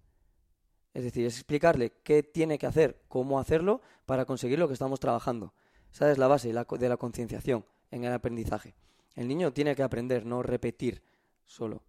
Es 0.95 1.05
decir, 1.05 1.27
es 1.27 1.35
explicarle 1.35 1.93
qué 2.03 2.23
tiene 2.23 2.59
que 2.59 2.67
hacer, 2.67 3.03
cómo 3.09 3.39
hacerlo 3.39 3.83
para 4.07 4.25
conseguir 4.25 4.59
lo 4.59 4.69
que 4.69 4.75
estamos 4.75 4.99
trabajando. 4.99 5.53
Esa 5.93 6.11
es 6.11 6.19
la 6.19 6.29
base 6.29 6.49
de 6.49 6.89
la 6.89 6.97
concienciación 6.97 7.65
en 7.91 8.05
el 8.05 8.13
aprendizaje. 8.13 8.75
El 9.15 9.29
niño 9.29 9.53
tiene 9.53 9.75
que 9.77 9.83
aprender, 9.83 10.25
no 10.25 10.43
repetir 10.43 11.03
solo. 11.45 11.83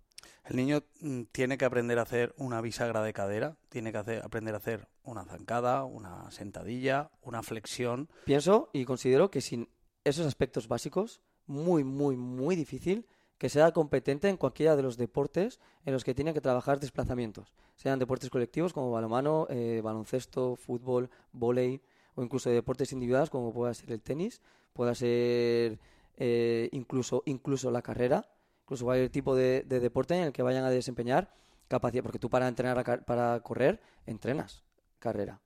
El 0.46 0.56
niño 0.56 0.84
mm, 1.02 1.24
tiene 1.32 1.58
que 1.58 1.66
aprender 1.66 2.00
a 2.00 2.04
hacer 2.04 2.34
una 2.38 2.62
bisagra 2.62 3.02
de 3.02 3.14
cadera, 3.14 3.58
tiene 3.70 3.92
que 3.92 3.98
aprender 3.98 4.54
a 4.54 4.58
hacer 4.58 4.88
una 5.04 5.26
zancada, 5.26 5.84
una 5.84 6.30
sentadilla, 6.32 7.12
una 7.22 7.44
flexión. 7.44 8.10
Pienso 8.26 8.70
y 8.74 8.86
considero 8.86 9.32
que 9.32 9.42
sin 9.42 9.70
esos 10.04 10.26
aspectos 10.26 10.68
básicos, 10.68 11.22
muy, 11.48 11.84
muy, 11.84 12.16
muy 12.16 12.56
difícil 12.56 13.06
que 13.38 13.50
sea 13.50 13.72
competente 13.72 14.30
en 14.30 14.38
cualquiera 14.38 14.76
de 14.76 14.84
los 14.84 14.96
deportes 14.98 15.60
en 15.86 15.94
los 15.94 16.04
que 16.04 16.14
tiene 16.14 16.34
que 16.34 16.42
trabajar 16.42 16.80
desplazamientos, 16.80 17.54
sean 17.76 18.00
deportes 18.00 18.30
colectivos 18.30 18.72
como 18.72 18.92
balonmano, 18.92 19.48
eh, 19.50 19.82
baloncesto, 19.84 20.56
fútbol, 20.56 21.10
vóley, 21.34 21.82
o 22.16 22.24
incluso 22.24 22.50
de 22.50 22.56
deportes 22.56 22.94
individuales 22.94 23.30
como 23.30 23.54
pueda 23.54 23.74
ser 23.74 23.92
el 23.92 24.02
tenis, 24.02 24.42
pueda 24.72 24.96
ser 24.96 25.80
eh, 26.18 26.70
incluso, 26.72 27.24
incluso 27.26 27.72
la 27.72 27.82
carrera, 27.82 28.30
incluso 28.64 28.86
cualquier 28.86 29.10
tipo 29.10 29.36
de, 29.36 29.64
deporte 29.64 30.16
en 30.16 30.24
el 30.24 30.34
que 30.34 30.44
vayan 30.44 30.64
a 30.64 30.70
desempeñar 30.70 31.34
capacidad, 31.68 32.04
porque 32.04 32.20
tú 32.20 32.30
para 32.30 32.48
entrenar, 32.48 33.04
para 33.06 33.40
correr, 33.42 33.82
entrenas 34.06 34.64
carrera. 35.00 35.42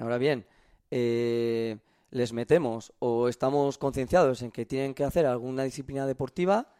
Ahora 0.00 0.18
bien, 0.18 0.46
eh, 0.90 1.78
les 2.10 2.32
metemos 2.32 2.92
o 2.98 3.28
estamos 3.28 3.78
concienciados 3.78 4.42
en 4.42 4.50
que 4.50 4.66
tienen 4.66 4.94
que 4.94 5.04
hacer 5.04 5.26
alguna 5.26 5.64
disciplina 5.64 6.06
deportiva 6.06 6.72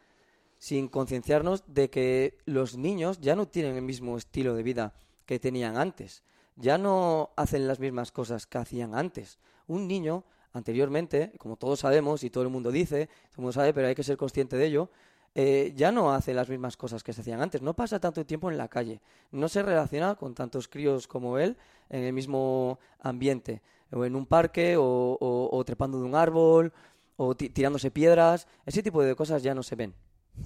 sin 0.57 0.87
concienciarnos 0.87 1.63
de 1.67 1.89
que 1.89 2.37
los 2.45 2.77
niños 2.77 3.19
ya 3.21 3.35
no 3.35 3.47
tienen 3.47 3.75
el 3.75 3.81
mismo 3.81 4.17
estilo 4.17 4.53
de 4.55 4.63
vida 4.63 4.93
que 5.25 5.39
tenían 5.39 5.77
antes 5.77 6.23
ya 6.59 6.77
no 6.77 7.31
hacen 7.35 7.67
las 7.67 7.79
mismas 7.79 8.11
cosas 8.11 8.45
que 8.45 8.57
hacían 8.57 8.93
antes. 8.93 9.39
Un 9.67 9.87
niño, 9.87 10.25
anteriormente, 10.51 11.31
como 11.39 11.55
todos 11.55 11.79
sabemos 11.79 12.23
y 12.23 12.29
todo 12.29 12.43
el 12.43 12.49
mundo 12.49 12.71
dice, 12.71 13.07
todo 13.07 13.37
el 13.37 13.41
mundo 13.41 13.53
sabe, 13.53 13.73
pero 13.73 13.87
hay 13.87 13.95
que 13.95 14.03
ser 14.03 14.17
consciente 14.17 14.57
de 14.57 14.65
ello, 14.65 14.89
eh, 15.35 15.73
ya 15.75 15.91
no 15.91 16.11
hace 16.13 16.33
las 16.33 16.49
mismas 16.49 16.75
cosas 16.75 17.03
que 17.03 17.13
se 17.13 17.21
hacían 17.21 17.41
antes, 17.41 17.61
no 17.61 17.75
pasa 17.75 17.99
tanto 17.99 18.25
tiempo 18.25 18.49
en 18.49 18.57
la 18.57 18.67
calle, 18.67 19.01
no 19.31 19.47
se 19.47 19.61
relaciona 19.61 20.15
con 20.15 20.33
tantos 20.33 20.67
críos 20.67 21.07
como 21.07 21.37
él 21.37 21.57
en 21.89 22.03
el 22.03 22.13
mismo 22.13 22.79
ambiente, 22.99 23.61
o 23.91 24.05
en 24.05 24.15
un 24.15 24.25
parque, 24.25 24.75
o, 24.77 25.63
trepando 25.65 25.99
de 25.99 26.05
un 26.05 26.15
árbol, 26.15 26.73
o 27.17 27.35
tirándose 27.35 27.91
piedras, 27.91 28.47
ese 28.65 28.83
tipo 28.83 29.03
de 29.03 29.15
cosas 29.15 29.43
ya 29.43 29.53
no 29.53 29.63
se 29.63 29.75
ven. 29.75 29.93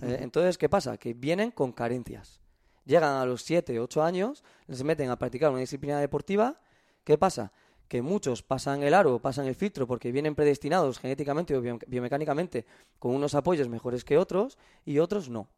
Eh, 0.01 0.19
entonces, 0.21 0.57
¿qué 0.57 0.69
pasa? 0.69 0.97
Que 0.97 1.13
vienen 1.13 1.51
con 1.51 1.71
carencias. 1.71 2.41
Llegan 2.85 3.15
a 3.15 3.25
los 3.25 3.43
7, 3.43 3.79
8 3.79 4.03
años, 4.03 4.43
les 4.67 4.83
meten 4.83 5.09
a 5.09 5.17
practicar 5.17 5.51
una 5.51 5.59
disciplina 5.59 5.99
deportiva, 5.99 6.59
¿qué 7.03 7.17
pasa? 7.17 7.53
Que 7.87 8.01
muchos 8.01 8.41
pasan 8.41 8.83
el 8.83 8.93
aro, 8.93 9.19
pasan 9.19 9.45
el 9.45 9.55
filtro 9.55 9.85
porque 9.85 10.11
vienen 10.11 10.35
predestinados 10.35 10.99
genéticamente 10.99 11.55
o 11.55 11.61
biomecánicamente 11.61 12.65
con 12.97 13.13
unos 13.13 13.35
apoyos 13.35 13.69
mejores 13.69 14.03
que 14.03 14.17
otros 14.17 14.57
y 14.85 14.99
otros 14.99 15.29
no. 15.29 15.49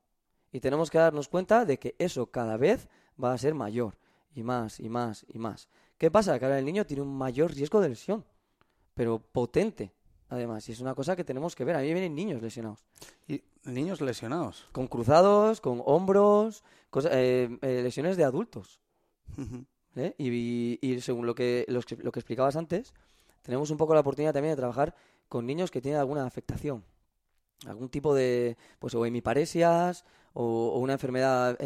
Y 0.51 0.59
tenemos 0.59 0.89
que 0.89 0.97
darnos 0.97 1.27
cuenta 1.27 1.65
de 1.65 1.79
que 1.79 1.95
eso 1.99 2.27
cada 2.27 2.57
vez 2.57 2.87
va 3.21 3.33
a 3.33 3.37
ser 3.37 3.53
mayor 3.53 3.97
y 4.33 4.43
más 4.43 4.79
y 4.79 4.89
más 4.89 5.25
y 5.27 5.39
más. 5.39 5.69
¿Qué 5.97 6.11
pasa? 6.11 6.37
Que 6.37 6.45
ahora 6.45 6.59
el 6.59 6.65
niño 6.65 6.85
tiene 6.85 7.01
un 7.01 7.17
mayor 7.17 7.53
riesgo 7.53 7.79
de 7.79 7.89
lesión, 7.89 8.25
pero 8.93 9.19
potente, 9.19 9.93
además. 10.29 10.67
Y 10.67 10.73
es 10.73 10.81
una 10.81 10.93
cosa 10.93 11.15
que 11.15 11.23
tenemos 11.23 11.55
que 11.55 11.63
ver. 11.63 11.75
A 11.75 11.79
mí 11.79 11.93
vienen 11.93 12.15
niños 12.15 12.41
lesionados. 12.41 12.85
¿Y 13.27 13.43
niños 13.63 14.01
lesionados? 14.01 14.67
Con 14.71 14.87
cruzados, 14.87 15.61
con 15.61 15.81
hombros, 15.85 16.63
eh, 17.11 17.57
eh, 17.61 17.81
lesiones 17.81 18.17
de 18.17 18.23
adultos. 18.25 18.81
¿Eh? 19.95 20.13
Y, 20.17 20.99
según 21.01 21.25
lo 21.25 21.35
que, 21.35 21.65
lo 21.67 21.81
que 21.83 22.19
explicabas 22.19 22.55
antes, 22.55 22.93
tenemos 23.41 23.69
un 23.69 23.77
poco 23.77 23.93
la 23.93 24.01
oportunidad 24.01 24.33
también 24.33 24.53
de 24.53 24.57
trabajar 24.57 24.95
con 25.29 25.45
niños 25.45 25.71
que 25.71 25.81
tienen 25.81 25.99
alguna 25.99 26.25
afectación. 26.25 26.83
Algún 27.65 27.89
tipo 27.89 28.13
de, 28.13 28.57
pues, 28.79 28.93
o 28.95 29.05
hemiparesias, 29.05 30.03
o, 30.33 30.77
una 30.79 30.93
enfermedad 30.93 31.57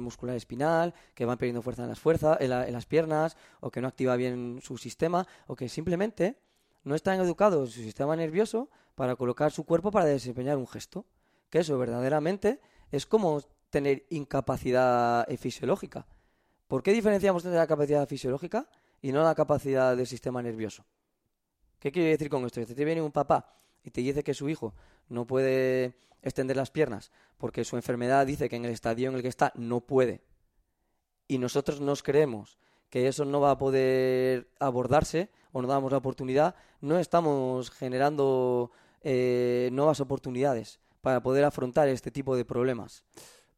muscular 0.00 0.36
espinal, 0.36 0.94
que 1.14 1.24
van 1.24 1.38
perdiendo 1.38 1.62
fuerza 1.62 1.82
en 1.82 1.88
las, 1.88 2.00
fuerzas, 2.00 2.38
en, 2.40 2.50
las 2.50 2.86
piernas, 2.86 3.36
o 3.60 3.70
que 3.70 3.80
no 3.80 3.88
activa 3.88 4.16
bien 4.16 4.60
su 4.62 4.76
sistema, 4.76 5.26
o 5.46 5.56
que 5.56 5.68
simplemente 5.68 6.36
no 6.84 6.94
están 6.94 7.20
educados 7.20 7.68
en 7.68 7.74
su 7.74 7.82
sistema 7.82 8.14
nervioso 8.16 8.68
para 8.94 9.16
colocar 9.16 9.52
su 9.52 9.64
cuerpo 9.64 9.90
para 9.90 10.04
desempeñar 10.04 10.58
un 10.58 10.68
gesto. 10.68 11.06
Que 11.48 11.60
eso 11.60 11.78
verdaderamente 11.78 12.60
es 12.90 13.06
como 13.06 13.40
tener 13.70 14.04
incapacidad 14.10 15.26
fisiológica. 15.38 16.06
¿Por 16.72 16.82
qué 16.82 16.94
diferenciamos 16.94 17.44
entre 17.44 17.58
la 17.58 17.66
capacidad 17.66 18.08
fisiológica 18.08 18.66
y 19.02 19.12
no 19.12 19.22
la 19.22 19.34
capacidad 19.34 19.94
del 19.94 20.06
sistema 20.06 20.40
nervioso? 20.40 20.86
¿Qué 21.78 21.92
quiere 21.92 22.08
decir 22.08 22.30
con 22.30 22.46
esto? 22.46 22.64
Si 22.64 22.74
te 22.74 22.86
viene 22.86 23.02
un 23.02 23.12
papá 23.12 23.52
y 23.84 23.90
te 23.90 24.00
dice 24.00 24.24
que 24.24 24.32
su 24.32 24.48
hijo 24.48 24.72
no 25.10 25.26
puede 25.26 25.98
extender 26.22 26.56
las 26.56 26.70
piernas 26.70 27.12
porque 27.36 27.66
su 27.66 27.76
enfermedad 27.76 28.26
dice 28.26 28.48
que 28.48 28.56
en 28.56 28.64
el 28.64 28.70
estadio 28.70 29.10
en 29.10 29.16
el 29.16 29.20
que 29.20 29.28
está 29.28 29.52
no 29.54 29.82
puede 29.82 30.22
y 31.28 31.36
nosotros 31.36 31.82
nos 31.82 32.02
creemos 32.02 32.56
que 32.88 33.06
eso 33.06 33.26
no 33.26 33.38
va 33.38 33.50
a 33.50 33.58
poder 33.58 34.48
abordarse 34.58 35.28
o 35.52 35.60
no 35.60 35.68
damos 35.68 35.92
la 35.92 35.98
oportunidad, 35.98 36.54
no 36.80 36.98
estamos 36.98 37.70
generando 37.70 38.70
eh, 39.02 39.68
nuevas 39.72 40.00
oportunidades 40.00 40.80
para 41.02 41.22
poder 41.22 41.44
afrontar 41.44 41.88
este 41.88 42.10
tipo 42.10 42.34
de 42.34 42.46
problemas 42.46 43.04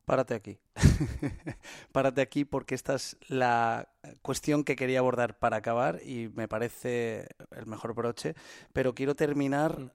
párate 0.05 0.35
aquí. 0.35 0.59
párate 1.93 2.21
aquí 2.21 2.45
porque 2.45 2.75
esta 2.75 2.95
es 2.95 3.17
la 3.29 3.89
cuestión 4.23 4.65
que 4.65 4.77
quería 4.77 5.01
abordar 5.01 5.39
para 5.39 5.59
acabar 5.59 6.01
y 6.05 6.29
me 6.35 6.49
parece 6.49 7.29
el 7.51 7.67
mejor 7.67 7.95
broche, 7.95 8.35
pero 8.73 8.95
quiero 8.95 9.15
terminar 9.15 9.79
mm. 9.79 9.91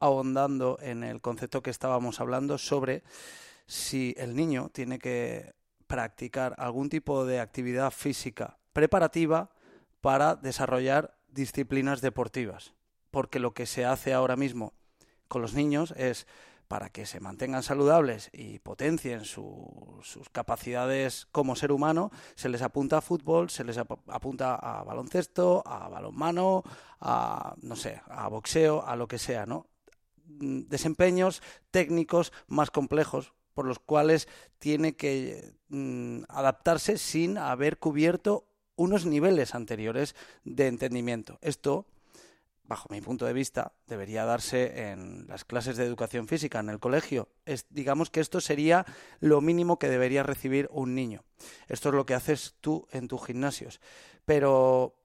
ahondando 0.00 0.78
en 0.80 1.04
el 1.04 1.20
concepto 1.20 1.62
que 1.62 1.70
estábamos 1.70 2.20
hablando 2.20 2.58
sobre 2.58 3.02
si 3.66 4.14
el 4.18 4.36
niño 4.36 4.70
tiene 4.72 4.98
que 4.98 5.54
practicar 5.86 6.54
algún 6.58 6.88
tipo 6.88 7.24
de 7.24 7.40
actividad 7.40 7.90
física 7.90 8.58
preparativa 8.72 9.50
para 10.00 10.36
desarrollar 10.36 11.16
disciplinas 11.28 12.00
deportivas. 12.00 12.74
Porque 13.10 13.38
lo 13.38 13.54
que 13.54 13.66
se 13.66 13.84
hace 13.84 14.12
ahora 14.12 14.36
mismo 14.36 14.74
con 15.28 15.42
los 15.42 15.54
niños 15.54 15.92
es 15.96 16.26
para 16.68 16.90
que 16.90 17.06
se 17.06 17.20
mantengan 17.20 17.62
saludables 17.62 18.30
y 18.32 18.58
potencien 18.58 19.24
sus 19.24 20.28
capacidades 20.32 21.26
como 21.32 21.56
ser 21.56 21.72
humano, 21.72 22.10
se 22.34 22.48
les 22.48 22.62
apunta 22.62 22.98
a 22.98 23.00
fútbol, 23.02 23.50
se 23.50 23.64
les 23.64 23.78
apunta 23.78 24.54
a 24.54 24.82
baloncesto, 24.84 25.62
a 25.66 25.88
balonmano, 25.88 26.62
a 27.00 27.54
no 27.62 27.76
sé, 27.76 28.00
a 28.08 28.28
boxeo, 28.28 28.86
a 28.86 28.96
lo 28.96 29.08
que 29.08 29.18
sea, 29.18 29.46
¿no? 29.46 29.66
desempeños 30.38 31.42
técnicos 31.70 32.32
más 32.46 32.70
complejos 32.70 33.32
por 33.54 33.64
los 33.64 33.78
cuales 33.78 34.28
tiene 34.58 34.96
que 34.96 35.54
mm, 35.68 36.24
adaptarse 36.28 36.98
sin 36.98 37.38
haber 37.38 37.78
cubierto 37.78 38.48
unos 38.76 39.06
niveles 39.06 39.54
anteriores 39.54 40.14
de 40.44 40.66
entendimiento. 40.66 41.38
Esto, 41.40 41.86
bajo 42.68 42.88
mi 42.90 43.00
punto 43.00 43.26
de 43.26 43.32
vista, 43.32 43.72
debería 43.86 44.24
darse 44.24 44.90
en 44.90 45.26
las 45.28 45.44
clases 45.44 45.76
de 45.76 45.84
educación 45.84 46.28
física 46.28 46.60
en 46.60 46.68
el 46.68 46.80
colegio. 46.80 47.28
Es, 47.44 47.66
digamos 47.70 48.10
que 48.10 48.20
esto 48.20 48.40
sería 48.40 48.84
lo 49.20 49.40
mínimo 49.40 49.78
que 49.78 49.88
debería 49.88 50.22
recibir 50.22 50.68
un 50.70 50.94
niño. 50.94 51.24
Esto 51.68 51.90
es 51.90 51.94
lo 51.94 52.06
que 52.06 52.14
haces 52.14 52.54
tú 52.60 52.86
en 52.90 53.08
tus 53.08 53.24
gimnasios. 53.24 53.80
Pero, 54.24 54.96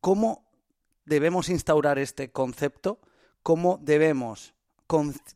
¿cómo 0.00 0.48
debemos 1.04 1.48
instaurar 1.48 1.98
este 1.98 2.30
concepto? 2.30 3.00
¿Cómo 3.42 3.78
debemos 3.82 4.54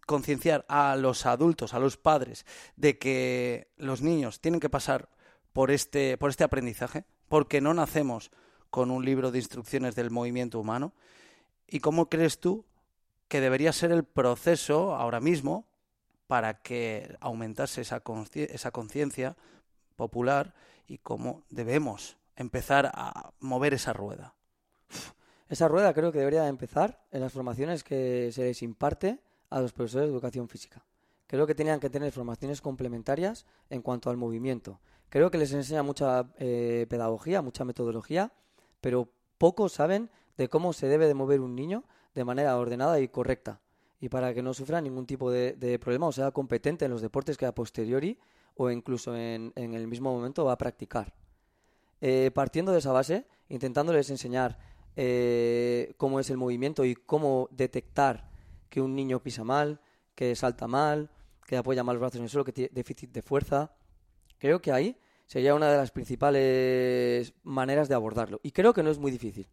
concienciar 0.07 0.65
a 0.69 0.97
los 0.97 1.27
adultos, 1.27 1.75
a 1.75 1.81
los 1.81 1.97
padres, 1.97 2.47
de 2.77 2.99
que 2.99 3.69
los 3.77 4.01
niños 4.01 4.41
tienen 4.41 4.61
que 4.61 4.71
pasar 4.71 5.09
por 5.53 5.71
este, 5.71 6.17
por 6.19 6.31
este 6.31 6.45
aprendizaje, 6.45 7.05
porque 7.29 7.61
no 7.61 7.75
nacemos 7.75 8.31
con 8.71 8.91
un 8.91 9.05
libro 9.05 9.31
de 9.31 9.39
instrucciones 9.39 9.95
del 9.95 10.11
movimiento 10.11 10.59
humano. 10.61 10.93
¿Y 11.67 11.81
cómo 11.81 12.09
crees 12.09 12.41
tú 12.41 12.65
que 13.29 13.41
debería 13.41 13.73
ser 13.73 13.93
el 13.93 14.05
proceso 14.05 14.95
ahora 14.95 15.21
mismo 15.21 15.67
para 16.27 16.63
que 16.63 17.17
aumentase 17.21 17.81
esa 17.83 18.01
conciencia 18.71 19.37
popular 19.97 20.55
y 20.87 20.99
cómo 20.99 21.45
debemos 21.51 22.17
empezar 22.37 22.91
a 22.95 23.33
mover 23.41 23.75
esa 23.75 23.93
rueda? 23.93 24.35
Esa 25.49 25.67
rueda 25.67 25.93
creo 25.93 26.13
que 26.13 26.21
debería 26.21 26.47
empezar 26.47 27.05
en 27.11 27.21
las 27.21 27.33
formaciones 27.33 27.83
que 27.83 28.31
se 28.33 28.45
les 28.45 28.63
imparte 28.63 29.19
a 29.51 29.61
los 29.61 29.73
profesores 29.73 30.07
de 30.07 30.13
educación 30.13 30.49
física. 30.49 30.85
Creo 31.27 31.47
que 31.47 31.57
tenían 31.57 31.81
que 31.81 31.91
tener 31.91 32.13
formaciones 32.13 32.61
complementarias 32.61 33.47
en 33.69 33.83
cuanto 33.83 34.11
al 34.11 34.17
movimiento. 34.17 34.81
Creo 35.09 35.31
que 35.31 35.39
les 35.39 35.53
enseña 35.53 35.83
mucha 35.83 36.33
eh, 36.39 36.87
pedagogía, 36.89 37.43
mucha 37.43 37.65
metodología, 37.65 38.33
pero 38.81 39.13
pocos 39.39 39.73
saben 39.73 40.11
de 40.37 40.49
cómo 40.49 40.73
se 40.73 40.89
debe 40.89 41.07
de 41.07 41.15
mover 41.15 41.41
un 41.41 41.55
niño 41.55 41.85
de 42.15 42.25
manera 42.25 42.57
ordenada 42.57 43.01
y 43.01 43.09
correcta. 43.09 43.61
Y 44.01 44.09
para 44.09 44.33
que 44.33 44.43
no 44.43 44.55
sufra 44.55 44.81
ningún 44.81 45.07
tipo 45.07 45.31
de, 45.31 45.79
problema 45.81 46.07
o 46.07 46.13
sea 46.13 46.31
competente 46.31 46.87
en 46.87 46.91
los 46.91 47.03
deportes 47.03 47.37
que 47.37 47.47
a 47.47 47.55
posteriori 47.55 48.19
o 48.55 48.71
incluso 48.71 49.15
en, 49.17 49.53
el 49.55 49.87
mismo 49.87 50.13
momento 50.13 50.45
va 50.45 50.53
a 50.53 50.59
practicar. 50.59 51.13
Eh, 52.01 52.31
partiendo 52.35 52.73
de 52.73 52.79
esa 52.79 52.93
base, 52.93 53.27
intentándoles 53.49 54.09
enseñar 54.11 54.59
eh, 54.97 55.93
cómo 55.99 56.19
es 56.19 56.31
el 56.31 56.39
movimiento 56.39 56.85
y 56.85 56.95
cómo 56.95 57.49
detectar 57.51 58.31
que 58.71 58.81
un 58.81 58.95
niño 58.95 59.23
pisa 59.23 59.45
mal, 59.45 59.81
que 60.15 60.35
salta 60.35 60.67
mal, 60.67 61.11
que 61.47 61.57
apoya 61.57 61.85
mal 61.85 61.97
los 61.97 62.01
brazos 62.01 62.17
en 62.17 62.23
el 62.25 62.31
suelo, 62.31 62.45
que 62.45 62.53
tiene 62.53 62.71
déficit 62.73 63.11
de 63.13 63.23
fuerza. 63.23 63.75
Creo 64.39 64.63
que 64.63 64.73
ahí 64.73 64.97
sería 65.31 65.55
una 65.55 65.71
de 65.71 65.77
las 65.77 65.93
principales 65.93 67.35
maneras 67.45 67.89
de 67.89 67.95
abordarlo. 67.95 68.41
Y 68.43 68.51
creo 68.51 68.75
que 68.75 68.83
no 68.83 68.91
es 68.91 68.99
muy 68.99 69.13
difícil. 69.13 69.47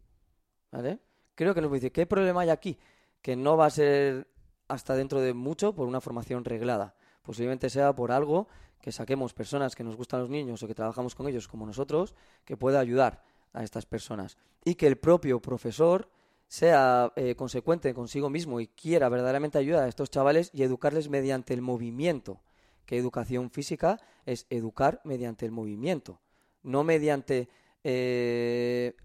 ¿Vale? 0.72 0.98
Creo 1.36 1.54
que 1.54 1.60
no 1.60 1.68
es 1.68 1.70
muy 1.70 1.78
difícil. 1.78 1.92
¿Qué 1.92 2.04
problema 2.04 2.40
hay 2.40 2.48
aquí? 2.50 2.76
Que 3.22 3.36
no 3.36 3.56
va 3.56 3.66
a 3.66 3.70
ser 3.70 4.26
hasta 4.66 4.96
dentro 4.96 5.20
de 5.20 5.34
mucho 5.34 5.76
por 5.76 5.86
una 5.86 6.00
formación 6.00 6.44
reglada. 6.44 6.96
Posiblemente 7.22 7.70
sea 7.70 7.94
por 7.94 8.10
algo 8.10 8.48
que 8.80 8.90
saquemos 8.90 9.34
personas 9.34 9.76
que 9.76 9.84
nos 9.84 9.94
gustan 9.94 10.18
los 10.18 10.30
niños 10.30 10.60
o 10.60 10.66
que 10.66 10.74
trabajamos 10.74 11.14
con 11.14 11.28
ellos 11.28 11.46
como 11.46 11.64
nosotros, 11.64 12.16
que 12.44 12.56
pueda 12.56 12.80
ayudar 12.80 13.22
a 13.52 13.62
estas 13.62 13.86
personas. 13.86 14.36
Y 14.64 14.74
que 14.74 14.88
el 14.88 14.98
propio 14.98 15.40
profesor 15.40 16.10
sea 16.48 17.12
eh, 17.14 17.36
consecuente 17.36 17.94
consigo 17.94 18.30
mismo 18.30 18.58
y 18.58 18.66
quiera 18.66 19.08
verdaderamente 19.08 19.58
ayudar 19.58 19.84
a 19.84 19.88
estos 19.88 20.10
chavales 20.10 20.50
y 20.52 20.64
educarles 20.64 21.08
mediante 21.08 21.54
el 21.54 21.62
movimiento. 21.62 22.40
Que 22.88 22.96
educación 22.96 23.50
física 23.50 24.00
es 24.24 24.46
educar 24.48 25.02
mediante 25.04 25.44
el 25.44 25.52
movimiento, 25.52 26.22
no 26.62 26.84
mediante, 26.84 27.50
eh, 27.84 28.96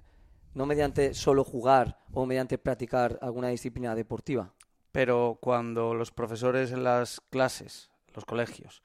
no 0.54 0.66
mediante 0.66 1.14
solo 1.14 1.44
jugar 1.44 2.00
o 2.14 2.26
mediante 2.26 2.58
practicar 2.58 3.20
alguna 3.22 3.50
disciplina 3.50 3.94
deportiva. 3.94 4.54
Pero 4.94 5.38
cuando 5.42 5.94
los 5.94 6.12
profesores 6.12 6.72
en 6.72 6.86
las 6.86 7.20
clases, 7.30 7.90
los 8.16 8.24
colegios, 8.24 8.82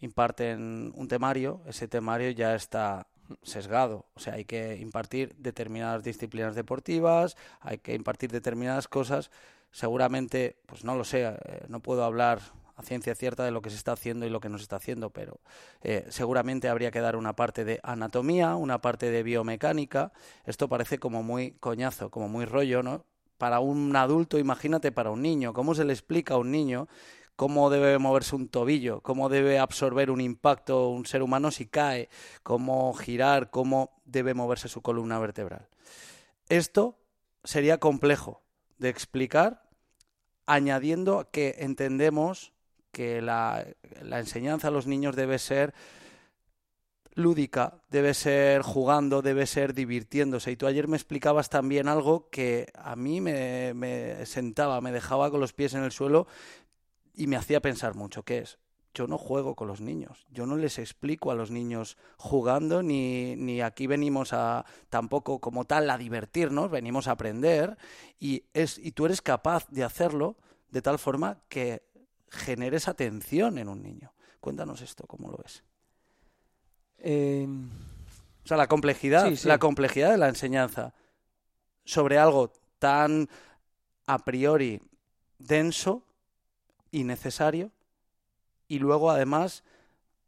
imparten 0.00 0.92
un 0.96 1.06
temario, 1.06 1.62
ese 1.68 1.86
temario 1.86 2.30
ya 2.30 2.56
está 2.56 3.06
sesgado. 3.44 4.06
O 4.14 4.18
sea, 4.18 4.34
hay 4.34 4.46
que 4.46 4.74
impartir 4.78 5.36
determinadas 5.36 6.02
disciplinas 6.02 6.56
deportivas, 6.56 7.36
hay 7.60 7.78
que 7.78 7.94
impartir 7.94 8.32
determinadas 8.32 8.88
cosas. 8.88 9.30
Seguramente, 9.70 10.56
pues 10.66 10.82
no 10.82 10.96
lo 10.96 11.04
sé, 11.04 11.22
eh, 11.22 11.66
no 11.68 11.78
puedo 11.78 12.02
hablar 12.02 12.40
a 12.76 12.82
ciencia 12.82 13.14
cierta 13.14 13.44
de 13.44 13.50
lo 13.50 13.62
que 13.62 13.70
se 13.70 13.76
está 13.76 13.92
haciendo 13.92 14.26
y 14.26 14.30
lo 14.30 14.40
que 14.40 14.48
no 14.48 14.58
se 14.58 14.62
está 14.62 14.76
haciendo, 14.76 15.10
pero 15.10 15.40
eh, 15.82 16.06
seguramente 16.08 16.68
habría 16.68 16.90
que 16.90 17.00
dar 17.00 17.16
una 17.16 17.34
parte 17.34 17.64
de 17.64 17.80
anatomía, 17.82 18.56
una 18.56 18.80
parte 18.80 19.10
de 19.10 19.22
biomecánica. 19.22 20.12
Esto 20.44 20.68
parece 20.68 20.98
como 20.98 21.22
muy 21.22 21.52
coñazo, 21.60 22.10
como 22.10 22.28
muy 22.28 22.44
rollo, 22.44 22.82
¿no? 22.82 23.04
Para 23.38 23.60
un 23.60 23.94
adulto, 23.96 24.38
imagínate 24.38 24.92
para 24.92 25.10
un 25.10 25.22
niño, 25.22 25.52
¿cómo 25.52 25.74
se 25.74 25.84
le 25.84 25.92
explica 25.92 26.34
a 26.34 26.38
un 26.38 26.50
niño 26.50 26.88
cómo 27.36 27.70
debe 27.70 27.98
moverse 27.98 28.36
un 28.36 28.48
tobillo, 28.48 29.00
cómo 29.00 29.28
debe 29.28 29.58
absorber 29.58 30.10
un 30.10 30.20
impacto 30.20 30.88
un 30.90 31.06
ser 31.06 31.22
humano 31.22 31.50
si 31.50 31.66
cae, 31.66 32.08
cómo 32.42 32.92
girar, 32.94 33.50
cómo 33.50 34.00
debe 34.04 34.34
moverse 34.34 34.68
su 34.68 34.82
columna 34.82 35.18
vertebral. 35.18 35.68
Esto 36.48 36.98
sería 37.42 37.78
complejo 37.78 38.42
de 38.78 38.88
explicar 38.88 39.68
añadiendo 40.46 41.28
que 41.30 41.56
entendemos 41.58 42.52
que 42.94 43.20
la, 43.20 43.66
la 44.00 44.20
enseñanza 44.20 44.68
a 44.68 44.70
los 44.70 44.86
niños 44.86 45.16
debe 45.16 45.38
ser 45.38 45.74
lúdica, 47.14 47.80
debe 47.90 48.14
ser 48.14 48.62
jugando, 48.62 49.22
debe 49.22 49.46
ser 49.46 49.74
divirtiéndose. 49.74 50.52
Y 50.52 50.56
tú 50.56 50.66
ayer 50.66 50.88
me 50.88 50.96
explicabas 50.96 51.48
también 51.48 51.88
algo 51.88 52.28
que 52.30 52.72
a 52.74 52.96
mí 52.96 53.20
me, 53.20 54.26
sentaba, 54.26 54.80
me 54.80 54.92
dejaba 54.92 55.30
con 55.30 55.40
los 55.40 55.52
pies 55.52 55.74
en 55.74 55.84
el 55.84 55.92
suelo 55.92 56.26
y 57.14 57.26
me 57.26 57.36
hacía 57.36 57.60
pensar 57.60 57.94
mucho, 57.94 58.24
que 58.24 58.38
es, 58.38 58.58
yo 58.92 59.06
no 59.06 59.18
juego 59.18 59.54
con 59.54 59.68
los 59.68 59.80
niños, 59.80 60.26
yo 60.30 60.46
no 60.46 60.56
les 60.56 60.78
explico 60.78 61.30
a 61.30 61.34
los 61.34 61.50
niños 61.50 61.96
jugando, 62.16 62.82
ni, 62.82 63.36
ni 63.36 63.60
aquí 63.60 63.86
venimos 63.86 64.32
a 64.32 64.64
tampoco 64.88 65.40
como 65.40 65.64
tal 65.64 65.90
a 65.90 65.98
divertirnos, 65.98 66.70
venimos 66.70 67.06
a 67.06 67.12
aprender, 67.12 67.76
y, 68.18 68.44
es, 68.52 68.78
y 68.78 68.92
tú 68.92 69.06
eres 69.06 69.22
capaz 69.22 69.68
de 69.68 69.84
hacerlo 69.84 70.36
de 70.70 70.82
tal 70.82 70.98
forma 70.98 71.38
que 71.48 71.82
generes 72.34 72.88
atención 72.88 73.58
en 73.58 73.68
un 73.68 73.82
niño. 73.82 74.12
Cuéntanos 74.40 74.82
esto, 74.82 75.06
¿cómo 75.06 75.30
lo 75.30 75.38
ves? 75.38 75.62
Em, 76.98 77.70
o 78.44 78.46
sea, 78.46 78.56
la 78.56 78.66
complejidad, 78.66 79.32
la 79.44 79.58
complejidad 79.58 80.10
de 80.10 80.18
la 80.18 80.28
enseñanza 80.28 80.94
sobre 81.84 82.18
algo 82.18 82.52
tan 82.78 83.28
a 84.06 84.18
priori 84.18 84.80
denso 85.38 86.02
innecesario 86.90 87.70
y 88.68 88.78
luego 88.78 89.10
además 89.10 89.64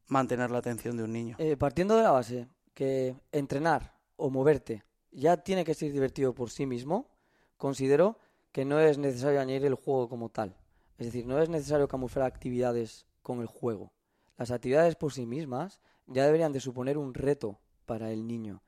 mantener 0.09 0.51
la 0.51 0.59
atención 0.59 0.97
de 0.97 1.03
un 1.03 1.13
niño. 1.13 1.37
Eh, 1.39 1.57
partiendo 1.57 1.97
de 1.97 2.03
la 2.03 2.11
base 2.11 2.49
que 2.75 3.17
entrenar 3.33 3.95
o 4.17 4.31
moverte 4.31 4.85
ya 5.11 5.39
tiene 5.39 5.65
que 5.65 5.75
ser 5.75 5.93
divertido 5.93 6.35
por 6.35 6.51
sí 6.51 6.67
mismo, 6.67 7.09
considero 7.57 8.19
que 8.53 8.65
no 8.65 8.81
es 8.81 8.99
necesario 8.99 9.41
añadir 9.41 9.67
el 9.67 9.75
juego 9.75 10.09
como 10.09 10.29
tal. 10.29 10.55
Es 10.99 11.07
decir, 11.07 11.27
no 11.27 11.41
es 11.41 11.49
necesario 11.49 11.89
camuflar 11.89 12.27
actividades 12.27 13.07
con 13.23 13.41
el 13.41 13.47
juego. 13.47 13.93
Las 14.39 14.51
actividades 14.51 14.97
por 14.97 15.13
sí 15.13 15.27
mismas 15.27 15.81
ya 16.07 16.25
deberían 16.25 16.53
de 16.53 16.61
suponer 16.61 16.99
un 16.99 17.15
reto 17.15 17.59
para 17.87 18.13
el 18.13 18.27
niño. 18.27 18.63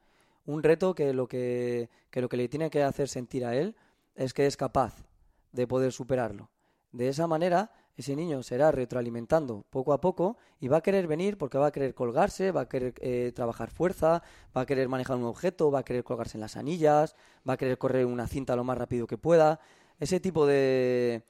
Un 0.47 0.63
reto 0.63 0.95
que 0.95 1.13
lo 1.13 1.29
que, 1.29 1.91
que 2.11 2.21
lo 2.21 2.29
que 2.29 2.37
le 2.37 2.49
tiene 2.49 2.71
que 2.71 2.83
hacer 2.83 3.09
sentir 3.09 3.45
a 3.45 3.55
él 3.55 3.77
es 4.15 4.33
que 4.35 4.47
es 4.47 4.57
capaz 4.57 5.05
de 5.53 5.67
poder 5.67 5.93
superarlo. 5.93 6.51
De 6.93 7.09
esa 7.09 7.27
manera, 7.27 7.71
ese 7.97 8.15
niño 8.17 8.43
será 8.43 8.71
retroalimentando 8.71 9.65
poco 9.71 9.93
a 9.93 10.01
poco 10.01 10.39
y 10.61 10.69
va 10.69 10.79
a 10.79 10.81
querer 10.81 11.07
venir 11.07 11.37
porque 11.37 11.59
va 11.59 11.67
a 11.67 11.73
querer 11.73 11.95
colgarse, 11.95 12.53
va 12.53 12.63
a 12.63 12.69
querer 12.69 12.95
eh, 13.01 13.33
trabajar 13.35 13.71
fuerza, 13.71 14.23
va 14.57 14.63
a 14.63 14.67
querer 14.67 14.89
manejar 14.89 15.17
un 15.17 15.25
objeto, 15.25 15.71
va 15.71 15.81
a 15.81 15.85
querer 15.85 16.05
colgarse 16.05 16.37
en 16.37 16.43
las 16.43 16.57
anillas, 16.57 17.17
va 17.47 17.55
a 17.55 17.57
querer 17.57 17.77
correr 17.77 18.07
una 18.07 18.27
cinta 18.27 18.57
lo 18.57 18.65
más 18.65 18.79
rápido 18.79 19.07
que 19.07 19.19
pueda. 19.19 19.61
Ese 19.99 20.21
tipo 20.21 20.47
de, 20.47 21.25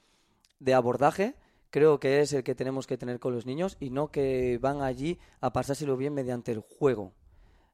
de 0.59 0.75
abordaje 0.75 1.37
creo 1.71 2.01
que 2.01 2.21
es 2.21 2.33
el 2.33 2.45
que 2.45 2.55
tenemos 2.55 2.87
que 2.87 2.97
tener 2.97 3.21
con 3.21 3.35
los 3.35 3.47
niños 3.47 3.77
y 3.81 3.91
no 3.91 4.11
que 4.11 4.59
van 4.61 4.83
allí 4.83 5.19
a 5.41 5.53
pasárselo 5.53 5.97
bien 5.97 6.15
mediante 6.15 6.53
el 6.53 6.61
juego. 6.61 7.13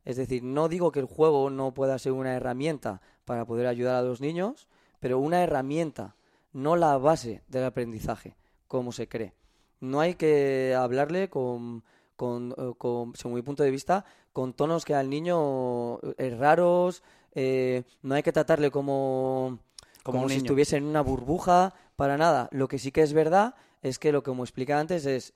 Es 0.05 0.17
decir, 0.17 0.43
no 0.43 0.69
digo 0.69 0.93
que 0.93 1.01
el 1.01 1.07
juego 1.07 1.49
no 1.51 1.73
pueda 1.73 1.99
ser 1.99 2.13
una 2.13 2.35
herramienta 2.35 3.01
para 3.25 3.47
poder 3.47 3.67
ayudar 3.67 3.97
a 3.97 4.03
los 4.03 4.21
niños, 4.21 4.69
pero 5.01 5.19
una 5.19 5.43
herramienta, 5.43 6.17
no 6.53 6.77
la 6.77 6.99
base 6.99 7.43
del 7.49 7.65
aprendizaje 7.65 8.37
como 8.69 8.93
se 8.93 9.09
cree. 9.09 9.35
No 9.81 10.01
hay 10.01 10.15
que 10.15 10.75
hablarle 10.77 11.29
con, 11.29 11.85
con, 12.17 12.55
eh, 12.57 12.73
con, 12.77 13.15
según 13.15 13.37
mi 13.37 13.43
punto 13.43 13.63
de 13.63 13.71
vista, 13.71 14.05
con 14.33 14.53
tonos 14.53 14.85
que 14.85 14.95
al 14.95 15.09
niño 15.11 15.99
es 16.01 16.33
eh, 16.33 16.37
raros, 16.37 17.03
eh, 17.35 17.85
no 18.03 18.15
hay 18.15 18.23
que 18.23 18.33
tratarle 18.33 18.71
como, 18.71 19.59
como, 20.03 20.29
si 20.29 20.37
estuviese 20.37 20.77
en 20.77 20.85
una 20.85 21.03
burbuja, 21.03 21.75
para 21.97 22.17
nada. 22.17 22.49
Lo 22.53 22.69
que 22.69 22.79
sí 22.79 22.93
que 22.93 23.03
es 23.03 23.13
verdad 23.13 23.55
es 23.83 23.99
que 23.99 24.13
lo 24.13 24.23
que 24.23 24.31
como 24.31 24.45
expliqué 24.45 24.73
antes 24.73 25.07
es, 25.07 25.35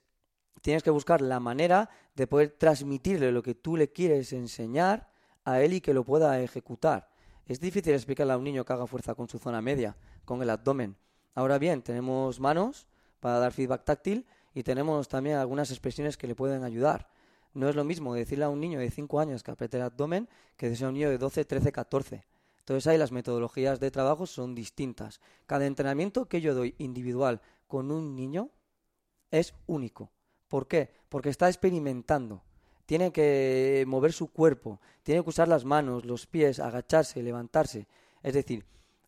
tienes 0.61 0.83
que 0.83 0.89
buscar 0.89 1.21
la 1.21 1.39
manera 1.39 1.89
de 2.15 2.27
poder 2.27 2.55
transmitirle 2.57 3.31
lo 3.31 3.43
que 3.43 3.55
tú 3.55 3.77
le 3.77 3.91
quieres 3.91 4.33
enseñar 4.33 5.09
a 5.45 5.61
él 5.61 5.73
y 5.73 5.81
que 5.81 5.93
lo 5.93 6.03
pueda 6.03 6.39
ejecutar. 6.41 7.09
Es 7.45 7.59
difícil 7.59 7.93
explicarle 7.93 8.33
a 8.33 8.37
un 8.37 8.43
niño 8.43 8.65
que 8.65 8.73
haga 8.73 8.87
fuerza 8.87 9.15
con 9.15 9.27
su 9.27 9.39
zona 9.39 9.61
media, 9.61 9.97
con 10.25 10.41
el 10.41 10.49
abdomen. 10.49 10.97
Ahora 11.33 11.57
bien, 11.57 11.81
tenemos 11.81 12.39
manos 12.39 12.87
para 13.19 13.39
dar 13.39 13.53
feedback 13.53 13.85
táctil 13.85 14.27
y 14.53 14.63
tenemos 14.63 15.07
también 15.07 15.37
algunas 15.37 15.71
expresiones 15.71 16.17
que 16.17 16.27
le 16.27 16.35
pueden 16.35 16.63
ayudar. 16.63 17.09
No 17.53 17.67
es 17.67 17.75
lo 17.75 17.83
mismo 17.83 18.13
decirle 18.13 18.45
a 18.45 18.49
un 18.49 18.59
niño 18.59 18.79
de 18.79 18.91
5 18.91 19.19
años 19.19 19.41
que 19.41 19.51
apriete 19.51 19.77
el 19.77 19.83
abdomen 19.83 20.29
que 20.57 20.69
decirle 20.69 20.85
a 20.85 20.89
un 20.89 20.93
niño 20.95 21.09
de 21.09 21.17
12, 21.17 21.45
13, 21.45 21.71
14. 21.71 22.25
Entonces 22.69 22.85
ahí 22.85 22.99
las 22.99 23.11
metodologías 23.11 23.79
de 23.79 23.89
trabajo 23.89 24.27
son 24.27 24.53
distintas. 24.53 25.21
Cada 25.47 25.65
entrenamiento 25.65 26.27
que 26.27 26.39
yo 26.39 26.53
doy 26.53 26.75
individual 26.77 27.41
con 27.65 27.89
un 27.89 28.15
niño 28.15 28.51
es 29.31 29.55
único. 29.65 30.11
¿Por 30.47 30.67
qué? 30.67 30.91
Porque 31.09 31.29
está 31.29 31.47
experimentando. 31.47 32.43
Tiene 32.85 33.11
que 33.11 33.83
mover 33.87 34.13
su 34.13 34.27
cuerpo, 34.27 34.79
tiene 35.01 35.23
que 35.23 35.29
usar 35.31 35.47
las 35.47 35.65
manos, 35.65 36.05
los 36.05 36.27
pies, 36.27 36.59
agacharse, 36.59 37.23
levantarse. 37.23 37.87
Es 38.21 38.35
decir, 38.35 38.67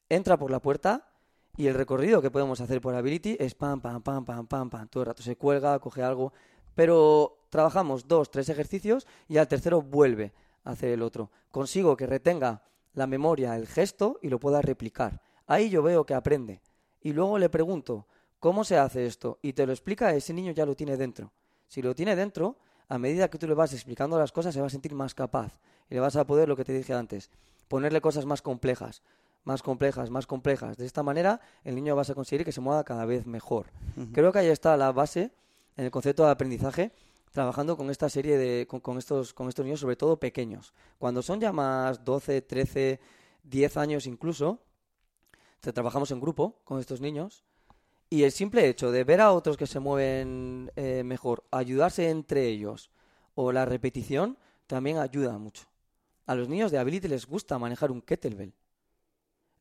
entra 0.09 0.37
por 0.39 0.49
la 0.49 0.59
puerta 0.59 1.13
y 1.55 1.67
el 1.67 1.75
recorrido 1.75 2.19
que 2.19 2.31
podemos 2.31 2.61
hacer 2.61 2.81
por 2.81 2.95
Ability 2.95 3.37
es 3.39 3.53
pam, 3.53 3.79
pam, 3.79 4.01
pam, 4.01 4.25
pam, 4.25 4.47
pam, 4.47 4.71
pam. 4.71 4.87
Todo 4.87 5.03
el 5.03 5.07
rato 5.07 5.21
se 5.21 5.35
cuelga, 5.35 5.77
coge 5.77 6.01
algo. 6.01 6.33
Pero 6.73 7.45
trabajamos 7.51 8.07
dos, 8.07 8.31
tres 8.31 8.49
ejercicios 8.49 9.05
y 9.27 9.37
al 9.37 9.47
tercero 9.47 9.83
vuelve 9.83 10.33
a 10.63 10.71
hacer 10.71 10.89
el 10.89 11.03
otro. 11.03 11.29
Consigo 11.51 11.95
que 11.95 12.07
retenga 12.07 12.63
la 12.93 13.07
memoria, 13.07 13.55
el 13.55 13.67
gesto 13.67 14.19
y 14.21 14.29
lo 14.29 14.39
pueda 14.39 14.61
replicar. 14.61 15.21
Ahí 15.47 15.69
yo 15.69 15.83
veo 15.83 16.05
que 16.05 16.13
aprende. 16.13 16.61
Y 17.01 17.13
luego 17.13 17.39
le 17.39 17.49
pregunto, 17.49 18.07
¿Cómo 18.41 18.63
se 18.63 18.75
hace 18.75 19.05
esto? 19.05 19.37
Y 19.43 19.53
te 19.53 19.67
lo 19.67 19.71
explica, 19.71 20.15
ese 20.15 20.33
niño 20.33 20.51
ya 20.51 20.65
lo 20.65 20.75
tiene 20.75 20.97
dentro. 20.97 21.31
Si 21.67 21.83
lo 21.83 21.93
tiene 21.93 22.15
dentro, 22.15 22.57
a 22.89 22.97
medida 22.97 23.29
que 23.29 23.37
tú 23.37 23.47
le 23.47 23.53
vas 23.53 23.71
explicando 23.71 24.17
las 24.17 24.31
cosas, 24.31 24.51
se 24.51 24.59
va 24.59 24.65
a 24.65 24.71
sentir 24.71 24.95
más 24.95 25.13
capaz. 25.13 25.59
Y 25.91 25.93
le 25.93 25.99
vas 25.99 26.15
a 26.15 26.25
poder, 26.25 26.49
lo 26.49 26.55
que 26.55 26.65
te 26.65 26.73
dije 26.73 26.95
antes, 26.95 27.29
ponerle 27.67 28.01
cosas 28.01 28.25
más 28.25 28.41
complejas, 28.41 29.03
más 29.43 29.61
complejas, 29.61 30.09
más 30.09 30.25
complejas. 30.25 30.75
De 30.75 30.87
esta 30.87 31.03
manera, 31.03 31.39
el 31.63 31.75
niño 31.75 31.95
va 31.95 32.01
a 32.01 32.15
conseguir 32.15 32.43
que 32.43 32.51
se 32.51 32.61
mueva 32.61 32.83
cada 32.83 33.05
vez 33.05 33.27
mejor. 33.27 33.67
Creo 34.11 34.31
que 34.31 34.39
ahí 34.39 34.47
está 34.47 34.75
la 34.75 34.91
base 34.91 35.31
en 35.77 35.85
el 35.85 35.91
concepto 35.91 36.25
de 36.25 36.31
aprendizaje, 36.31 36.93
trabajando 37.31 37.77
con 37.77 37.89
esta 37.89 38.09
serie 38.09 38.37
de, 38.37 38.67
con, 38.67 38.97
estos, 38.97 39.33
con 39.33 39.47
estos 39.49 39.65
niños, 39.65 39.79
sobre 39.79 39.95
todo 39.95 40.17
pequeños. 40.17 40.73
Cuando 40.99 41.21
son 41.21 41.39
ya 41.39 41.51
más 41.51 42.03
12, 42.03 42.41
13, 42.41 42.99
10 43.43 43.77
años 43.77 44.05
incluso, 44.05 44.59
trabajamos 45.59 46.11
en 46.11 46.19
grupo 46.19 46.59
con 46.63 46.79
estos 46.79 47.01
niños 47.01 47.43
y 48.09 48.23
el 48.23 48.31
simple 48.31 48.67
hecho 48.67 48.91
de 48.91 49.05
ver 49.05 49.21
a 49.21 49.31
otros 49.31 49.55
que 49.55 49.67
se 49.67 49.79
mueven 49.79 50.71
eh, 50.75 51.01
mejor, 51.03 51.45
ayudarse 51.49 52.09
entre 52.09 52.47
ellos, 52.47 52.91
o 53.35 53.53
la 53.53 53.63
repetición, 53.63 54.37
también 54.67 54.97
ayuda 54.97 55.37
mucho. 55.37 55.63
A 56.25 56.35
los 56.35 56.49
niños 56.49 56.71
de 56.71 56.77
Ability 56.77 57.07
les 57.07 57.25
gusta 57.25 57.57
manejar 57.57 57.89
un 57.89 58.01
kettlebell. 58.01 58.53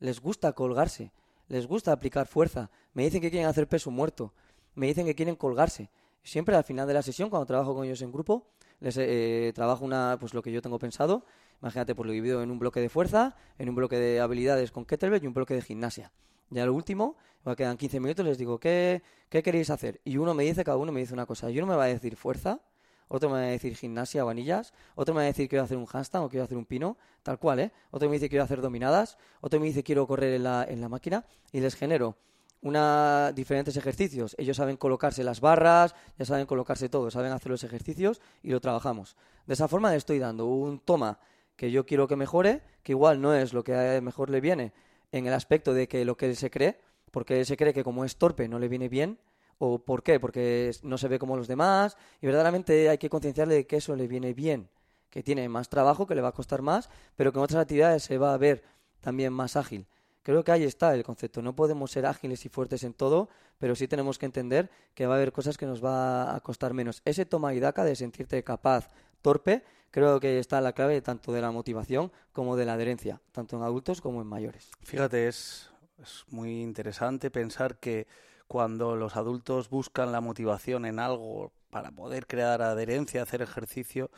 Les 0.01 0.21
gusta 0.21 0.53
colgarse. 0.53 1.13
Les 1.47 1.67
gusta 1.67 1.93
aplicar 1.93 2.27
fuerza. 2.27 2.71
Me 2.93 3.05
dicen 3.05 3.21
que 3.21 3.31
quieren 3.31 3.49
hacer 3.49 3.69
peso 3.69 3.91
muerto. 3.91 4.33
Me 4.75 4.87
dicen 4.87 5.07
que 5.07 5.15
quieren 5.15 5.37
colgarse. 5.37 5.91
Siempre 6.23 6.55
al 6.57 6.65
final 6.65 6.87
de 6.87 6.95
la 6.95 7.03
sesión, 7.03 7.31
cuando 7.31 7.47
trabajo 7.47 7.75
con 7.75 7.85
ellos 7.85 8.03
en 8.03 8.13
grupo, 8.13 8.47
les 8.81 8.97
eh, 8.99 9.53
trabajo 9.55 9.85
una, 9.85 10.17
pues 10.21 10.35
lo 10.35 10.43
que 10.43 10.53
yo 10.53 10.63
tengo 10.63 10.79
pensado. 10.79 11.25
Imagínate, 11.63 11.95
pues 11.95 12.07
lo 12.07 12.13
divido 12.13 12.43
en 12.43 12.51
un 12.51 12.59
bloque 12.59 12.81
de 12.81 12.89
fuerza, 12.89 13.37
en 13.59 13.69
un 13.69 13.75
bloque 13.75 13.97
de 13.97 14.21
habilidades 14.21 14.71
con 14.71 14.85
kettlebell 14.85 15.23
y 15.23 15.27
un 15.27 15.35
bloque 15.35 15.55
de 15.55 15.63
gimnasia. 15.63 16.13
Ya 16.51 16.67
lo 16.67 16.75
último, 16.75 17.17
quedan 17.57 17.77
15 17.77 18.01
minutos, 18.01 18.25
les 18.25 18.39
digo, 18.39 18.59
¿qué, 18.59 19.03
¿qué 19.29 19.43
queréis 19.43 19.71
hacer? 19.71 20.01
Y 20.05 20.17
uno 20.17 20.35
me 20.35 20.45
dice, 20.45 20.65
cada 20.65 20.77
uno 20.79 20.93
me 20.93 21.01
dice 21.01 21.15
una 21.15 21.27
cosa. 21.27 21.51
Y 21.51 21.59
uno 21.59 21.67
me 21.67 21.77
va 21.77 21.85
a 21.85 21.89
decir 21.89 22.17
fuerza, 22.17 22.61
otro 23.09 23.29
me 23.29 23.35
va 23.35 23.41
a 23.41 23.51
decir 23.51 23.77
gimnasia 23.77 24.25
o 24.25 24.29
anillas, 24.29 24.73
otro 24.95 25.15
me 25.15 25.19
va 25.19 25.25
a 25.25 25.27
decir 25.27 25.49
quiero 25.49 25.65
hacer 25.65 25.77
un 25.77 25.87
handstand 25.91 26.25
o 26.25 26.29
quiero 26.29 26.45
hacer 26.45 26.57
un 26.57 26.65
pino, 26.65 26.97
tal 27.23 27.39
cual, 27.39 27.59
¿eh? 27.59 27.73
Otro 27.91 28.09
me 28.09 28.15
dice 28.15 28.29
quiero 28.29 28.45
hacer 28.45 28.61
dominadas, 28.61 29.19
otro 29.41 29.59
me 29.59 29.67
dice 29.67 29.83
quiero 29.83 30.07
correr 30.07 30.35
en 30.35 30.45
la, 30.45 30.65
en 30.69 30.81
la 30.81 30.89
máquina 30.89 31.25
y 31.53 31.61
les 31.61 31.75
genero 31.75 32.17
una 32.63 33.33
diferentes 33.33 33.77
ejercicios. 33.77 34.35
Ellos 34.39 34.57
saben 34.57 34.77
colocarse 34.77 35.25
las 35.25 35.41
barras, 35.41 35.95
ya 36.19 36.25
saben 36.25 36.47
colocarse 36.47 36.89
todo, 36.89 37.11
saben 37.11 37.33
hacer 37.33 37.51
los 37.51 37.65
ejercicios 37.65 38.21
y 38.43 38.51
lo 38.51 38.61
trabajamos. 38.61 39.17
De 39.47 39.55
esa 39.55 39.69
forma 39.69 39.91
le 39.91 39.97
estoy 39.97 40.19
dando 40.19 40.47
un 40.47 40.79
toma 40.81 41.19
que 41.57 41.71
yo 41.71 41.85
quiero 41.85 42.09
que 42.09 42.17
mejore, 42.17 42.63
que 42.83 42.93
igual 42.93 43.21
no 43.21 43.35
es 43.35 43.53
lo 43.53 43.65
que 43.65 44.01
mejor 44.03 44.31
le 44.31 44.41
viene, 44.41 44.73
en 45.13 45.27
el 45.27 45.35
aspecto 45.35 45.75
de 45.75 45.89
que 45.89 46.05
lo 46.05 46.17
que 46.17 46.27
él 46.27 46.37
se 46.37 46.51
cree, 46.51 46.79
porque 47.11 47.41
él 47.41 47.47
se 47.47 47.57
cree 47.57 47.75
que 47.75 47.85
como 47.85 48.05
es 48.05 48.17
torpe 48.17 48.49
no 48.49 48.59
le 48.59 48.69
viene 48.69 48.89
bien, 48.89 49.19
o 49.59 49.79
por 49.79 50.03
qué, 50.03 50.19
porque 50.19 50.71
no 50.83 50.97
se 50.97 51.09
ve 51.09 51.19
como 51.19 51.37
los 51.37 51.49
demás, 51.49 51.99
y 52.23 52.27
verdaderamente 52.27 52.89
hay 52.89 52.97
que 52.97 53.11
concienciarle 53.11 53.55
de 53.57 53.67
que 53.67 53.77
eso 53.77 53.95
le 53.95 54.09
viene 54.09 54.33
bien, 54.33 54.71
que 55.11 55.23
tiene 55.23 55.49
más 55.49 55.69
trabajo, 55.69 56.07
que 56.07 56.15
le 56.15 56.23
va 56.23 56.29
a 56.29 56.33
costar 56.33 56.63
más, 56.63 56.89
pero 57.15 57.31
que 57.31 57.39
en 57.39 57.45
otras 57.45 57.61
actividades 57.61 58.05
se 58.05 58.17
va 58.17 58.33
a 58.33 58.39
ver 58.39 58.63
también 59.01 59.33
más 59.33 59.57
ágil. 59.57 59.87
Creo 60.23 60.45
que 60.45 60.53
ahí 60.53 60.65
está 60.65 60.95
el 60.95 61.03
concepto. 61.03 61.43
No 61.43 61.57
podemos 61.57 61.91
ser 61.91 62.07
ágiles 62.07 62.45
y 62.45 62.49
fuertes 62.49 62.85
en 62.85 62.95
todo, 62.95 63.29
pero 63.59 63.75
sí 63.75 63.89
tenemos 63.89 64.19
que 64.19 64.27
entender 64.27 64.71
que 64.95 65.07
va 65.07 65.15
a 65.15 65.17
haber 65.17 65.33
cosas 65.33 65.57
que 65.57 65.67
nos 65.67 65.85
va 65.85 66.35
a 66.35 66.41
costar 66.41 66.75
menos. 66.75 67.03
Ese 67.05 67.25
toma 67.25 67.55
y 67.55 67.61
daca 67.61 67.85
de 67.85 67.97
sentirte 67.97 68.43
capaz, 68.45 68.89
torpe, 69.23 69.65
creo 69.91 70.21
que 70.21 70.39
está 70.39 70.61
la 70.61 70.73
clave 70.73 71.01
tanto 71.01 71.33
de 71.33 71.41
la 71.41 71.51
motivación 71.51 72.13
como 72.33 72.57
de 72.57 72.67
la 72.67 72.75
adherencia, 72.75 73.21
tanto 73.33 73.57
en 73.57 73.63
adultos 73.63 74.01
como 74.01 74.21
en 74.21 74.27
mayores. 74.27 74.71
Fíjate, 74.83 75.29
es, 75.29 75.71
es 76.03 76.25
muy 76.29 76.63
interesante 76.63 77.31
pensar 77.31 77.79
que 77.79 78.07
cuando 78.47 78.97
los 78.97 79.17
adultos 79.17 79.71
buscan 79.71 80.13
la 80.13 80.21
motivación 80.21 80.85
en 80.85 80.99
algo 80.99 81.53
para 81.71 81.93
poder 81.93 82.27
crear 82.27 82.63
adherencia, 82.63 83.23
hacer 83.23 83.43
ejercicio, 83.43 84.11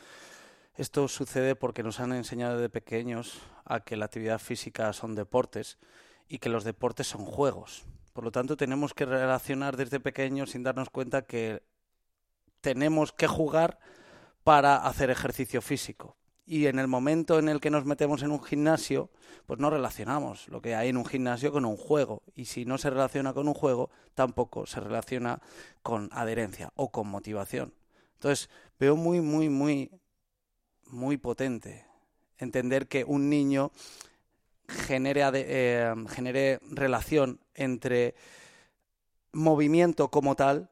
esto 0.75 1.07
sucede 1.07 1.55
porque 1.55 1.83
nos 1.83 1.99
han 1.99 2.13
enseñado 2.13 2.57
de 2.57 2.69
pequeños 2.69 3.41
a 3.65 3.81
que 3.81 3.95
la 3.95 4.05
actividad 4.05 4.39
física 4.39 4.91
son 4.93 5.15
deportes 5.15 5.77
y 6.27 6.39
que 6.39 6.49
los 6.49 6.63
deportes 6.63 7.07
son 7.07 7.25
juegos. 7.25 7.85
Por 8.13 8.23
lo 8.23 8.31
tanto, 8.31 8.57
tenemos 8.57 8.93
que 8.93 9.05
relacionar 9.05 9.77
desde 9.77 9.99
pequeños 9.99 10.51
sin 10.51 10.63
darnos 10.63 10.89
cuenta 10.89 11.25
que 11.25 11.63
tenemos 12.61 13.11
que 13.11 13.27
jugar 13.27 13.79
para 14.43 14.77
hacer 14.77 15.09
ejercicio 15.09 15.61
físico. 15.61 16.17
Y 16.45 16.67
en 16.67 16.77
el 16.77 16.87
momento 16.87 17.39
en 17.39 17.47
el 17.47 17.61
que 17.61 17.69
nos 17.69 17.85
metemos 17.85 18.21
en 18.21 18.31
un 18.31 18.43
gimnasio, 18.43 19.09
pues 19.45 19.59
no 19.59 19.69
relacionamos 19.69 20.47
lo 20.49 20.61
que 20.61 20.75
hay 20.75 20.89
en 20.89 20.97
un 20.97 21.05
gimnasio 21.05 21.51
con 21.51 21.65
un 21.65 21.77
juego. 21.77 22.23
Y 22.35 22.45
si 22.45 22.65
no 22.65 22.77
se 22.77 22.89
relaciona 22.89 23.33
con 23.33 23.47
un 23.47 23.53
juego, 23.53 23.89
tampoco 24.13 24.65
se 24.65 24.79
relaciona 24.79 25.41
con 25.81 26.09
adherencia 26.11 26.71
o 26.75 26.91
con 26.91 27.07
motivación. 27.07 27.73
Entonces, 28.15 28.49
veo 28.79 28.95
muy, 28.95 29.21
muy, 29.21 29.49
muy, 29.49 29.91
muy 30.93 31.17
potente 31.17 31.85
entender 32.37 32.87
que 32.87 33.03
un 33.03 33.29
niño 33.29 33.71
genere, 34.67 35.23
eh, 35.33 35.93
genere 36.09 36.59
relación 36.69 37.39
entre 37.55 38.15
movimiento 39.31 40.09
como 40.09 40.35
tal, 40.35 40.69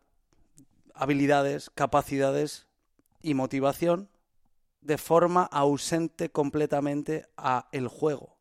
habilidades, 0.93 1.69
capacidades 1.71 2.67
y 3.21 3.33
motivación 3.33 4.09
de 4.81 4.97
forma 4.97 5.43
ausente 5.43 6.29
completamente 6.29 7.25
a 7.37 7.67
el 7.71 7.87
juego. 7.87 8.37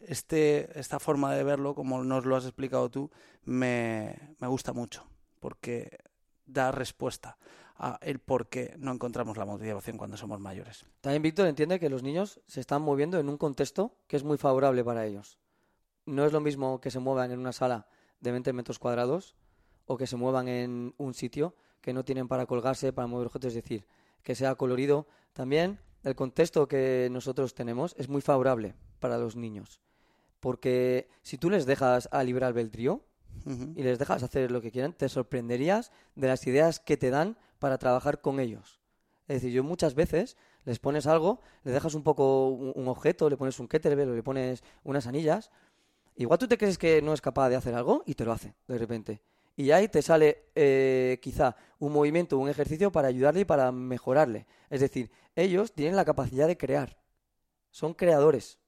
Este, 0.00 0.78
esta 0.78 0.98
forma 0.98 1.34
de 1.34 1.44
verlo, 1.44 1.74
como 1.74 2.02
nos 2.04 2.24
lo 2.24 2.36
has 2.36 2.44
explicado 2.44 2.90
tú, 2.90 3.10
me, 3.44 4.34
me 4.38 4.48
gusta 4.48 4.72
mucho, 4.72 5.06
porque 5.40 5.98
da 6.46 6.72
respuesta 6.72 7.36
a 7.82 7.98
el 8.02 8.18
por 8.18 8.48
qué 8.48 8.74
no 8.78 8.92
encontramos 8.92 9.38
la 9.38 9.46
motivación 9.46 9.96
cuando 9.96 10.18
somos 10.18 10.38
mayores. 10.38 10.84
También 11.00 11.22
Víctor 11.22 11.46
entiende 11.46 11.80
que 11.80 11.88
los 11.88 12.02
niños 12.02 12.40
se 12.46 12.60
están 12.60 12.82
moviendo 12.82 13.18
en 13.18 13.28
un 13.30 13.38
contexto 13.38 13.96
que 14.06 14.16
es 14.16 14.22
muy 14.22 14.36
favorable 14.36 14.84
para 14.84 15.06
ellos. 15.06 15.38
No 16.04 16.26
es 16.26 16.32
lo 16.32 16.40
mismo 16.40 16.80
que 16.80 16.90
se 16.90 16.98
muevan 16.98 17.32
en 17.32 17.38
una 17.38 17.52
sala 17.52 17.88
de 18.20 18.32
20 18.32 18.52
metros 18.52 18.78
cuadrados 18.78 19.34
o 19.86 19.96
que 19.96 20.06
se 20.06 20.16
muevan 20.16 20.46
en 20.46 20.94
un 20.98 21.14
sitio 21.14 21.54
que 21.80 21.94
no 21.94 22.04
tienen 22.04 22.28
para 22.28 22.44
colgarse, 22.44 22.92
para 22.92 23.06
mover 23.06 23.28
objetos, 23.28 23.48
es 23.48 23.54
decir, 23.54 23.86
que 24.22 24.34
sea 24.34 24.54
colorido. 24.56 25.06
También 25.32 25.80
el 26.04 26.14
contexto 26.14 26.68
que 26.68 27.08
nosotros 27.10 27.54
tenemos 27.54 27.94
es 27.96 28.10
muy 28.10 28.20
favorable 28.20 28.74
para 28.98 29.16
los 29.16 29.36
niños. 29.36 29.80
Porque 30.38 31.08
si 31.22 31.38
tú 31.38 31.48
les 31.48 31.64
dejas 31.64 32.10
a 32.12 32.22
libre 32.24 32.44
albedrío 32.44 33.02
y 33.74 33.82
les 33.82 33.98
dejas 33.98 34.22
hacer 34.22 34.50
lo 34.50 34.60
que 34.60 34.70
quieran, 34.70 34.92
te 34.92 35.08
sorprenderías 35.08 35.92
de 36.14 36.28
las 36.28 36.46
ideas 36.46 36.78
que 36.78 36.98
te 36.98 37.08
dan 37.08 37.38
para 37.60 37.78
trabajar 37.78 38.20
con 38.20 38.40
ellos. 38.40 38.80
Es 39.28 39.36
decir, 39.36 39.52
yo 39.52 39.62
muchas 39.62 39.94
veces 39.94 40.36
les 40.64 40.80
pones 40.80 41.06
algo, 41.06 41.40
le 41.62 41.70
dejas 41.70 41.94
un 41.94 42.02
poco 42.02 42.48
un, 42.48 42.88
objeto, 42.88 43.30
le 43.30 43.36
pones 43.36 43.60
un 43.60 43.68
kettlebell 43.68 44.10
o 44.10 44.14
le 44.16 44.24
pones 44.24 44.64
unas 44.82 45.06
anillas, 45.06 45.52
igual 46.16 46.40
tú 46.40 46.48
te 46.48 46.58
crees 46.58 46.78
que 46.78 47.00
no 47.00 47.14
es 47.14 47.20
capaz 47.20 47.48
de 47.48 47.54
hacer 47.54 47.76
algo 47.76 48.02
y 48.06 48.14
te 48.14 48.24
lo 48.24 48.32
hace 48.32 48.54
de 48.66 48.78
repente 48.78 49.22
y 49.60 49.72
ahí 49.72 49.88
te 49.88 50.00
sale 50.00 50.46
eh, 50.54 51.18
quizá 51.20 51.54
un 51.78 51.92
movimiento, 51.92 52.38
un 52.38 52.48
ejercicio 52.48 52.90
para 52.90 53.08
ayudarle 53.08 53.40
y 53.40 53.44
para 53.44 53.70
mejorarle. 53.72 54.46
Es 54.70 54.80
decir, 54.80 55.10
ellos 55.36 55.72
tienen 55.72 55.96
la 55.96 56.04
capacidad 56.06 56.46
de 56.46 56.56
crear, 56.56 56.96
son 57.70 57.92
creadores. 57.92 58.58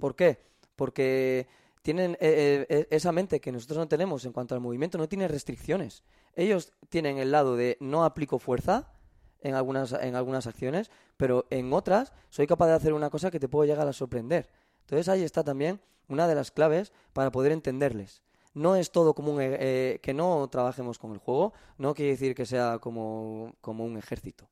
¿Por 0.00 0.14
qué? 0.14 0.38
Porque 0.76 1.48
tienen 1.82 2.12
eh, 2.20 2.66
eh, 2.68 2.86
esa 2.90 3.10
mente 3.10 3.40
que 3.40 3.50
nosotros 3.50 3.78
no 3.78 3.88
tenemos 3.88 4.24
en 4.24 4.32
cuanto 4.32 4.54
al 4.54 4.60
movimiento, 4.60 4.96
no 4.96 5.08
tienen 5.08 5.28
restricciones. 5.28 6.04
Ellos 6.34 6.72
tienen 6.88 7.18
el 7.18 7.30
lado 7.30 7.56
de 7.56 7.76
no 7.80 8.04
aplico 8.04 8.38
fuerza 8.38 8.92
en 9.40 9.54
algunas, 9.54 9.92
en 9.92 10.14
algunas 10.14 10.46
acciones, 10.46 10.90
pero 11.16 11.46
en 11.50 11.72
otras 11.72 12.12
soy 12.30 12.46
capaz 12.46 12.68
de 12.68 12.74
hacer 12.74 12.92
una 12.92 13.10
cosa 13.10 13.30
que 13.30 13.40
te 13.40 13.48
puedo 13.48 13.66
llegar 13.66 13.86
a 13.86 13.92
sorprender. 13.92 14.48
Entonces 14.82 15.08
ahí 15.08 15.22
está 15.22 15.44
también 15.44 15.80
una 16.08 16.28
de 16.28 16.34
las 16.34 16.50
claves 16.50 16.92
para 17.12 17.32
poder 17.32 17.52
entenderles. 17.52 18.22
No 18.54 18.76
es 18.76 18.90
todo 18.90 19.14
como 19.14 19.32
un, 19.32 19.38
eh, 19.40 19.98
que 20.02 20.12
no 20.12 20.48
trabajemos 20.50 20.98
con 20.98 21.12
el 21.12 21.18
juego, 21.18 21.54
no 21.78 21.94
quiere 21.94 22.12
decir 22.12 22.34
que 22.34 22.44
sea 22.44 22.78
como, 22.78 23.54
como 23.60 23.84
un 23.84 23.96
ejército, 23.96 24.48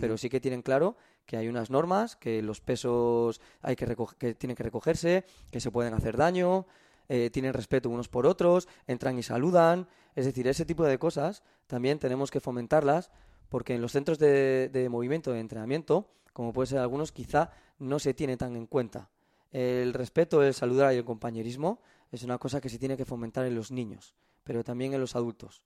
pero 0.00 0.16
sí 0.16 0.30
que 0.30 0.40
tienen 0.40 0.62
claro 0.62 0.96
que 1.26 1.36
hay 1.36 1.48
unas 1.48 1.70
normas, 1.70 2.16
que 2.16 2.42
los 2.42 2.60
pesos 2.60 3.40
hay 3.60 3.76
que, 3.76 3.96
que 4.18 4.34
tienen 4.34 4.56
que 4.56 4.62
recogerse, 4.62 5.24
que 5.50 5.60
se 5.60 5.70
pueden 5.70 5.94
hacer 5.94 6.16
daño, 6.16 6.66
eh, 7.08 7.30
tienen 7.30 7.52
respeto 7.52 7.90
unos 7.90 8.08
por 8.08 8.26
otros, 8.26 8.68
entran 8.86 9.18
y 9.18 9.22
saludan. 9.22 9.88
Es 10.14 10.24
decir, 10.24 10.46
ese 10.48 10.64
tipo 10.64 10.84
de 10.84 10.98
cosas 10.98 11.42
también 11.66 11.98
tenemos 11.98 12.30
que 12.30 12.40
fomentarlas 12.40 13.10
porque 13.48 13.74
en 13.74 13.80
los 13.80 13.92
centros 13.92 14.18
de, 14.18 14.68
de 14.68 14.88
movimiento, 14.88 15.32
de 15.32 15.40
entrenamiento, 15.40 16.10
como 16.32 16.52
puede 16.52 16.66
ser 16.66 16.78
algunos, 16.78 17.12
quizá 17.12 17.50
no 17.78 17.98
se 17.98 18.14
tiene 18.14 18.36
tan 18.36 18.56
en 18.56 18.66
cuenta. 18.66 19.10
El 19.52 19.94
respeto, 19.94 20.42
el 20.42 20.54
saludar 20.54 20.94
y 20.94 20.96
el 20.96 21.04
compañerismo 21.04 21.80
es 22.10 22.22
una 22.22 22.38
cosa 22.38 22.60
que 22.60 22.68
se 22.68 22.78
tiene 22.78 22.96
que 22.96 23.04
fomentar 23.04 23.46
en 23.46 23.54
los 23.54 23.70
niños, 23.70 24.14
pero 24.42 24.64
también 24.64 24.94
en 24.94 25.00
los 25.00 25.14
adultos. 25.14 25.62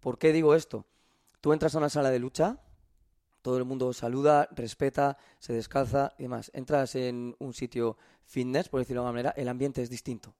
¿Por 0.00 0.18
qué 0.18 0.32
digo 0.32 0.54
esto? 0.54 0.86
Tú 1.40 1.52
entras 1.52 1.74
a 1.74 1.78
una 1.78 1.88
sala 1.88 2.10
de 2.10 2.18
lucha 2.18 2.60
todo 3.42 3.56
el 3.56 3.64
mundo 3.64 3.92
saluda, 3.92 4.48
respeta, 4.52 5.16
se 5.38 5.52
descalza 5.52 6.12
y 6.18 6.24
demás. 6.24 6.50
Entras 6.54 6.94
en 6.96 7.36
un 7.38 7.54
sitio 7.54 7.96
fitness, 8.24 8.68
por 8.68 8.80
decirlo 8.80 9.02
de 9.02 9.06
alguna 9.06 9.22
manera, 9.22 9.34
el 9.36 9.48
ambiente 9.48 9.82
es 9.82 9.88
distinto. 9.88 10.34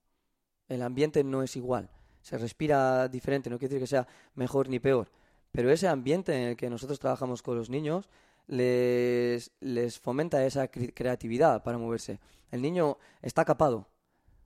El 0.69 0.83
ambiente 0.83 1.25
no 1.25 1.43
es 1.43 1.57
igual. 1.57 1.91
Se 2.23 2.39
respira 2.39 3.09
diferente, 3.09 3.51
no 3.51 3.59
quiere 3.59 3.75
decir 3.75 3.83
que 3.83 3.87
sea 3.87 4.07
mejor 4.35 4.69
ni 4.69 4.79
peor. 4.79 5.11
Pero 5.51 5.71
ese 5.71 5.89
ambiente 5.89 6.35
en 6.35 6.49
el 6.51 6.57
que 6.57 6.69
nosotros 6.69 6.99
trabajamos 6.99 7.43
con 7.43 7.57
los 7.57 7.71
niños 7.71 8.09
les, 8.47 9.51
les 9.61 9.99
fomenta 9.99 10.45
esa 10.45 10.69
creatividad 10.69 11.63
para 11.63 11.79
moverse. 11.79 12.21
El 12.51 12.63
niño 12.63 12.99
está 13.23 13.45
capado 13.45 13.89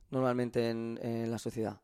normalmente 0.09 0.69
en 0.69 1.31
la 1.31 1.39
sociedad 1.39 1.81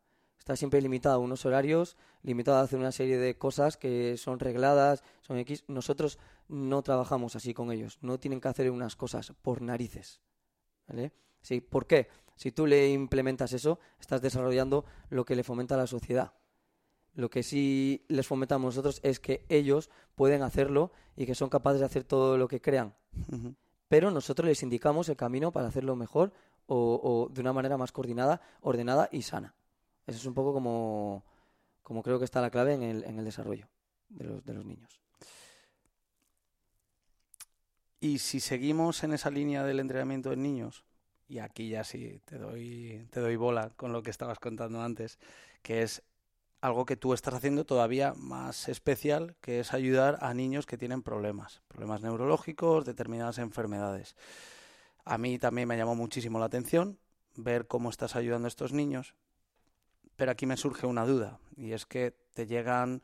está 0.49 0.55
siempre 0.55 0.81
limitado 0.81 1.13
a 1.13 1.19
unos 1.19 1.45
horarios, 1.45 1.95
limitado 2.23 2.57
a 2.57 2.61
hacer 2.61 2.79
una 2.79 2.91
serie 2.91 3.19
de 3.19 3.37
cosas 3.37 3.77
que 3.77 4.17
son 4.17 4.39
regladas, 4.39 5.03
son 5.21 5.37
X. 5.37 5.63
Nosotros 5.67 6.17
no 6.47 6.81
trabajamos 6.81 7.35
así 7.35 7.53
con 7.53 7.71
ellos, 7.71 7.99
no 8.01 8.19
tienen 8.19 8.41
que 8.41 8.47
hacer 8.47 8.71
unas 8.71 8.95
cosas 8.95 9.31
por 9.43 9.61
narices. 9.61 10.21
¿Vale? 10.87 11.11
Sí, 11.43 11.61
¿Por 11.61 11.85
qué? 11.85 12.07
Si 12.39 12.53
tú 12.53 12.65
le 12.65 12.89
implementas 12.89 13.51
eso, 13.51 13.79
estás 13.99 14.21
desarrollando 14.21 14.85
lo 15.09 15.25
que 15.25 15.35
le 15.35 15.43
fomenta 15.43 15.75
a 15.75 15.77
la 15.77 15.87
sociedad. 15.87 16.31
Lo 17.13 17.29
que 17.29 17.43
sí 17.43 18.05
les 18.07 18.25
fomentamos 18.25 18.75
nosotros 18.75 19.01
es 19.03 19.19
que 19.19 19.45
ellos 19.49 19.89
pueden 20.15 20.41
hacerlo 20.41 20.93
y 21.17 21.25
que 21.25 21.35
son 21.35 21.49
capaces 21.49 21.81
de 21.81 21.87
hacer 21.87 22.05
todo 22.05 22.37
lo 22.37 22.47
que 22.47 22.61
crean. 22.61 22.95
Pero 23.89 24.09
nosotros 24.09 24.47
les 24.47 24.63
indicamos 24.63 25.09
el 25.09 25.17
camino 25.17 25.51
para 25.51 25.67
hacerlo 25.67 25.97
mejor 25.97 26.31
o, 26.65 27.01
o 27.03 27.33
de 27.33 27.41
una 27.41 27.51
manera 27.51 27.75
más 27.75 27.91
coordinada, 27.91 28.39
ordenada 28.61 29.09
y 29.11 29.23
sana. 29.23 29.53
Eso 30.07 30.19
es 30.19 30.25
un 30.25 30.33
poco 30.33 30.53
como, 30.53 31.25
como 31.83 32.01
creo 32.03 32.19
que 32.19 32.25
está 32.25 32.39
la 32.39 32.51
clave 32.51 32.73
en 32.73 32.83
el, 32.83 33.03
en 33.03 33.19
el 33.19 33.25
desarrollo 33.25 33.67
de 34.07 34.23
los, 34.23 34.45
de 34.45 34.53
los 34.53 34.63
niños. 34.63 35.01
Y 37.99 38.19
si 38.19 38.39
seguimos 38.39 39.03
en 39.03 39.11
esa 39.11 39.29
línea 39.29 39.65
del 39.65 39.81
entrenamiento 39.81 40.29
de 40.29 40.37
niños, 40.37 40.85
y 41.29 41.39
aquí 41.39 41.69
ya 41.69 41.83
sí 41.83 42.19
te 42.25 42.37
doy, 42.37 43.07
te 43.11 43.19
doy 43.19 43.35
bola 43.35 43.71
con 43.77 43.93
lo 43.93 44.01
que 44.01 44.09
estabas 44.09 44.39
contando 44.39 44.81
antes, 44.81 45.19
que 45.61 45.83
es 45.83 46.01
algo 46.59 46.85
que 46.85 46.97
tú 46.97 47.13
estás 47.13 47.35
haciendo 47.35 47.65
todavía 47.65 48.13
más 48.17 48.67
especial, 48.67 49.35
que 49.39 49.59
es 49.59 49.73
ayudar 49.73 50.17
a 50.21 50.33
niños 50.33 50.65
que 50.65 50.77
tienen 50.77 51.03
problemas, 51.03 51.61
problemas 51.67 52.01
neurológicos, 52.01 52.83
determinadas 52.83 53.37
enfermedades. 53.37 54.15
A 55.05 55.17
mí 55.17 55.37
también 55.37 55.67
me 55.67 55.77
llamó 55.77 55.95
muchísimo 55.95 56.39
la 56.39 56.45
atención 56.45 56.97
ver 57.35 57.67
cómo 57.67 57.91
estás 57.91 58.15
ayudando 58.15 58.47
a 58.47 58.49
estos 58.49 58.73
niños, 58.73 59.13
pero 60.15 60.31
aquí 60.31 60.47
me 60.47 60.57
surge 60.57 60.87
una 60.87 61.05
duda, 61.05 61.39
y 61.55 61.71
es 61.71 61.85
que 61.85 62.13
te 62.33 62.47
llegan 62.47 63.03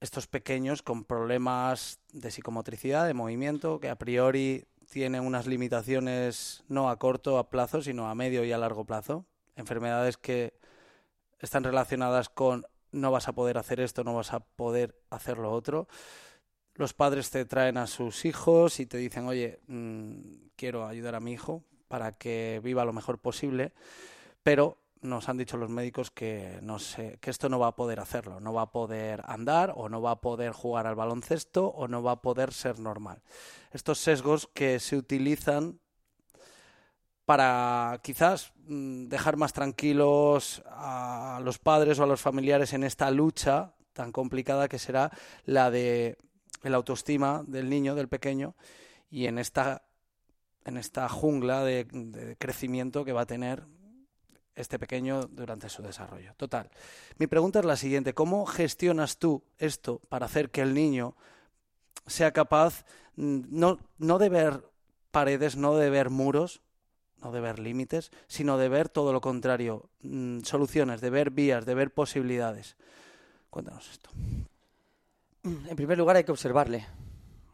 estos 0.00 0.26
pequeños 0.26 0.82
con 0.82 1.04
problemas 1.04 2.00
de 2.12 2.30
psicomotricidad, 2.30 3.06
de 3.06 3.14
movimiento, 3.14 3.80
que 3.80 3.90
a 3.90 3.96
priori 3.96 4.64
tienen 4.88 5.24
unas 5.24 5.46
limitaciones 5.46 6.64
no 6.68 6.90
a 6.90 6.98
corto 6.98 7.38
a 7.38 7.50
plazo, 7.50 7.82
sino 7.82 8.08
a 8.08 8.14
medio 8.14 8.44
y 8.44 8.52
a 8.52 8.58
largo 8.58 8.84
plazo. 8.84 9.26
Enfermedades 9.56 10.16
que 10.16 10.54
están 11.40 11.64
relacionadas 11.64 12.28
con 12.28 12.66
no 12.90 13.10
vas 13.10 13.28
a 13.28 13.34
poder 13.34 13.58
hacer 13.58 13.80
esto, 13.80 14.02
no 14.02 14.14
vas 14.14 14.32
a 14.32 14.40
poder 14.40 14.94
hacer 15.10 15.38
lo 15.38 15.52
otro. 15.52 15.88
Los 16.74 16.94
padres 16.94 17.30
te 17.30 17.44
traen 17.44 17.76
a 17.76 17.86
sus 17.86 18.24
hijos 18.24 18.80
y 18.80 18.86
te 18.86 18.98
dicen, 18.98 19.26
oye, 19.26 19.60
mm, 19.66 20.48
quiero 20.56 20.86
ayudar 20.86 21.14
a 21.14 21.20
mi 21.20 21.32
hijo 21.32 21.64
para 21.88 22.12
que 22.12 22.60
viva 22.62 22.84
lo 22.84 22.92
mejor 22.92 23.18
posible, 23.18 23.72
pero 24.42 24.78
nos 25.02 25.28
han 25.28 25.36
dicho 25.36 25.56
los 25.56 25.70
médicos 25.70 26.10
que, 26.10 26.58
no 26.62 26.78
sé, 26.78 27.18
que 27.20 27.30
esto 27.30 27.48
no 27.48 27.58
va 27.58 27.68
a 27.68 27.76
poder 27.76 28.00
hacerlo, 28.00 28.40
no 28.40 28.52
va 28.52 28.62
a 28.62 28.72
poder 28.72 29.22
andar 29.26 29.72
o 29.76 29.88
no 29.88 30.02
va 30.02 30.12
a 30.12 30.20
poder 30.20 30.52
jugar 30.52 30.86
al 30.86 30.94
baloncesto 30.94 31.66
o 31.66 31.88
no 31.88 32.02
va 32.02 32.12
a 32.12 32.22
poder 32.22 32.52
ser 32.52 32.78
normal. 32.78 33.22
Estos 33.70 33.98
sesgos 33.98 34.48
que 34.52 34.80
se 34.80 34.96
utilizan 34.96 35.80
para 37.24 38.00
quizás 38.02 38.52
mm, 38.66 39.08
dejar 39.08 39.36
más 39.36 39.52
tranquilos 39.52 40.62
a 40.66 41.40
los 41.44 41.58
padres 41.58 41.98
o 41.98 42.04
a 42.04 42.06
los 42.06 42.20
familiares 42.20 42.72
en 42.72 42.84
esta 42.84 43.10
lucha 43.10 43.74
tan 43.92 44.12
complicada 44.12 44.68
que 44.68 44.78
será 44.78 45.10
la 45.44 45.70
de 45.70 46.16
la 46.62 46.76
autoestima 46.76 47.44
del 47.46 47.68
niño, 47.68 47.94
del 47.94 48.08
pequeño, 48.08 48.54
y 49.10 49.26
en 49.26 49.38
esta 49.38 49.82
en 50.64 50.76
esta 50.76 51.08
jungla 51.08 51.64
de 51.64 52.36
crecimiento 52.38 53.04
que 53.04 53.12
va 53.12 53.22
a 53.22 53.26
tener 53.26 53.64
este 54.58 54.78
pequeño 54.78 55.22
durante 55.30 55.68
su 55.68 55.82
desarrollo. 55.82 56.34
Total. 56.36 56.68
Mi 57.16 57.26
pregunta 57.26 57.60
es 57.60 57.64
la 57.64 57.76
siguiente, 57.76 58.12
¿cómo 58.12 58.44
gestionas 58.44 59.18
tú 59.18 59.42
esto 59.58 60.00
para 60.08 60.26
hacer 60.26 60.50
que 60.50 60.62
el 60.62 60.74
niño 60.74 61.14
sea 62.06 62.32
capaz 62.32 62.84
mm, 63.16 63.42
no, 63.50 63.78
no 63.98 64.18
de 64.18 64.28
ver 64.28 64.64
paredes, 65.10 65.56
no 65.56 65.76
de 65.76 65.90
ver 65.90 66.10
muros, 66.10 66.60
no 67.22 67.32
de 67.32 67.40
ver 67.40 67.58
límites, 67.58 68.10
sino 68.26 68.58
de 68.58 68.68
ver 68.68 68.88
todo 68.88 69.12
lo 69.12 69.20
contrario, 69.20 69.90
mm, 70.02 70.40
soluciones, 70.40 71.00
de 71.00 71.10
ver 71.10 71.30
vías, 71.30 71.64
de 71.64 71.74
ver 71.74 71.92
posibilidades? 71.92 72.76
Cuéntanos 73.50 73.88
esto. 73.90 74.10
En 75.44 75.76
primer 75.76 75.96
lugar 75.96 76.16
hay 76.16 76.24
que 76.24 76.32
observarle, 76.32 76.86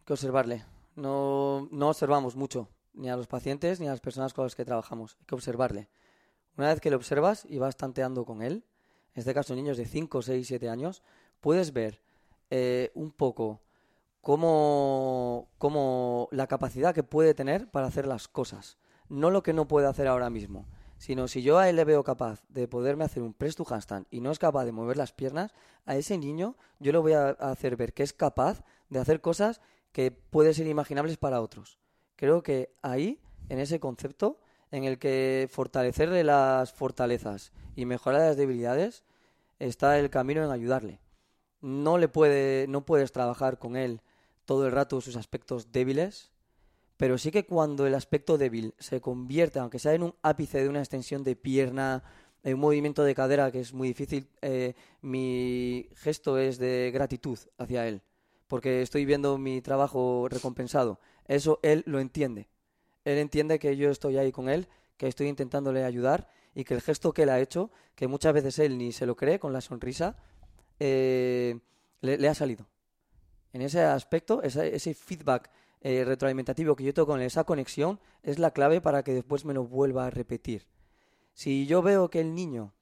que 0.07 0.13
observarle. 0.15 0.65
No, 0.97 1.69
no 1.71 1.91
observamos 1.91 2.35
mucho, 2.35 2.69
ni 2.95 3.11
a 3.11 3.17
los 3.17 3.27
pacientes 3.27 3.79
ni 3.79 3.89
a 3.89 3.91
las 3.91 4.01
personas 4.01 4.33
con 4.33 4.45
las 4.45 4.55
que 4.55 4.65
trabajamos, 4.65 5.17
hay 5.21 5.27
que 5.27 5.35
observarle. 5.35 5.89
Una 6.57 6.69
vez 6.69 6.81
que 6.81 6.91
lo 6.91 6.97
observas 6.97 7.47
y 7.49 7.59
vas 7.59 7.77
tanteando 7.77 8.25
con 8.25 8.43
él, 8.43 8.65
en 9.15 9.21
este 9.21 9.35
caso 9.35 9.55
niños 9.55 9.77
de 9.77 9.87
5, 9.87 10.23
6, 10.23 10.47
7 10.47 10.69
años, 10.69 11.03
puedes 11.41 11.73
ver 11.73 12.01
eh, 12.51 12.91
un 12.95 13.11
poco 13.11 13.61
cómo, 14.21 15.49
cómo 15.59 16.29
la 16.33 16.47
capacidad 16.47 16.95
que 16.95 17.03
puede 17.03 17.35
tener 17.35 17.71
para 17.71 17.87
hacer 17.87 18.07
las 18.07 18.29
cosas. 18.29 18.79
No 19.09 19.31
lo 19.31 19.43
que 19.43 19.53
no 19.53 19.69
puede 19.69 19.87
hacer 19.87 20.07
ahora 20.07 20.31
mismo, 20.31 20.67
sino 20.97 21.29
si 21.29 21.43
yo 21.43 21.59
a 21.59 21.69
él 21.69 21.77
le 21.77 21.85
veo 21.85 22.05
capaz 22.05 22.43
de 22.49 22.67
poderme 22.69 23.05
hacer 23.05 23.23
un 23.23 23.35
press 23.35 23.57
handstand 23.59 24.07
y 24.11 24.21
no 24.21 24.31
es 24.31 24.39
capaz 24.39 24.65
de 24.65 24.73
mover 24.73 24.97
las 24.97 25.13
piernas, 25.13 25.53
a 25.85 25.97
ese 25.97 26.17
niño 26.19 26.57
yo 26.79 26.93
le 26.93 26.99
voy 26.99 27.13
a 27.13 27.31
hacer 27.31 27.77
ver 27.77 27.93
que 27.93 28.03
es 28.03 28.13
capaz 28.13 28.65
de 28.89 28.99
hacer 28.99 29.21
cosas 29.21 29.61
que 29.93 30.11
pueden 30.11 30.55
ser 30.55 30.67
imaginables 30.67 31.17
para 31.17 31.41
otros. 31.41 31.79
Creo 32.17 32.43
que 32.43 32.75
ahí, 32.83 33.21
en 33.49 33.59
ese 33.59 33.81
concepto, 33.81 34.39
en 34.75 34.83
el 34.83 34.99
que 34.99 35.49
fortalecerle 35.53 36.25
las 36.25 36.73
fortalezas 36.73 37.53
y 37.77 37.87
mejorar 37.87 38.23
las 38.23 38.37
debilidades 38.37 39.05
está 39.61 40.01
el 40.01 40.11
camino 40.11 40.45
en 40.45 40.51
ayudarle. 40.51 40.99
No 41.61 41.97
le 41.97 42.09
puede, 42.09 42.67
no 42.67 42.85
puedes 42.85 43.13
trabajar 43.13 43.61
con 43.61 43.77
él 43.77 44.03
todo 44.45 44.67
el 44.67 44.73
rato 44.73 45.01
sus 45.01 45.15
aspectos 45.15 45.71
débiles, 45.71 46.33
pero 46.97 47.19
sí 47.19 47.31
que 47.31 47.47
cuando 47.47 47.87
el 47.87 47.95
aspecto 47.95 48.37
débil 48.37 48.75
se 48.81 49.01
convierte, 49.01 49.61
aunque 49.61 49.79
sea 49.79 49.95
en 49.95 50.03
un 50.03 50.15
ápice 50.23 50.61
de 50.61 50.69
una 50.69 50.81
extensión 50.81 51.23
de 51.23 51.37
pierna, 51.37 52.03
en 52.43 52.55
un 52.55 52.61
movimiento 52.61 53.05
de 53.05 53.15
cadera 53.15 53.53
que 53.53 53.61
es 53.61 53.73
muy 53.73 53.87
difícil, 53.87 54.29
eh, 54.43 54.75
mi 55.03 55.89
gesto 55.95 56.37
es 56.37 56.59
de 56.59 56.91
gratitud 56.93 57.39
hacia 57.59 57.87
él, 57.87 58.03
porque 58.49 58.83
estoy 58.83 59.05
viendo 59.05 59.39
mi 59.39 59.63
trabajo 59.63 60.27
recompensado. 60.29 60.99
Eso 61.29 61.61
él 61.63 61.85
lo 61.87 62.01
entiende 62.01 62.49
él 63.05 63.19
entiende 63.19 63.59
que 63.59 63.77
yo 63.77 63.91
estoy 63.91 64.17
ahí 64.17 64.33
con 64.33 64.49
él, 64.49 64.69
que 64.97 65.09
estoy 65.09 65.29
intentándole 65.29 65.85
ayudar 65.85 66.29
y 66.55 66.65
que 66.65 66.75
el 66.75 66.81
gesto 66.81 67.13
que 67.13 67.23
él 67.25 67.31
ha 67.31 67.41
hecho, 67.41 67.71
que 67.95 68.09
muchas 68.09 68.33
veces 68.33 68.59
él 68.59 68.79
ni 68.79 68.93
se 68.93 69.07
lo 69.07 69.17
cree 69.17 69.39
con 69.39 69.53
la 69.53 69.61
sonrisa, 69.61 70.17
eh, 70.79 71.59
le, 72.01 72.29
ha 72.29 72.35
salido. 72.35 72.67
En 73.53 73.63
ese 73.63 73.83
aspecto, 73.83 74.43
ese, 74.43 74.95
feedback 74.95 75.51
eh, 75.81 76.05
retroalimentativo 76.05 76.77
que 76.77 76.85
yo 76.85 76.95
tengo 76.95 77.07
con 77.07 77.21
esa 77.21 77.45
conexión, 77.45 78.01
es 78.23 78.39
la 78.39 78.53
clave 78.53 78.81
para 78.81 79.03
que 79.03 79.15
después 79.15 79.45
me 79.45 79.55
lo 79.55 79.65
vuelva 79.65 80.07
a 80.07 80.11
repetir. 80.11 80.67
Si 81.35 81.67
yo 81.67 81.83
veo 81.83 82.09
que 82.09 82.21
el 82.21 82.35
niño 82.35 82.73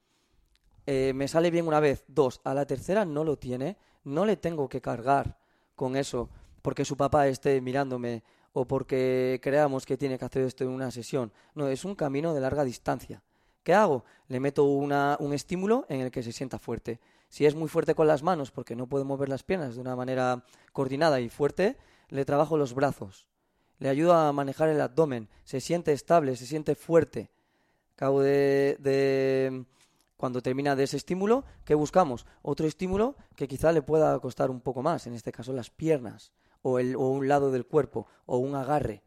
eh, 0.85 1.13
me 1.13 1.27
sale 1.27 1.51
bien 1.51 1.67
una 1.67 1.79
vez, 1.79 2.03
dos, 2.07 2.41
a 2.43 2.53
la 2.53 2.65
tercera 2.65 3.05
no 3.05 3.23
lo 3.23 3.37
tiene, 3.37 3.77
no 4.03 4.25
le 4.25 4.37
tengo 4.37 4.69
que 4.69 4.81
cargar 4.81 5.37
con 5.75 5.95
eso 5.95 6.29
porque 6.61 6.85
su 6.85 6.95
papá 6.97 7.27
esté 7.27 7.59
mirándome 7.61 8.23
o 8.53 8.65
porque 8.65 9.39
creamos 9.43 9.85
que 9.85 9.97
tiene 9.97 10.17
que 10.17 10.25
hacer 10.25 10.43
esto 10.43 10.63
en 10.63 10.69
una 10.69 10.91
sesión. 10.91 11.33
No, 11.55 11.67
es 11.67 11.83
un 11.85 11.95
camino 11.95 12.33
de 12.33 12.41
larga 12.41 12.63
distancia. 12.63 13.23
¿Qué 13.63 13.73
hago? 13.73 14.05
Le 14.27 14.39
meto 14.39 14.65
un 14.65 15.33
estímulo 15.33 15.85
en 15.89 16.01
el 16.01 16.11
que 16.11 16.23
se 16.23 16.31
sienta 16.31 16.59
fuerte. 16.59 16.99
Si 17.29 17.45
es 17.45 17.55
muy 17.55 17.67
fuerte 17.67 17.95
con 17.95 18.07
las 18.07 18.21
manos 18.21 18.51
porque 18.51 18.75
no 18.75 18.87
puede 18.87 19.05
mover 19.05 19.29
las 19.29 19.43
piernas 19.43 19.75
de 19.75 19.81
una 19.81 19.95
manera 19.95 20.45
coordinada 20.71 21.19
y 21.19 21.29
fuerte, 21.29 21.77
le 22.09 22.25
trabajo 22.25 22.57
los 22.57 22.73
brazos. 22.75 23.25
Le 23.79 23.89
ayudo 23.89 24.13
a 24.13 24.31
manejar 24.33 24.69
el 24.69 24.79
abdomen. 24.79 25.29
Se 25.43 25.59
siente 25.59 25.93
estable, 25.93 26.35
se 26.35 26.45
siente 26.45 26.75
fuerte. 26.75 27.31
Cabo 27.95 28.21
de, 28.21 28.77
de 28.79 29.65
cuando 30.17 30.41
termina 30.41 30.75
de 30.75 30.83
ese 30.83 30.97
estímulo, 30.97 31.43
¿qué 31.65 31.73
buscamos? 31.73 32.25
Otro 32.43 32.67
estímulo 32.67 33.15
que 33.35 33.47
quizá 33.47 33.71
le 33.71 33.81
pueda 33.81 34.19
costar 34.19 34.51
un 34.51 34.61
poco 34.61 34.81
más, 34.81 35.07
en 35.07 35.13
este 35.13 35.31
caso 35.31 35.53
las 35.53 35.69
piernas, 35.69 36.31
o, 36.63 36.79
el, 36.79 36.95
o 36.95 37.09
un 37.09 37.27
lado 37.27 37.51
del 37.51 37.65
cuerpo, 37.67 38.07
o 38.25 38.37
un 38.37 38.55
agarre. 38.55 39.03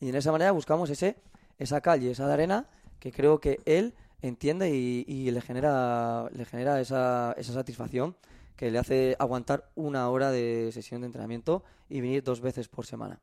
Y 0.00 0.08
en 0.08 0.14
esa 0.14 0.32
manera 0.32 0.52
buscamos 0.52 0.88
ese, 0.88 1.16
esa 1.58 1.82
calle, 1.82 2.10
esa 2.10 2.32
arena, 2.32 2.68
que 2.98 3.12
creo 3.12 3.40
que 3.40 3.60
él 3.66 3.94
entiende 4.22 4.70
y, 4.70 5.30
le 5.30 5.40
genera, 5.40 6.28
le 6.32 6.44
genera 6.44 6.80
esa, 6.80 7.34
esa 7.36 7.52
satisfacción 7.52 8.16
que 8.56 8.70
le 8.70 8.78
hace 8.78 9.16
aguantar 9.18 9.70
una 9.74 10.08
hora 10.08 10.30
de 10.30 10.70
sesión 10.72 11.02
de 11.02 11.06
entrenamiento 11.06 11.62
y 11.88 12.00
venir 12.00 12.22
dos 12.22 12.40
veces 12.40 12.68
por 12.68 12.86
semana. 12.86 13.20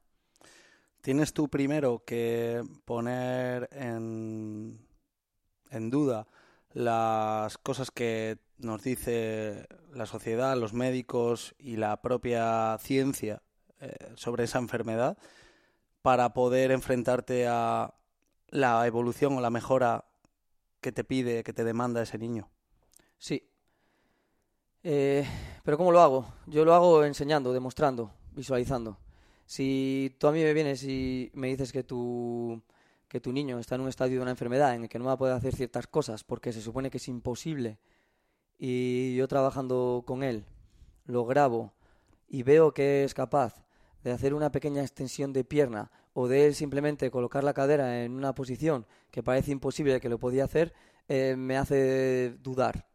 Tienes 1.02 1.34
tú 1.34 1.50
primero 1.50 2.04
que 2.06 2.64
poner 2.86 3.68
en, 3.72 4.80
en 5.70 5.90
duda 5.90 6.28
las 6.72 7.58
cosas 7.58 7.92
que 7.92 8.38
nos 8.58 8.84
dice 8.84 9.68
la 9.94 10.06
sociedad, 10.06 10.56
los 10.56 10.74
médicos 10.74 11.56
y 11.58 11.76
la 11.76 12.02
propia 12.02 12.78
ciencia 12.80 13.42
eh, 13.84 14.14
sobre 14.16 14.46
esa 14.46 14.60
enfermedad 14.60 15.18
para 16.02 16.34
poder 16.34 16.72
enfrentarte 16.72 17.48
a 17.48 17.94
la 18.48 18.88
evolución 18.88 19.38
o 19.38 19.42
la 19.42 19.50
mejora 19.50 20.06
que 20.80 20.94
te 20.94 21.04
pide, 21.04 21.44
que 21.44 21.52
te 21.52 21.66
demanda 21.66 22.02
ese 22.02 22.18
niño. 22.18 22.50
Sí. 23.18 23.50
Eh, 24.84 25.28
pero 25.64 25.78
¿cómo 25.78 25.92
lo 25.92 26.00
hago? 26.00 26.34
Yo 26.46 26.64
lo 26.64 26.74
hago 26.74 27.04
enseñando, 27.04 27.52
demostrando, 27.52 28.14
visualizando. 28.32 29.00
Si 29.46 30.16
tú 30.18 30.28
a 30.28 30.32
mí 30.32 30.42
me 30.42 30.54
vienes 30.54 30.84
y 30.84 31.30
me 31.34 31.48
dices 31.48 31.74
que 31.74 31.84
tu 31.84 32.62
que 33.10 33.20
tu 33.20 33.32
niño 33.32 33.60
está 33.60 33.76
en 33.76 33.82
un 33.82 33.90
estadio 33.90 34.16
de 34.16 34.22
una 34.22 34.32
enfermedad 34.32 34.74
en 34.76 34.84
el 34.84 34.90
que 34.90 34.98
no 34.98 35.06
va 35.06 35.12
a 35.12 35.18
poder 35.18 35.36
hacer 35.36 35.54
ciertas 35.54 35.88
cosas 35.88 36.24
porque 36.24 36.52
se 36.52 36.62
supone 36.62 36.90
que 36.90 36.98
es 36.98 37.08
imposible 37.08 37.78
y 38.58 39.16
yo 39.16 39.28
trabajando 39.28 40.04
con 40.08 40.24
él 40.24 40.46
lo 41.06 41.24
grabo 41.26 41.74
y 42.28 42.42
veo 42.42 42.74
que 42.74 43.04
es 43.04 43.14
capaz 43.14 43.63
de 44.04 44.12
hacer 44.12 44.34
una 44.34 44.52
pequeña 44.52 44.82
extensión 44.82 45.34
de 45.34 45.44
pierna 45.44 45.92
o 46.14 46.28
de 46.28 46.46
él 46.46 46.56
simplemente 46.56 47.10
colocar 47.10 47.44
la 47.44 47.54
cadera 47.54 48.04
en 48.04 48.14
una 48.14 48.36
posición 48.36 48.86
que 49.12 49.24
parece 49.24 49.52
imposible 49.52 50.00
que 50.00 50.10
lo 50.10 50.20
podía 50.20 50.44
hacer, 50.44 50.74
eh, 51.08 51.36
me 51.38 51.58
hace 51.58 52.36
dudar 52.42 52.88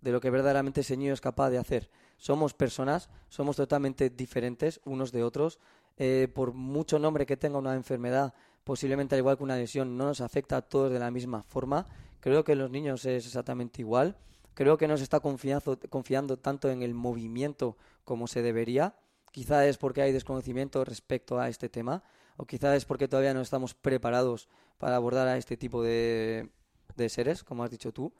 de 0.00 0.12
lo 0.12 0.20
que 0.20 0.30
verdaderamente 0.30 0.80
ese 0.82 0.96
niño 0.96 1.12
es 1.12 1.20
capaz 1.20 1.50
de 1.50 1.58
hacer. 1.58 1.90
Somos 2.16 2.54
personas, 2.54 3.08
somos 3.28 3.56
totalmente 3.56 4.10
diferentes 4.10 4.80
unos 4.84 5.12
de 5.12 5.22
otros. 5.22 5.58
Eh, 5.96 6.28
por 6.34 6.52
mucho 6.52 6.98
nombre 6.98 7.26
que 7.26 7.36
tenga 7.36 7.58
una 7.58 7.74
enfermedad, 7.74 8.34
posiblemente 8.64 9.14
al 9.14 9.20
igual 9.20 9.36
que 9.36 9.44
una 9.44 9.56
lesión 9.56 9.96
no 9.96 10.06
nos 10.06 10.20
afecta 10.20 10.56
a 10.56 10.62
todos 10.62 10.92
de 10.92 10.98
la 10.98 11.10
misma 11.10 11.42
forma. 11.42 11.86
Creo 12.20 12.44
que 12.44 12.52
en 12.52 12.58
los 12.58 12.70
niños 12.70 13.04
es 13.04 13.26
exactamente 13.26 13.80
igual. 13.80 14.16
Creo 14.54 14.76
que 14.76 14.88
no 14.88 14.96
se 14.96 15.04
está 15.04 15.20
confiando, 15.20 15.78
confiando 15.88 16.36
tanto 16.36 16.68
en 16.68 16.82
el 16.82 16.94
movimiento 16.94 17.76
como 18.04 18.26
se 18.26 18.42
debería. 18.42 18.94
Quizá 19.32 19.66
es 19.66 19.78
porque 19.78 20.02
hay 20.02 20.12
desconocimiento 20.12 20.84
respecto 20.84 21.40
a 21.40 21.48
este 21.48 21.68
tema, 21.68 22.04
o 22.36 22.46
quizá 22.46 22.76
es 22.76 22.84
porque 22.84 23.08
todavía 23.08 23.34
no 23.34 23.40
estamos 23.40 23.74
preparados 23.74 24.48
para 24.78 24.96
abordar 24.96 25.26
a 25.26 25.36
este 25.36 25.56
tipo 25.56 25.82
de, 25.82 26.48
de 26.94 27.08
seres, 27.08 27.42
como 27.42 27.64
has 27.64 27.70
dicho 27.70 27.92
tú. 27.92 28.12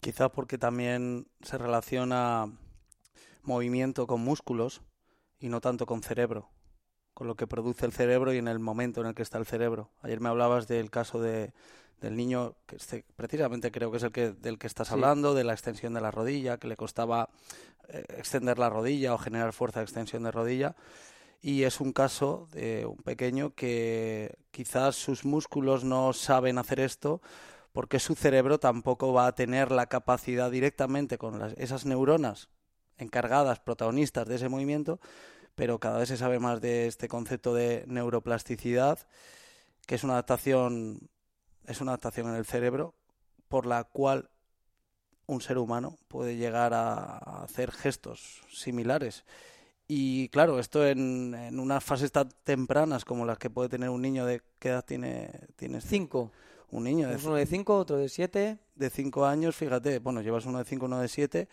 Quizá 0.00 0.30
porque 0.30 0.56
también 0.56 1.26
se 1.42 1.58
relaciona 1.58 2.52
movimiento 3.42 4.06
con 4.06 4.20
músculos 4.20 4.82
y 5.40 5.48
no 5.48 5.60
tanto 5.60 5.86
con 5.86 6.02
cerebro 6.02 6.48
con 7.20 7.26
lo 7.26 7.36
que 7.36 7.46
produce 7.46 7.84
el 7.84 7.92
cerebro 7.92 8.32
y 8.32 8.38
en 8.38 8.48
el 8.48 8.60
momento 8.60 9.02
en 9.02 9.08
el 9.08 9.14
que 9.14 9.20
está 9.22 9.36
el 9.36 9.44
cerebro. 9.44 9.90
Ayer 10.00 10.20
me 10.20 10.30
hablabas 10.30 10.66
del 10.68 10.90
caso 10.90 11.20
de, 11.20 11.52
del 12.00 12.16
niño, 12.16 12.54
que 12.66 12.76
este, 12.76 13.04
precisamente 13.16 13.70
creo 13.70 13.90
que 13.90 13.98
es 13.98 14.02
el 14.02 14.12
que, 14.12 14.32
del 14.32 14.58
que 14.58 14.66
estás 14.66 14.90
hablando, 14.90 15.34
de 15.34 15.44
la 15.44 15.52
extensión 15.52 15.94
de 15.94 16.00
la 16.00 16.10
rodilla, 16.10 16.58
que 16.58 16.68
le 16.68 16.76
costaba 16.76 17.28
eh, 17.88 18.04
extender 18.16 18.58
la 18.58 18.70
rodilla 18.70 19.14
o 19.14 19.18
generar 19.18 19.52
fuerza 19.52 19.80
de 19.80 19.84
extensión 19.84 20.22
de 20.22 20.30
rodilla. 20.30 20.76
Y 21.42 21.62
es 21.62 21.80
un 21.80 21.92
caso 21.92 22.48
de 22.52 22.86
un 22.86 22.98
pequeño 22.98 23.54
que 23.54 24.36
quizás 24.50 24.96
sus 24.96 25.24
músculos 25.24 25.84
no 25.84 26.12
saben 26.12 26.58
hacer 26.58 26.80
esto 26.80 27.22
porque 27.72 28.00
su 28.00 28.14
cerebro 28.14 28.58
tampoco 28.58 29.12
va 29.12 29.26
a 29.26 29.34
tener 29.34 29.70
la 29.70 29.86
capacidad 29.86 30.50
directamente 30.50 31.18
con 31.18 31.38
las, 31.38 31.52
esas 31.54 31.86
neuronas 31.86 32.48
encargadas, 32.98 33.60
protagonistas 33.60 34.28
de 34.28 34.36
ese 34.36 34.48
movimiento, 34.48 35.00
pero 35.54 35.78
cada 35.78 35.98
vez 35.98 36.08
se 36.08 36.16
sabe 36.16 36.38
más 36.38 36.60
de 36.60 36.86
este 36.86 37.08
concepto 37.08 37.54
de 37.54 37.84
neuroplasticidad, 37.86 38.98
que 39.86 39.94
es 39.94 40.04
una 40.04 40.14
adaptación, 40.14 41.08
es 41.70 41.80
una 41.80 41.92
adaptación 41.92 42.28
en 42.28 42.36
el 42.36 42.44
cerebro 42.44 42.94
por 43.48 43.66
la 43.66 43.84
cual 43.84 44.30
un 45.26 45.40
ser 45.40 45.58
humano 45.58 45.96
puede 46.08 46.36
llegar 46.36 46.74
a 46.74 47.42
hacer 47.42 47.70
gestos 47.70 48.42
similares. 48.50 49.24
Y 49.86 50.28
claro, 50.28 50.58
esto 50.58 50.86
en, 50.86 51.34
en, 51.34 51.58
unas 51.58 51.82
fases 51.82 52.12
tan 52.12 52.28
tempranas 52.44 53.04
como 53.04 53.24
las 53.24 53.38
que 53.38 53.50
puede 53.50 53.68
tener 53.68 53.90
un 53.90 54.02
niño 54.02 54.24
de 54.24 54.42
qué 54.58 54.68
edad 54.68 54.84
tiene 54.84 55.30
tienes 55.56 55.84
cinco. 55.84 56.32
Un 56.70 56.84
niño 56.84 57.08
de 57.08 57.16
uno 57.16 57.34
de 57.34 57.46
cinco 57.46 57.76
otro 57.76 57.96
de 57.96 58.08
siete. 58.08 58.58
De 58.74 58.90
cinco 58.90 59.26
años 59.26 59.56
fíjate 59.56 59.98
bueno 59.98 60.20
llevas 60.20 60.46
uno 60.46 60.58
de 60.58 60.64
cinco 60.64 60.86
uno 60.86 61.00
de 61.00 61.08
siete 61.08 61.48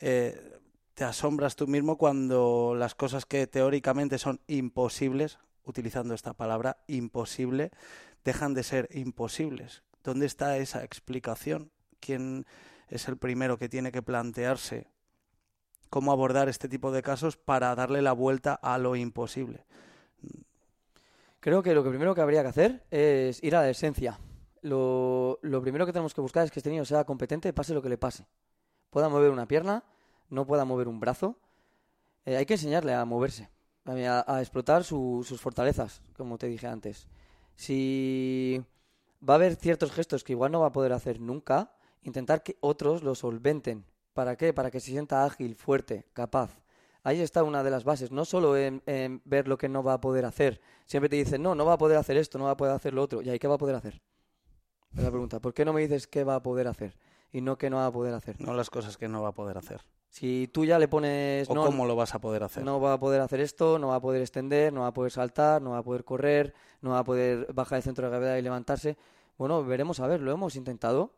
eh, 0.00 0.58
te 0.94 1.04
asombras 1.04 1.56
tú 1.56 1.66
mismo 1.66 1.96
cuando 1.96 2.74
las 2.76 2.94
cosas 2.94 3.24
que 3.26 3.46
teóricamente 3.46 4.18
son 4.18 4.40
imposibles, 4.46 5.38
utilizando 5.64 6.14
esta 6.14 6.34
palabra, 6.34 6.78
imposible, 6.88 7.70
dejan 8.24 8.54
de 8.54 8.62
ser 8.62 8.88
imposibles. 8.92 9.82
¿Dónde 10.02 10.26
está 10.26 10.56
esa 10.58 10.84
explicación? 10.84 11.70
¿Quién 12.00 12.46
es 12.88 13.08
el 13.08 13.16
primero 13.16 13.58
que 13.58 13.68
tiene 13.68 13.92
que 13.92 14.02
plantearse 14.02 14.88
cómo 15.90 16.12
abordar 16.12 16.48
este 16.48 16.68
tipo 16.68 16.92
de 16.92 17.02
casos 17.02 17.36
para 17.36 17.74
darle 17.74 18.02
la 18.02 18.12
vuelta 18.12 18.54
a 18.54 18.78
lo 18.78 18.96
imposible? 18.96 19.64
Creo 21.40 21.62
que 21.62 21.74
lo 21.74 21.82
que 21.82 21.90
primero 21.90 22.14
que 22.14 22.20
habría 22.20 22.42
que 22.42 22.48
hacer 22.48 22.86
es 22.90 23.42
ir 23.42 23.56
a 23.56 23.62
la 23.62 23.70
esencia. 23.70 24.18
Lo, 24.62 25.38
lo 25.42 25.62
primero 25.62 25.86
que 25.86 25.92
tenemos 25.92 26.14
que 26.14 26.20
buscar 26.20 26.44
es 26.44 26.50
que 26.50 26.60
este 26.60 26.70
niño 26.70 26.84
sea 26.84 27.04
competente, 27.04 27.52
pase 27.52 27.74
lo 27.74 27.82
que 27.82 27.88
le 27.88 27.96
pase. 27.96 28.26
Pueda 28.90 29.08
mover 29.08 29.30
una 29.30 29.46
pierna, 29.46 29.84
no 30.28 30.46
pueda 30.46 30.64
mover 30.64 30.86
un 30.88 31.00
brazo, 31.00 31.38
eh, 32.24 32.36
hay 32.36 32.46
que 32.46 32.54
enseñarle 32.54 32.94
a 32.94 33.04
moverse, 33.04 33.50
a, 33.86 34.40
explotar 34.40 34.84
sus 34.84 35.40
fortalezas, 35.40 36.02
como 36.16 36.38
te 36.38 36.46
dije 36.46 36.66
antes. 36.66 37.08
Si 37.60 38.64
va 39.20 39.34
a 39.34 39.36
haber 39.36 39.54
ciertos 39.54 39.92
gestos 39.92 40.24
que 40.24 40.32
igual 40.32 40.50
no 40.50 40.60
va 40.60 40.68
a 40.68 40.72
poder 40.72 40.94
hacer 40.94 41.20
nunca, 41.20 41.74
intentar 42.00 42.42
que 42.42 42.56
otros 42.60 43.02
lo 43.02 43.14
solventen. 43.14 43.84
¿Para 44.14 44.36
qué? 44.36 44.54
Para 44.54 44.70
que 44.70 44.80
se 44.80 44.92
sienta 44.92 45.26
ágil, 45.26 45.54
fuerte, 45.54 46.06
capaz. 46.14 46.56
Ahí 47.02 47.20
está 47.20 47.42
una 47.44 47.62
de 47.62 47.70
las 47.70 47.84
bases, 47.84 48.12
no 48.12 48.24
solo 48.24 48.56
en, 48.56 48.80
ver 49.26 49.46
lo 49.46 49.58
que 49.58 49.68
no 49.68 49.82
va 49.82 49.92
a 49.92 50.00
poder 50.00 50.24
hacer. 50.24 50.62
Siempre 50.86 51.10
te 51.10 51.16
dicen, 51.16 51.42
no, 51.42 51.54
no 51.54 51.66
va 51.66 51.74
a 51.74 51.78
poder 51.78 51.98
hacer 51.98 52.16
esto, 52.16 52.38
no 52.38 52.46
va 52.46 52.52
a 52.52 52.56
poder 52.56 52.72
hacer 52.72 52.94
lo 52.94 53.02
otro. 53.02 53.20
¿Y 53.20 53.28
ahí 53.28 53.38
qué 53.38 53.46
va 53.46 53.56
a 53.56 53.58
poder 53.58 53.76
hacer? 53.76 54.00
Es 54.96 55.02
la 55.02 55.10
pregunta, 55.10 55.38
¿por 55.38 55.52
qué 55.52 55.66
no 55.66 55.74
me 55.74 55.82
dices 55.82 56.06
qué 56.06 56.24
va 56.24 56.36
a 56.36 56.42
poder 56.42 56.66
hacer 56.66 56.96
y 57.30 57.42
no 57.42 57.58
qué 57.58 57.68
no 57.68 57.76
va 57.76 57.86
a 57.86 57.92
poder 57.92 58.14
hacer? 58.14 58.40
No 58.40 58.54
las 58.54 58.70
cosas 58.70 58.96
que 58.96 59.06
no 59.06 59.20
va 59.20 59.28
a 59.28 59.34
poder 59.34 59.58
hacer. 59.58 59.82
Si 60.10 60.48
tú 60.48 60.64
ya 60.64 60.78
le 60.78 60.88
pones... 60.88 61.48
¿O 61.48 61.54
cómo 61.54 61.86
lo 61.86 61.94
vas 61.94 62.14
a 62.16 62.20
poder 62.20 62.42
hacer? 62.42 62.64
No 62.64 62.80
va 62.80 62.94
a 62.94 63.00
poder 63.00 63.20
hacer 63.20 63.40
esto, 63.40 63.78
no 63.78 63.88
va 63.88 63.94
a 63.94 64.00
poder 64.00 64.20
extender, 64.20 64.72
no 64.72 64.80
va 64.80 64.88
a 64.88 64.92
poder 64.92 65.12
saltar, 65.12 65.62
no 65.62 65.70
va 65.70 65.78
a 65.78 65.82
poder 65.84 66.04
correr, 66.04 66.52
no 66.82 66.90
va 66.90 66.98
a 66.98 67.04
poder 67.04 67.52
bajar 67.52 67.76
el 67.76 67.84
centro 67.84 68.04
de 68.04 68.10
gravedad 68.10 68.36
y 68.36 68.42
levantarse. 68.42 68.98
Bueno, 69.38 69.64
veremos 69.64 70.00
a 70.00 70.08
ver, 70.08 70.20
lo 70.20 70.32
hemos 70.32 70.56
intentado. 70.56 71.12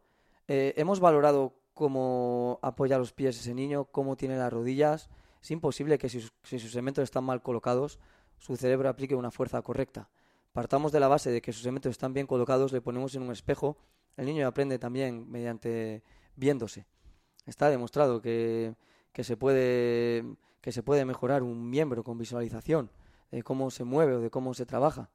Eh, 0.46 0.74
hemos 0.76 1.00
valorado 1.00 1.54
cómo 1.72 2.58
apoya 2.60 2.98
los 2.98 3.14
pies 3.14 3.40
ese 3.40 3.54
niño, 3.54 3.86
cómo 3.86 4.14
tiene 4.16 4.36
las 4.36 4.52
rodillas. 4.52 5.08
Es 5.40 5.50
imposible 5.50 5.96
que 5.96 6.10
si 6.10 6.20
sus, 6.20 6.32
si 6.42 6.58
sus 6.58 6.74
elementos 6.74 7.02
están 7.02 7.24
mal 7.24 7.42
colocados, 7.42 7.98
su 8.36 8.56
cerebro 8.56 8.90
aplique 8.90 9.14
una 9.14 9.30
fuerza 9.30 9.62
correcta. 9.62 10.10
Partamos 10.52 10.92
de 10.92 11.00
la 11.00 11.08
base 11.08 11.30
de 11.30 11.40
que 11.40 11.54
sus 11.54 11.64
elementos 11.64 11.90
están 11.90 12.12
bien 12.12 12.26
colocados, 12.26 12.72
le 12.72 12.82
ponemos 12.82 13.14
en 13.14 13.22
un 13.22 13.32
espejo, 13.32 13.78
el 14.18 14.26
niño 14.26 14.46
aprende 14.46 14.78
también 14.78 15.30
mediante 15.30 16.02
viéndose. 16.36 16.84
Está 17.46 17.70
demostrado 17.70 18.20
que, 18.20 18.74
se 19.14 19.36
puede, 19.36 20.24
que 20.60 20.72
se 20.72 20.82
puede 20.82 21.04
mejorar 21.04 21.42
un 21.42 21.68
miembro 21.68 22.04
con 22.04 22.18
visualización 22.18 22.90
de 23.30 23.42
cómo 23.42 23.70
se 23.70 23.84
mueve 23.84 24.14
o 24.14 24.20
de 24.20 24.30
cómo 24.30 24.54
se 24.54 24.66
trabaja. 24.66 25.10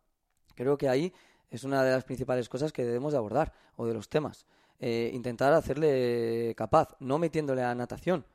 Creo 0.55 0.77
que 0.77 0.89
ahí 0.89 1.13
Es 1.49 1.63
una 1.63 1.81
de 1.81 1.91
las 1.91 2.03
principales 2.03 2.49
cosas 2.49 2.73
que 2.73 2.83
debemos 2.83 3.13
de 3.13 3.19
abordar, 3.19 3.53
o 3.77 3.85
de 3.85 3.93
los 3.93 4.09
temas. 4.09 4.45
Eh, 4.79 5.11
intentar 5.13 5.53
hacerle 5.53 6.53
capaz, 6.57 6.95
no 6.99 7.17
metiéndole 7.17 7.63
a 7.63 7.73
natación, 7.73 8.25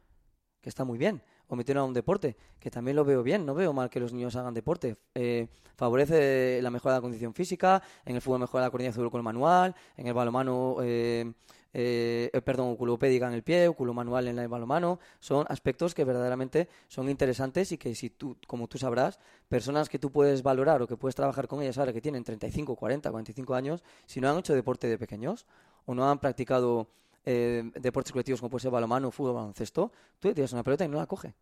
que 0.63 0.71
está 0.71 0.85
muy 0.85 0.97
bien, 0.97 1.23
o 1.47 1.55
metiéndole 1.57 1.85
a 1.85 1.89
un 1.89 1.93
deporte, 1.93 2.37
que 2.59 2.71
también 2.71 2.97
lo 2.97 3.05
veo 3.05 3.23
bien, 3.23 3.45
no 3.45 3.55
veo 3.55 3.75
mal 3.75 3.91
que 3.91 4.01
los 4.01 4.13
niños 4.13 4.35
hagan 4.37 4.55
deporte. 4.55 4.97
Eh, 5.15 5.49
favorece 5.77 6.61
la 6.63 6.71
mejora 6.71 6.95
de 6.95 6.99
la 6.99 7.03
condición 7.03 7.35
física, 7.35 7.83
en 8.07 8.17
el 8.17 8.23
fútbol 8.23 8.41
mejora 8.41 8.65
la 8.65 8.71
coordinación 8.71 9.11
con 9.11 9.19
el 9.19 9.25
manual, 9.25 9.75
en 9.97 10.07
el 10.07 10.15
balonmano 10.15 10.77
eh, 10.83 11.33
eh, 11.75 12.31
perdón, 12.45 12.73
oculopédica 12.73 13.27
en 13.27 13.35
el 13.35 13.43
pie, 13.43 13.75
manual 13.95 14.29
en 14.29 14.39
el 14.39 14.49
balomano, 14.49 14.99
son 15.21 15.47
aspectos 15.49 15.95
que 15.95 16.05
verdaderamente 16.05 16.69
son 16.89 17.09
interesantes 17.09 17.73
y 17.73 17.79
que 17.79 17.95
si 17.95 18.11
tú, 18.11 18.37
como 18.47 18.69
tú 18.69 18.79
sabrás, 18.79 19.19
personas 19.49 19.89
que 19.89 19.99
tú 19.99 20.11
puedes 20.11 20.43
valorar 20.43 20.83
o 20.83 20.87
que 20.87 20.97
puedes 20.97 21.15
trabajar 21.15 21.49
con 21.49 21.63
ellas 21.63 21.79
ahora 21.79 21.93
que 21.93 22.01
tienen 22.01 22.25
35, 22.25 22.77
40, 22.77 23.11
45 23.11 23.55
años, 23.55 23.83
si 24.07 24.21
no 24.21 24.31
han 24.31 24.39
hecho 24.39 24.55
deporte 24.55 24.87
de 24.87 24.99
pequeños 24.99 25.47
o 25.87 25.95
no 25.95 26.09
han 26.09 26.19
practicado 26.19 26.89
eh, 27.25 27.71
deportes 27.81 28.13
colectivos 28.13 28.41
como 28.41 28.51
puede 28.51 28.63
ser 28.63 28.71
balomano, 28.71 29.11
fútbol, 29.11 29.35
baloncesto, 29.35 29.93
tú 30.19 30.29
le 30.29 30.35
tiras 30.35 30.53
una 30.53 30.63
pelota 30.63 30.85
y 30.85 30.89
no 30.89 30.99
la 30.99 31.07
coge. 31.07 31.35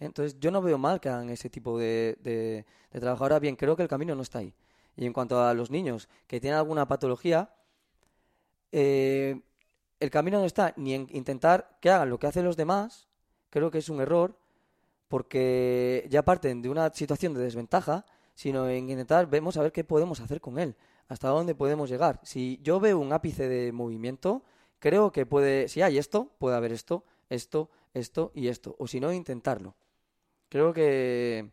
Entonces 0.00 0.38
yo 0.40 0.50
no 0.50 0.60
veo 0.60 0.76
mal 0.76 1.00
que 1.00 1.08
hagan 1.08 1.30
ese 1.30 1.48
tipo 1.48 1.78
de, 1.78 2.18
de 2.22 3.00
trabajo. 3.00 3.24
Ahora 3.24 3.38
bien, 3.38 3.54
creo 3.54 3.76
que 3.76 3.82
el 3.82 3.88
camino 3.88 4.14
no 4.14 4.22
está 4.22 4.40
ahí. 4.40 4.52
Y 4.96 5.06
en 5.06 5.12
cuanto 5.12 5.40
a 5.40 5.54
los 5.54 5.70
niños 5.70 6.08
que 6.26 6.40
tienen 6.40 6.58
alguna 6.58 6.86
patología, 6.86 7.50
eh, 8.76 9.40
el 10.00 10.10
camino 10.10 10.40
no 10.40 10.46
está 10.46 10.74
ni 10.76 10.94
en 10.94 11.06
intentar 11.12 11.78
que 11.80 11.90
hagan 11.90 12.10
lo 12.10 12.18
que 12.18 12.26
hacen 12.26 12.44
los 12.44 12.56
demás, 12.56 13.08
creo 13.48 13.70
que 13.70 13.78
es 13.78 13.88
un 13.88 14.00
error, 14.00 14.36
porque 15.06 16.04
ya 16.10 16.24
parten 16.24 16.60
de 16.60 16.68
una 16.68 16.92
situación 16.92 17.34
de 17.34 17.40
desventaja, 17.40 18.04
sino 18.34 18.68
en 18.68 18.90
intentar, 18.90 19.30
vemos 19.30 19.56
a 19.56 19.62
ver 19.62 19.70
qué 19.70 19.84
podemos 19.84 20.18
hacer 20.18 20.40
con 20.40 20.58
él, 20.58 20.74
hasta 21.06 21.28
dónde 21.28 21.54
podemos 21.54 21.88
llegar. 21.88 22.18
Si 22.24 22.58
yo 22.64 22.80
veo 22.80 22.98
un 22.98 23.12
ápice 23.12 23.48
de 23.48 23.70
movimiento, 23.70 24.42
creo 24.80 25.12
que 25.12 25.24
puede, 25.24 25.68
si 25.68 25.80
hay 25.80 25.96
esto, 25.96 26.32
puede 26.38 26.56
haber 26.56 26.72
esto, 26.72 27.04
esto, 27.30 27.70
esto 27.92 28.32
y 28.34 28.48
esto, 28.48 28.74
o 28.80 28.88
si 28.88 28.98
no, 28.98 29.12
intentarlo. 29.12 29.76
Creo 30.48 30.72
que... 30.72 31.52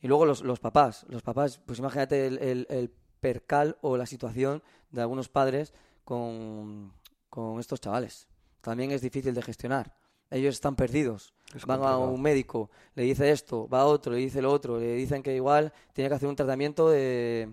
Y 0.00 0.06
luego 0.06 0.26
los, 0.26 0.42
los 0.42 0.60
papás, 0.60 1.06
los 1.08 1.22
papás, 1.22 1.60
pues 1.66 1.80
imagínate 1.80 2.26
el 2.28 2.94
percal 3.20 3.76
o 3.80 3.96
la 3.96 4.06
situación 4.06 4.62
de 4.90 5.02
algunos 5.02 5.28
padres 5.28 5.74
con, 6.10 6.92
con 7.28 7.60
estos 7.60 7.80
chavales. 7.80 8.26
También 8.60 8.90
es 8.90 9.00
difícil 9.00 9.32
de 9.32 9.42
gestionar. 9.42 9.94
Ellos 10.28 10.56
están 10.56 10.74
perdidos. 10.74 11.32
Van 11.68 11.84
a 11.84 11.98
un 11.98 12.20
médico, 12.20 12.68
le 12.96 13.04
dice 13.04 13.30
esto, 13.30 13.68
va 13.68 13.82
a 13.82 13.86
otro, 13.86 14.12
le 14.12 14.18
dice 14.18 14.42
lo 14.42 14.50
otro, 14.50 14.80
le 14.80 14.94
dicen 14.94 15.22
que 15.22 15.36
igual 15.36 15.72
tiene 15.92 16.08
que 16.08 16.16
hacer 16.16 16.28
un 16.28 16.34
tratamiento 16.34 16.90
de, 16.90 17.52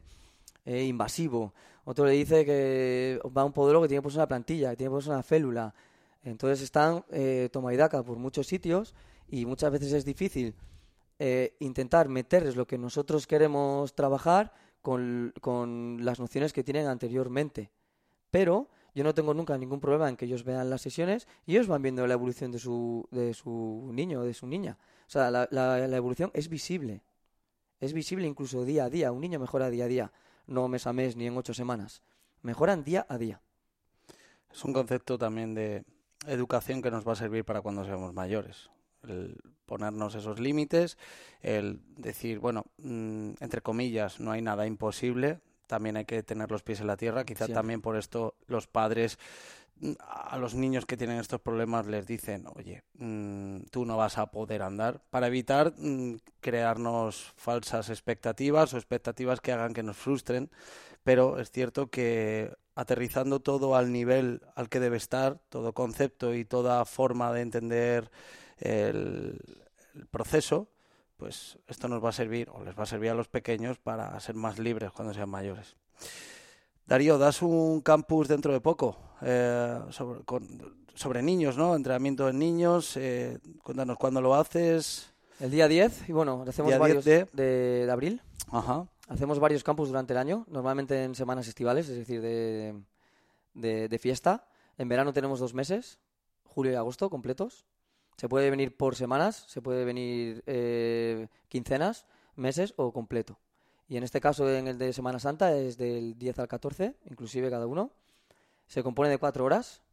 eh, 0.65 0.83
invasivo. 0.85 1.53
Otro 1.85 2.05
le 2.05 2.13
dice 2.13 2.45
que 2.45 3.19
va 3.35 3.43
a 3.43 3.45
un 3.45 3.53
podólogo 3.53 3.83
que 3.83 3.89
tiene 3.89 3.99
que 4.01 4.05
poner 4.05 4.17
una 4.17 4.27
plantilla, 4.27 4.71
que 4.71 4.77
tiene 4.77 4.89
que 4.89 4.95
poner 4.95 5.09
una 5.09 5.23
célula. 5.23 5.75
Entonces 6.23 6.61
están 6.63 7.05
eh, 7.11 7.49
toma 7.51 7.71
y 7.75 7.77
daca 7.77 8.01
por 8.01 8.17
muchos 8.17 8.47
sitios 8.47 8.95
y 9.27 9.45
muchas 9.45 9.71
veces 9.71 9.93
es 9.93 10.03
difícil 10.03 10.55
eh, 11.19 11.55
intentar 11.59 12.09
meterles 12.09 12.55
lo 12.55 12.65
que 12.65 12.79
nosotros 12.79 13.27
queremos 13.27 13.93
trabajar 13.93 14.51
con, 14.81 15.31
con 15.41 15.99
las 16.01 16.19
nociones 16.19 16.53
que 16.53 16.63
tienen 16.63 16.87
anteriormente 16.87 17.69
pero 18.37 18.67
yo 18.93 19.03
no 19.03 19.15
tengo 19.15 19.33
nunca 19.33 19.57
ningún 19.57 19.79
problema 19.79 20.07
en 20.07 20.15
que 20.15 20.25
ellos 20.25 20.43
vean 20.43 20.69
las 20.69 20.81
sesiones 20.81 21.27
y 21.47 21.53
ellos 21.53 21.65
van 21.67 21.81
viendo 21.81 22.05
la 22.05 22.13
evolución 22.13 22.51
de 22.51 22.59
su, 22.59 23.07
de 23.09 23.33
su 23.33 23.89
niño 23.91 24.19
o 24.19 24.23
de 24.23 24.35
su 24.35 24.45
niña. 24.45 24.77
O 25.07 25.09
sea, 25.09 25.31
la, 25.31 25.47
la, 25.49 25.97
evolución 25.97 26.29
es 26.35 26.47
visible. 26.47 27.01
Es 27.79 27.93
visible 27.93 28.27
incluso 28.27 28.63
día 28.63 28.85
a 28.85 28.89
día. 28.91 29.11
Un 29.11 29.21
niño 29.21 29.39
mejora 29.39 29.71
día 29.71 29.85
a 29.85 29.87
día, 29.87 30.11
no 30.45 30.67
mes 30.67 30.85
a 30.85 30.93
mes 30.93 31.15
ni 31.15 31.25
en 31.25 31.35
ocho 31.35 31.55
semanas. 31.55 32.03
Mejoran 32.43 32.83
día 32.83 33.07
a 33.09 33.17
día. 33.17 33.41
Es 34.51 34.63
un 34.63 34.71
concepto 34.71 35.17
también 35.17 35.55
de 35.55 35.83
educación 36.27 36.83
que 36.83 36.91
nos 36.91 37.07
va 37.07 37.13
a 37.13 37.15
servir 37.15 37.43
para 37.43 37.61
cuando 37.61 37.85
seamos 37.85 38.13
mayores. 38.13 38.69
El 39.01 39.41
ponernos 39.65 40.13
esos 40.13 40.39
límites, 40.39 40.97
el 41.41 41.81
decir, 41.97 42.37
bueno, 42.37 42.67
mm, 42.77 43.31
entre 43.39 43.61
comillas, 43.61 44.19
no 44.19 44.31
hay 44.31 44.43
nada 44.43 44.67
imposible, 44.67 45.39
también 45.67 45.97
hay 45.97 46.05
que 46.05 46.23
tener 46.23 46.49
los 46.51 46.63
pies 46.63 46.81
en 46.81 46.87
la 46.87 46.97
tierra. 46.97 47.25
Quizá 47.25 47.47
también 47.47 47.81
por 47.81 47.97
esto 47.97 48.35
los 48.47 48.67
padres 48.67 49.19
mm, 49.79 49.91
a 49.99 50.37
los 50.37 50.55
niños 50.55 50.85
que 50.85 50.97
tienen 50.97 51.19
estos 51.19 51.41
problemas 51.41 51.85
les 51.85 52.07
dicen, 52.07 52.45
oye, 52.55 52.83
mm, 52.95 53.63
tú 53.69 53.85
no 53.85 53.97
vas 53.97 54.17
a 54.17 54.31
poder 54.31 54.61
andar, 54.61 55.03
para 55.09 55.27
evitar 55.27 55.73
mm, 55.77 56.15
crearnos 56.39 57.33
falsas 57.35 57.89
expectativas 57.89 58.73
o 58.73 58.77
expectativas 58.77 59.41
que 59.41 59.51
hagan 59.51 59.73
que 59.73 59.83
nos 59.83 59.97
frustren. 59.97 60.49
Pero 61.03 61.39
es 61.39 61.51
cierto 61.51 61.87
que 61.89 62.51
aterrizando 62.75 63.39
todo 63.39 63.75
al 63.75 63.91
nivel 63.91 64.41
al 64.55 64.69
que 64.69 64.79
debe 64.79 64.97
estar, 64.97 65.39
todo 65.49 65.73
concepto 65.73 66.33
y 66.33 66.45
toda 66.45 66.83
forma 66.85 67.31
de 67.31 67.41
entender 67.41 68.11
el 68.59 69.39
proceso, 70.11 70.69
pues 71.17 71.57
esto 71.67 71.87
nos 71.87 72.03
va 72.03 72.09
a 72.09 72.13
servir 72.13 72.49
o 72.53 72.63
les 72.63 72.77
va 72.77 72.83
a 72.83 72.85
servir 72.85 73.09
a 73.09 73.15
los 73.15 73.27
pequeños 73.27 73.77
para 73.79 74.17
ser 74.19 74.35
más 74.35 74.59
libres 74.59 74.91
cuando 74.91 75.13
sean 75.13 75.29
mayores. 75.29 75.75
Darío, 76.85 77.17
das 77.17 77.41
un 77.41 77.81
campus 77.81 78.29
dentro 78.29 78.53
de 78.53 78.61
poco 78.61 78.95
eh, 79.21 79.79
sobre, 80.93 81.21
niños, 81.21 81.57
¿no? 81.57 81.75
Entrenamiento 81.75 82.29
en 82.29 82.39
niños. 82.39 82.95
Eh, 82.95 83.39
cuéntanos 83.61 83.97
cuándo 83.97 84.21
lo 84.21 84.35
haces. 84.35 85.11
El 85.39 85.51
día 85.51 85.67
10, 85.67 86.09
y 86.09 86.13
bueno, 86.13 86.45
hacemos 86.47 86.77
varios 86.79 87.03
de... 87.03 87.89
abril. 87.91 88.21
Ajá. 88.49 88.87
Hacemos 89.09 89.39
varios 89.39 89.63
campus 89.63 89.89
durante 89.89 90.13
el 90.13 90.19
año, 90.19 90.45
normalmente 90.49 91.03
en 91.03 91.15
semanas 91.15 91.47
estivales, 91.47 91.89
es 91.89 91.97
decir, 91.97 92.21
de, 92.21 92.73
de 93.53 93.99
fiesta. 93.99 94.47
En 94.77 94.87
verano 94.89 95.13
tenemos 95.13 95.39
dos 95.39 95.53
meses, 95.53 95.99
julio 96.43 96.71
y 96.71 96.75
agosto 96.75 97.09
completos. 97.09 97.65
Se 98.17 98.27
puede 98.27 98.49
venir 98.49 98.75
por 98.75 98.95
semanas, 98.95 99.45
se 99.47 99.61
puede 99.61 99.85
venir 99.85 100.43
eh, 100.47 101.27
quincenas, 101.49 102.07
meses 102.35 102.73
o 102.75 102.91
completo. 102.91 103.37
Y 103.87 103.95
en 103.95 104.03
este 104.03 104.19
caso, 104.19 104.49
en 104.49 104.67
el 104.67 104.77
de 104.77 104.91
Semana 104.91 105.19
Santa, 105.19 105.55
es 105.55 105.77
del 105.77 106.17
10 106.17 106.39
al 106.39 106.47
14, 106.47 106.95
inclusive 107.09 107.49
cada 107.49 107.67
uno. 107.67 107.91
Se 108.65 108.81
compone 108.81 109.09
de 109.09 109.19
cuatro 109.19 109.45
horas, 109.45 109.83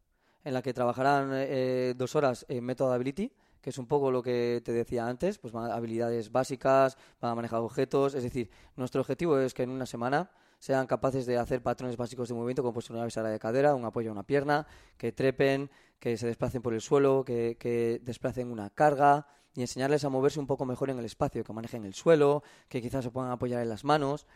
en 0.42 0.54
la 0.54 0.62
que 0.62 0.72
trabajarán 0.72 1.30
eh, 1.32 1.94
dos 1.96 2.16
horas 2.16 2.46
en 2.48 2.64
método 2.64 2.92
ability, 2.92 3.30
que 3.60 3.70
es 3.70 3.78
un 3.78 3.86
poco 3.86 4.10
lo 4.10 4.22
que 4.22 4.62
te 4.64 4.72
decía 4.72 5.06
antes, 5.06 5.38
pues 5.38 5.54
habilidades 5.54 6.32
básicas, 6.32 6.96
van 7.20 7.32
a 7.32 7.34
manejar 7.34 7.60
objetos, 7.60 8.14
es 8.14 8.22
decir, 8.22 8.50
nuestro 8.76 9.00
objetivo 9.02 9.38
es 9.38 9.54
que 9.54 9.62
en 9.62 9.70
una 9.70 9.86
semana 9.86 10.30
sean 10.64 10.86
capaces 10.86 11.26
de 11.26 11.36
hacer 11.36 11.62
patrones 11.62 11.98
básicos 11.98 12.26
de 12.26 12.34
movimiento, 12.34 12.62
como 12.62 12.72
pues 12.72 12.88
una 12.88 13.04
bisagra 13.04 13.28
de 13.28 13.38
cadera, 13.38 13.74
un 13.74 13.84
apoyo 13.84 14.08
a 14.08 14.12
una 14.12 14.22
pierna, 14.22 14.66
que 14.96 15.12
trepen, 15.12 15.70
que 15.98 16.16
se 16.16 16.26
desplacen 16.26 16.62
por 16.62 16.72
el 16.72 16.80
suelo, 16.80 17.22
que, 17.22 18.00
desplacen 18.02 18.50
una 18.50 18.70
carga 18.70 19.26
y 19.54 19.60
enseñarles 19.60 20.06
a 20.06 20.08
moverse 20.08 20.40
un 20.40 20.46
poco 20.46 20.64
mejor 20.64 20.88
en 20.88 20.98
el 20.98 21.04
espacio, 21.04 21.44
que 21.44 21.52
manejen 21.52 21.84
el 21.84 21.92
suelo, 21.92 22.42
que 22.70 22.80
quizás 22.80 23.04
se 23.04 23.10
puedan 23.10 23.30
apoyar 23.30 23.60
en 23.60 23.68
las 23.68 23.84
manos. 23.84 24.26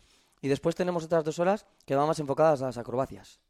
Y 0.43 0.49
después 0.49 0.75
tenemos 0.75 1.03
otras 1.03 1.25
dos 1.25 1.39
horas 1.39 1.65
que 1.87 1.97
van 1.97 2.07
más 2.07 2.21
enfocadas 2.21 2.61
a 2.61 2.67
las 2.67 2.77
acrobacias. 2.77 3.41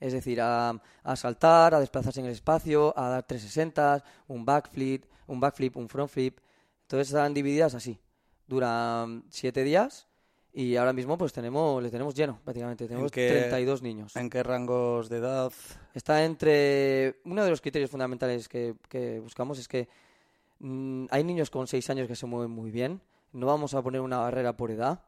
Es 0.00 0.14
decir, 0.14 0.40
a, 0.40 0.80
saltar, 1.14 1.74
a 1.74 1.80
desplazarse 1.80 2.20
en 2.20 2.26
el 2.26 2.32
espacio, 2.32 2.98
a 2.98 3.10
dar 3.10 3.24
360, 3.24 4.02
un 4.28 4.46
backflip, 4.46 5.04
un 5.26 5.40
backflip, 5.40 5.76
un 5.76 5.90
frontflip. 5.90 6.40
Entonces 6.84 7.08
están 7.08 7.34
divididas 7.34 7.74
así. 7.74 8.00
Duran 8.46 9.24
siete 9.28 9.62
días 9.62 10.08
y 10.52 10.76
ahora 10.76 10.92
mismo 10.92 11.18
pues 11.18 11.32
tenemos, 11.32 11.82
le 11.82 11.90
tenemos 11.90 12.14
lleno 12.14 12.40
prácticamente, 12.42 12.88
tenemos 12.88 13.12
32 13.12 13.82
niños. 13.82 14.16
¿En 14.16 14.30
qué 14.30 14.42
rangos 14.42 15.08
de 15.08 15.18
edad? 15.18 15.52
Está 15.94 16.24
entre... 16.24 17.20
Uno 17.24 17.44
de 17.44 17.50
los 17.50 17.60
criterios 17.60 17.90
fundamentales 17.90 18.48
que, 18.48 18.74
buscamos 19.22 19.58
es 19.58 19.68
que 19.68 19.88
mm, 20.58 21.06
hay 21.10 21.24
niños 21.24 21.50
con 21.50 21.66
6 21.66 21.90
años 21.90 22.08
que 22.08 22.16
se 22.16 22.26
mueven 22.26 22.50
muy 22.50 22.70
bien, 22.70 23.02
no 23.32 23.46
vamos 23.46 23.74
a 23.74 23.82
poner 23.82 24.00
una 24.00 24.18
barrera 24.18 24.56
por 24.56 24.70
edad. 24.70 25.04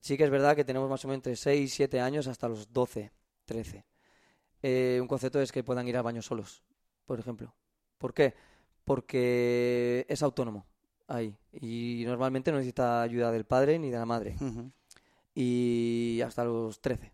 Sí 0.00 0.16
que 0.16 0.24
es 0.24 0.30
verdad 0.30 0.54
que 0.54 0.64
tenemos 0.64 0.90
más 0.90 1.04
o 1.04 1.08
menos 1.08 1.18
entre 1.18 1.36
6, 1.36 1.72
7 1.72 2.00
años 2.00 2.26
hasta 2.26 2.48
los 2.48 2.72
12, 2.72 3.10
13. 3.46 3.84
Eh, 4.62 4.98
un 5.00 5.08
concepto 5.08 5.40
es 5.40 5.52
que 5.52 5.62
puedan 5.62 5.88
ir 5.88 5.96
al 5.96 6.02
baño 6.02 6.20
solos, 6.20 6.62
por 7.06 7.18
ejemplo. 7.18 7.54
¿Por 7.96 8.12
qué? 8.12 8.34
Porque 8.84 10.04
es 10.08 10.22
autónomo 10.22 10.66
ahí. 11.08 11.36
Y 11.52 12.04
normalmente 12.06 12.50
no 12.50 12.58
necesita 12.58 13.02
ayuda 13.02 13.30
del 13.30 13.44
padre 13.44 13.78
ni 13.78 13.90
de 13.90 13.98
la 13.98 14.06
madre. 14.06 14.36
Y 15.34 16.20
hasta 16.24 16.44
los 16.44 16.80
13, 16.80 17.12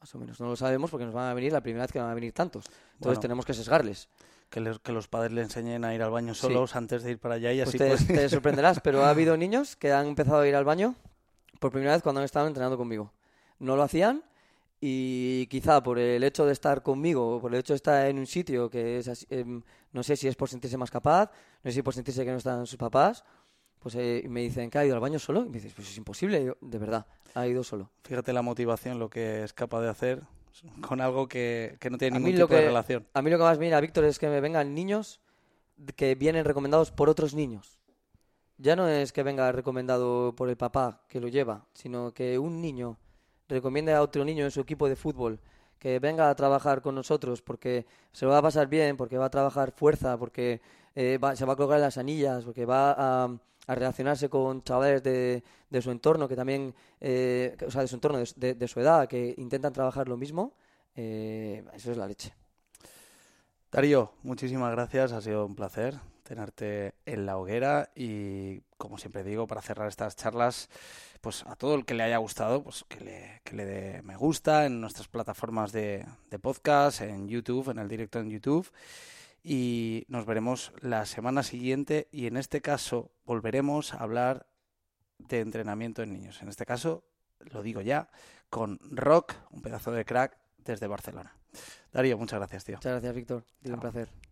más 0.00 0.14
o 0.14 0.18
menos. 0.18 0.40
No 0.40 0.48
lo 0.48 0.56
sabemos 0.56 0.90
porque 0.90 1.06
nos 1.06 1.14
van 1.14 1.30
a 1.30 1.34
venir 1.34 1.52
la 1.52 1.60
primera 1.60 1.84
vez 1.84 1.92
que 1.92 1.98
van 1.98 2.10
a 2.10 2.14
venir 2.14 2.32
tantos. 2.32 2.66
Entonces 2.94 3.20
tenemos 3.20 3.44
que 3.44 3.54
sesgarles. 3.54 4.08
Que, 4.50 4.78
que, 4.80 4.92
los 4.92 5.08
padres 5.08 5.32
le 5.32 5.42
enseñen 5.42 5.84
a 5.84 5.92
ir 5.92 6.02
al 6.02 6.10
baño 6.12 6.32
solos 6.32 6.76
antes 6.76 7.02
de 7.02 7.10
ir 7.10 7.18
para 7.18 7.34
allá 7.34 7.52
y 7.52 7.56
pues 7.56 7.68
así 7.68 7.78
te, 7.78 7.88
pues... 7.88 8.06
te 8.06 8.28
sorprenderás, 8.28 8.78
pero 8.78 9.04
ha 9.04 9.10
habido 9.10 9.36
niños 9.38 9.74
que 9.74 9.92
han 9.92 10.06
empezado 10.06 10.38
a 10.38 10.46
ir 10.46 10.54
al 10.54 10.64
baño 10.64 10.94
por 11.58 11.72
primera 11.72 11.94
vez 11.94 12.02
cuando 12.02 12.20
han 12.20 12.24
estado 12.24 12.46
entrenando 12.46 12.76
conmigo. 12.76 13.12
No 13.58 13.74
lo 13.74 13.82
hacían 13.82 14.22
y 14.88 15.48
quizá 15.48 15.82
por 15.82 15.98
el 15.98 16.22
hecho 16.22 16.46
de 16.46 16.52
estar 16.52 16.80
conmigo, 16.80 17.40
por 17.40 17.52
el 17.52 17.58
hecho 17.58 17.72
de 17.72 17.78
estar 17.78 18.06
en 18.06 18.20
un 18.20 18.26
sitio 18.26 18.70
que 18.70 18.98
es 18.98 19.08
así, 19.08 19.26
em, 19.30 19.60
no 19.90 20.04
sé 20.04 20.14
si 20.14 20.28
es 20.28 20.36
por 20.36 20.48
sentirse 20.48 20.76
más 20.76 20.92
capaz, 20.92 21.32
no 21.64 21.70
sé 21.72 21.74
si 21.74 21.82
por 21.82 21.92
sentirse 21.92 22.24
que 22.24 22.30
no 22.30 22.36
están 22.36 22.66
sus 22.66 22.78
papás, 22.78 23.24
Pues 23.80 23.96
eh, 23.96 24.24
me 24.28 24.42
dicen 24.42 24.70
que 24.70 24.78
ha 24.78 24.84
ido 24.84 24.94
al 24.94 25.00
baño 25.00 25.18
solo. 25.18 25.42
Y 25.44 25.48
me 25.48 25.54
dices, 25.54 25.72
pues 25.74 25.88
es 25.88 25.96
imposible. 25.96 26.44
Yo, 26.44 26.56
de 26.60 26.78
verdad, 26.78 27.06
ha 27.34 27.46
ido 27.46 27.62
solo. 27.64 27.90
Fíjate 28.04 28.32
la 28.32 28.42
motivación, 28.42 28.98
lo 28.98 29.10
que 29.10 29.42
es 29.42 29.52
capaz 29.52 29.80
de 29.80 29.88
hacer 29.88 30.22
con 30.80 31.00
algo 31.00 31.28
que, 31.28 31.76
que 31.80 31.90
no 31.90 31.98
tiene 31.98 32.16
A 32.16 32.20
ningún 32.20 32.40
tipo 32.40 32.54
de 32.54 32.66
relación. 32.66 33.06
A 33.12 33.22
mí 33.22 33.30
lo 33.30 33.38
que 33.38 33.44
más 33.44 33.58
me 33.58 33.62
viene 33.62 33.76
a 33.76 33.80
Víctor 33.80 34.04
es 34.04 34.18
que 34.20 34.28
me 34.28 34.40
vengan 34.40 34.72
niños 34.74 35.20
que 35.96 36.14
vienen 36.14 36.44
recomendados 36.44 36.92
por 36.92 37.08
otros 37.08 37.34
niños. 37.34 37.80
Ya 38.56 38.76
no 38.76 38.88
es 38.88 39.12
que 39.12 39.24
venga 39.24 39.50
recomendado 39.50 40.34
por 40.34 40.48
el 40.48 40.56
papá 40.56 41.02
que 41.08 41.20
lo 41.20 41.28
lleva, 41.28 41.66
sino 41.74 42.12
que 42.12 42.38
un 42.38 42.60
niño 42.60 42.98
recomiende 43.48 43.92
a 43.92 44.02
otro 44.02 44.24
niño 44.24 44.44
en 44.44 44.50
su 44.50 44.60
equipo 44.60 44.88
de 44.88 44.96
fútbol 44.96 45.40
que 45.78 45.98
venga 45.98 46.30
a 46.30 46.34
trabajar 46.34 46.80
con 46.80 46.94
nosotros 46.94 47.42
porque 47.42 47.86
se 48.12 48.24
lo 48.24 48.30
va 48.32 48.38
a 48.38 48.42
pasar 48.42 48.66
bien, 48.68 48.96
porque 48.96 49.18
va 49.18 49.26
a 49.26 49.30
trabajar 49.30 49.72
fuerza, 49.72 50.16
porque 50.16 50.60
eh, 50.94 51.18
se 51.34 51.44
va 51.44 51.52
a 51.52 51.56
colocar 51.56 51.78
las 51.78 51.98
anillas, 51.98 52.44
porque 52.44 52.64
va 52.64 52.92
a, 52.92 53.24
a 53.66 53.74
relacionarse 53.74 54.28
con 54.30 54.62
chavales 54.62 55.02
de, 55.02 55.42
su 55.82 55.90
entorno, 55.90 56.28
que 56.28 56.34
también, 56.36 56.74
eh, 57.00 57.54
o 57.66 57.70
sea, 57.70 57.82
de 57.82 57.88
su 57.88 57.94
entorno, 57.96 58.18
de, 58.18 58.32
de- 58.36 58.54
de 58.54 58.68
su 58.68 58.80
edad, 58.80 59.06
que 59.06 59.34
intentan 59.36 59.72
trabajar 59.74 60.08
lo 60.08 60.16
mismo, 60.16 60.54
eh, 60.94 61.62
eso 61.74 61.90
es 61.90 61.98
la 61.98 62.06
leche. 62.06 62.32
Darío, 63.70 64.12
muchísimas 64.22 64.72
gracias, 64.72 65.12
ha 65.12 65.20
sido 65.20 65.44
un 65.44 65.54
placer 65.54 65.98
tenerte 66.22 66.94
en 67.04 67.26
la 67.26 67.36
hoguera 67.36 67.90
y 67.94 68.62
como 68.76 68.98
siempre 68.98 69.24
digo, 69.24 69.46
para 69.46 69.62
cerrar 69.62 69.88
estas 69.88 70.16
charlas, 70.16 70.68
pues 71.20 71.44
a 71.46 71.56
todo 71.56 71.74
el 71.74 71.84
que 71.84 71.94
le 71.94 72.02
haya 72.02 72.18
gustado, 72.18 72.62
pues 72.62 72.84
que 72.88 73.00
le, 73.00 73.40
que 73.44 73.56
le 73.56 73.64
dé 73.64 74.02
me 74.02 74.16
gusta 74.16 74.66
en 74.66 74.80
nuestras 74.80 75.08
plataformas 75.08 75.72
de, 75.72 76.06
de 76.30 76.38
podcast, 76.38 77.00
en 77.00 77.28
YouTube, 77.28 77.70
en 77.70 77.78
el 77.78 77.88
directo 77.88 78.18
en 78.18 78.30
YouTube 78.30 78.70
y 79.48 80.04
nos 80.08 80.26
veremos 80.26 80.72
la 80.80 81.06
semana 81.06 81.44
siguiente 81.44 82.08
y 82.10 82.26
en 82.26 82.36
este 82.36 82.60
caso 82.60 83.12
volveremos 83.24 83.94
a 83.94 83.98
hablar 83.98 84.48
de 85.18 85.38
entrenamiento 85.38 86.02
en 86.02 86.12
niños. 86.12 86.42
En 86.42 86.48
este 86.48 86.66
caso, 86.66 87.04
lo 87.52 87.62
digo 87.62 87.80
ya, 87.80 88.10
con 88.50 88.80
Rock, 88.90 89.34
un 89.52 89.62
pedazo 89.62 89.92
de 89.92 90.04
crack 90.04 90.36
desde 90.58 90.88
Barcelona. 90.88 91.36
Darío, 91.92 92.18
muchas 92.18 92.40
gracias, 92.40 92.64
tío. 92.64 92.76
Muchas 92.76 92.92
gracias, 92.94 93.14
Víctor. 93.14 93.44
Un 93.64 93.78
placer. 93.78 94.25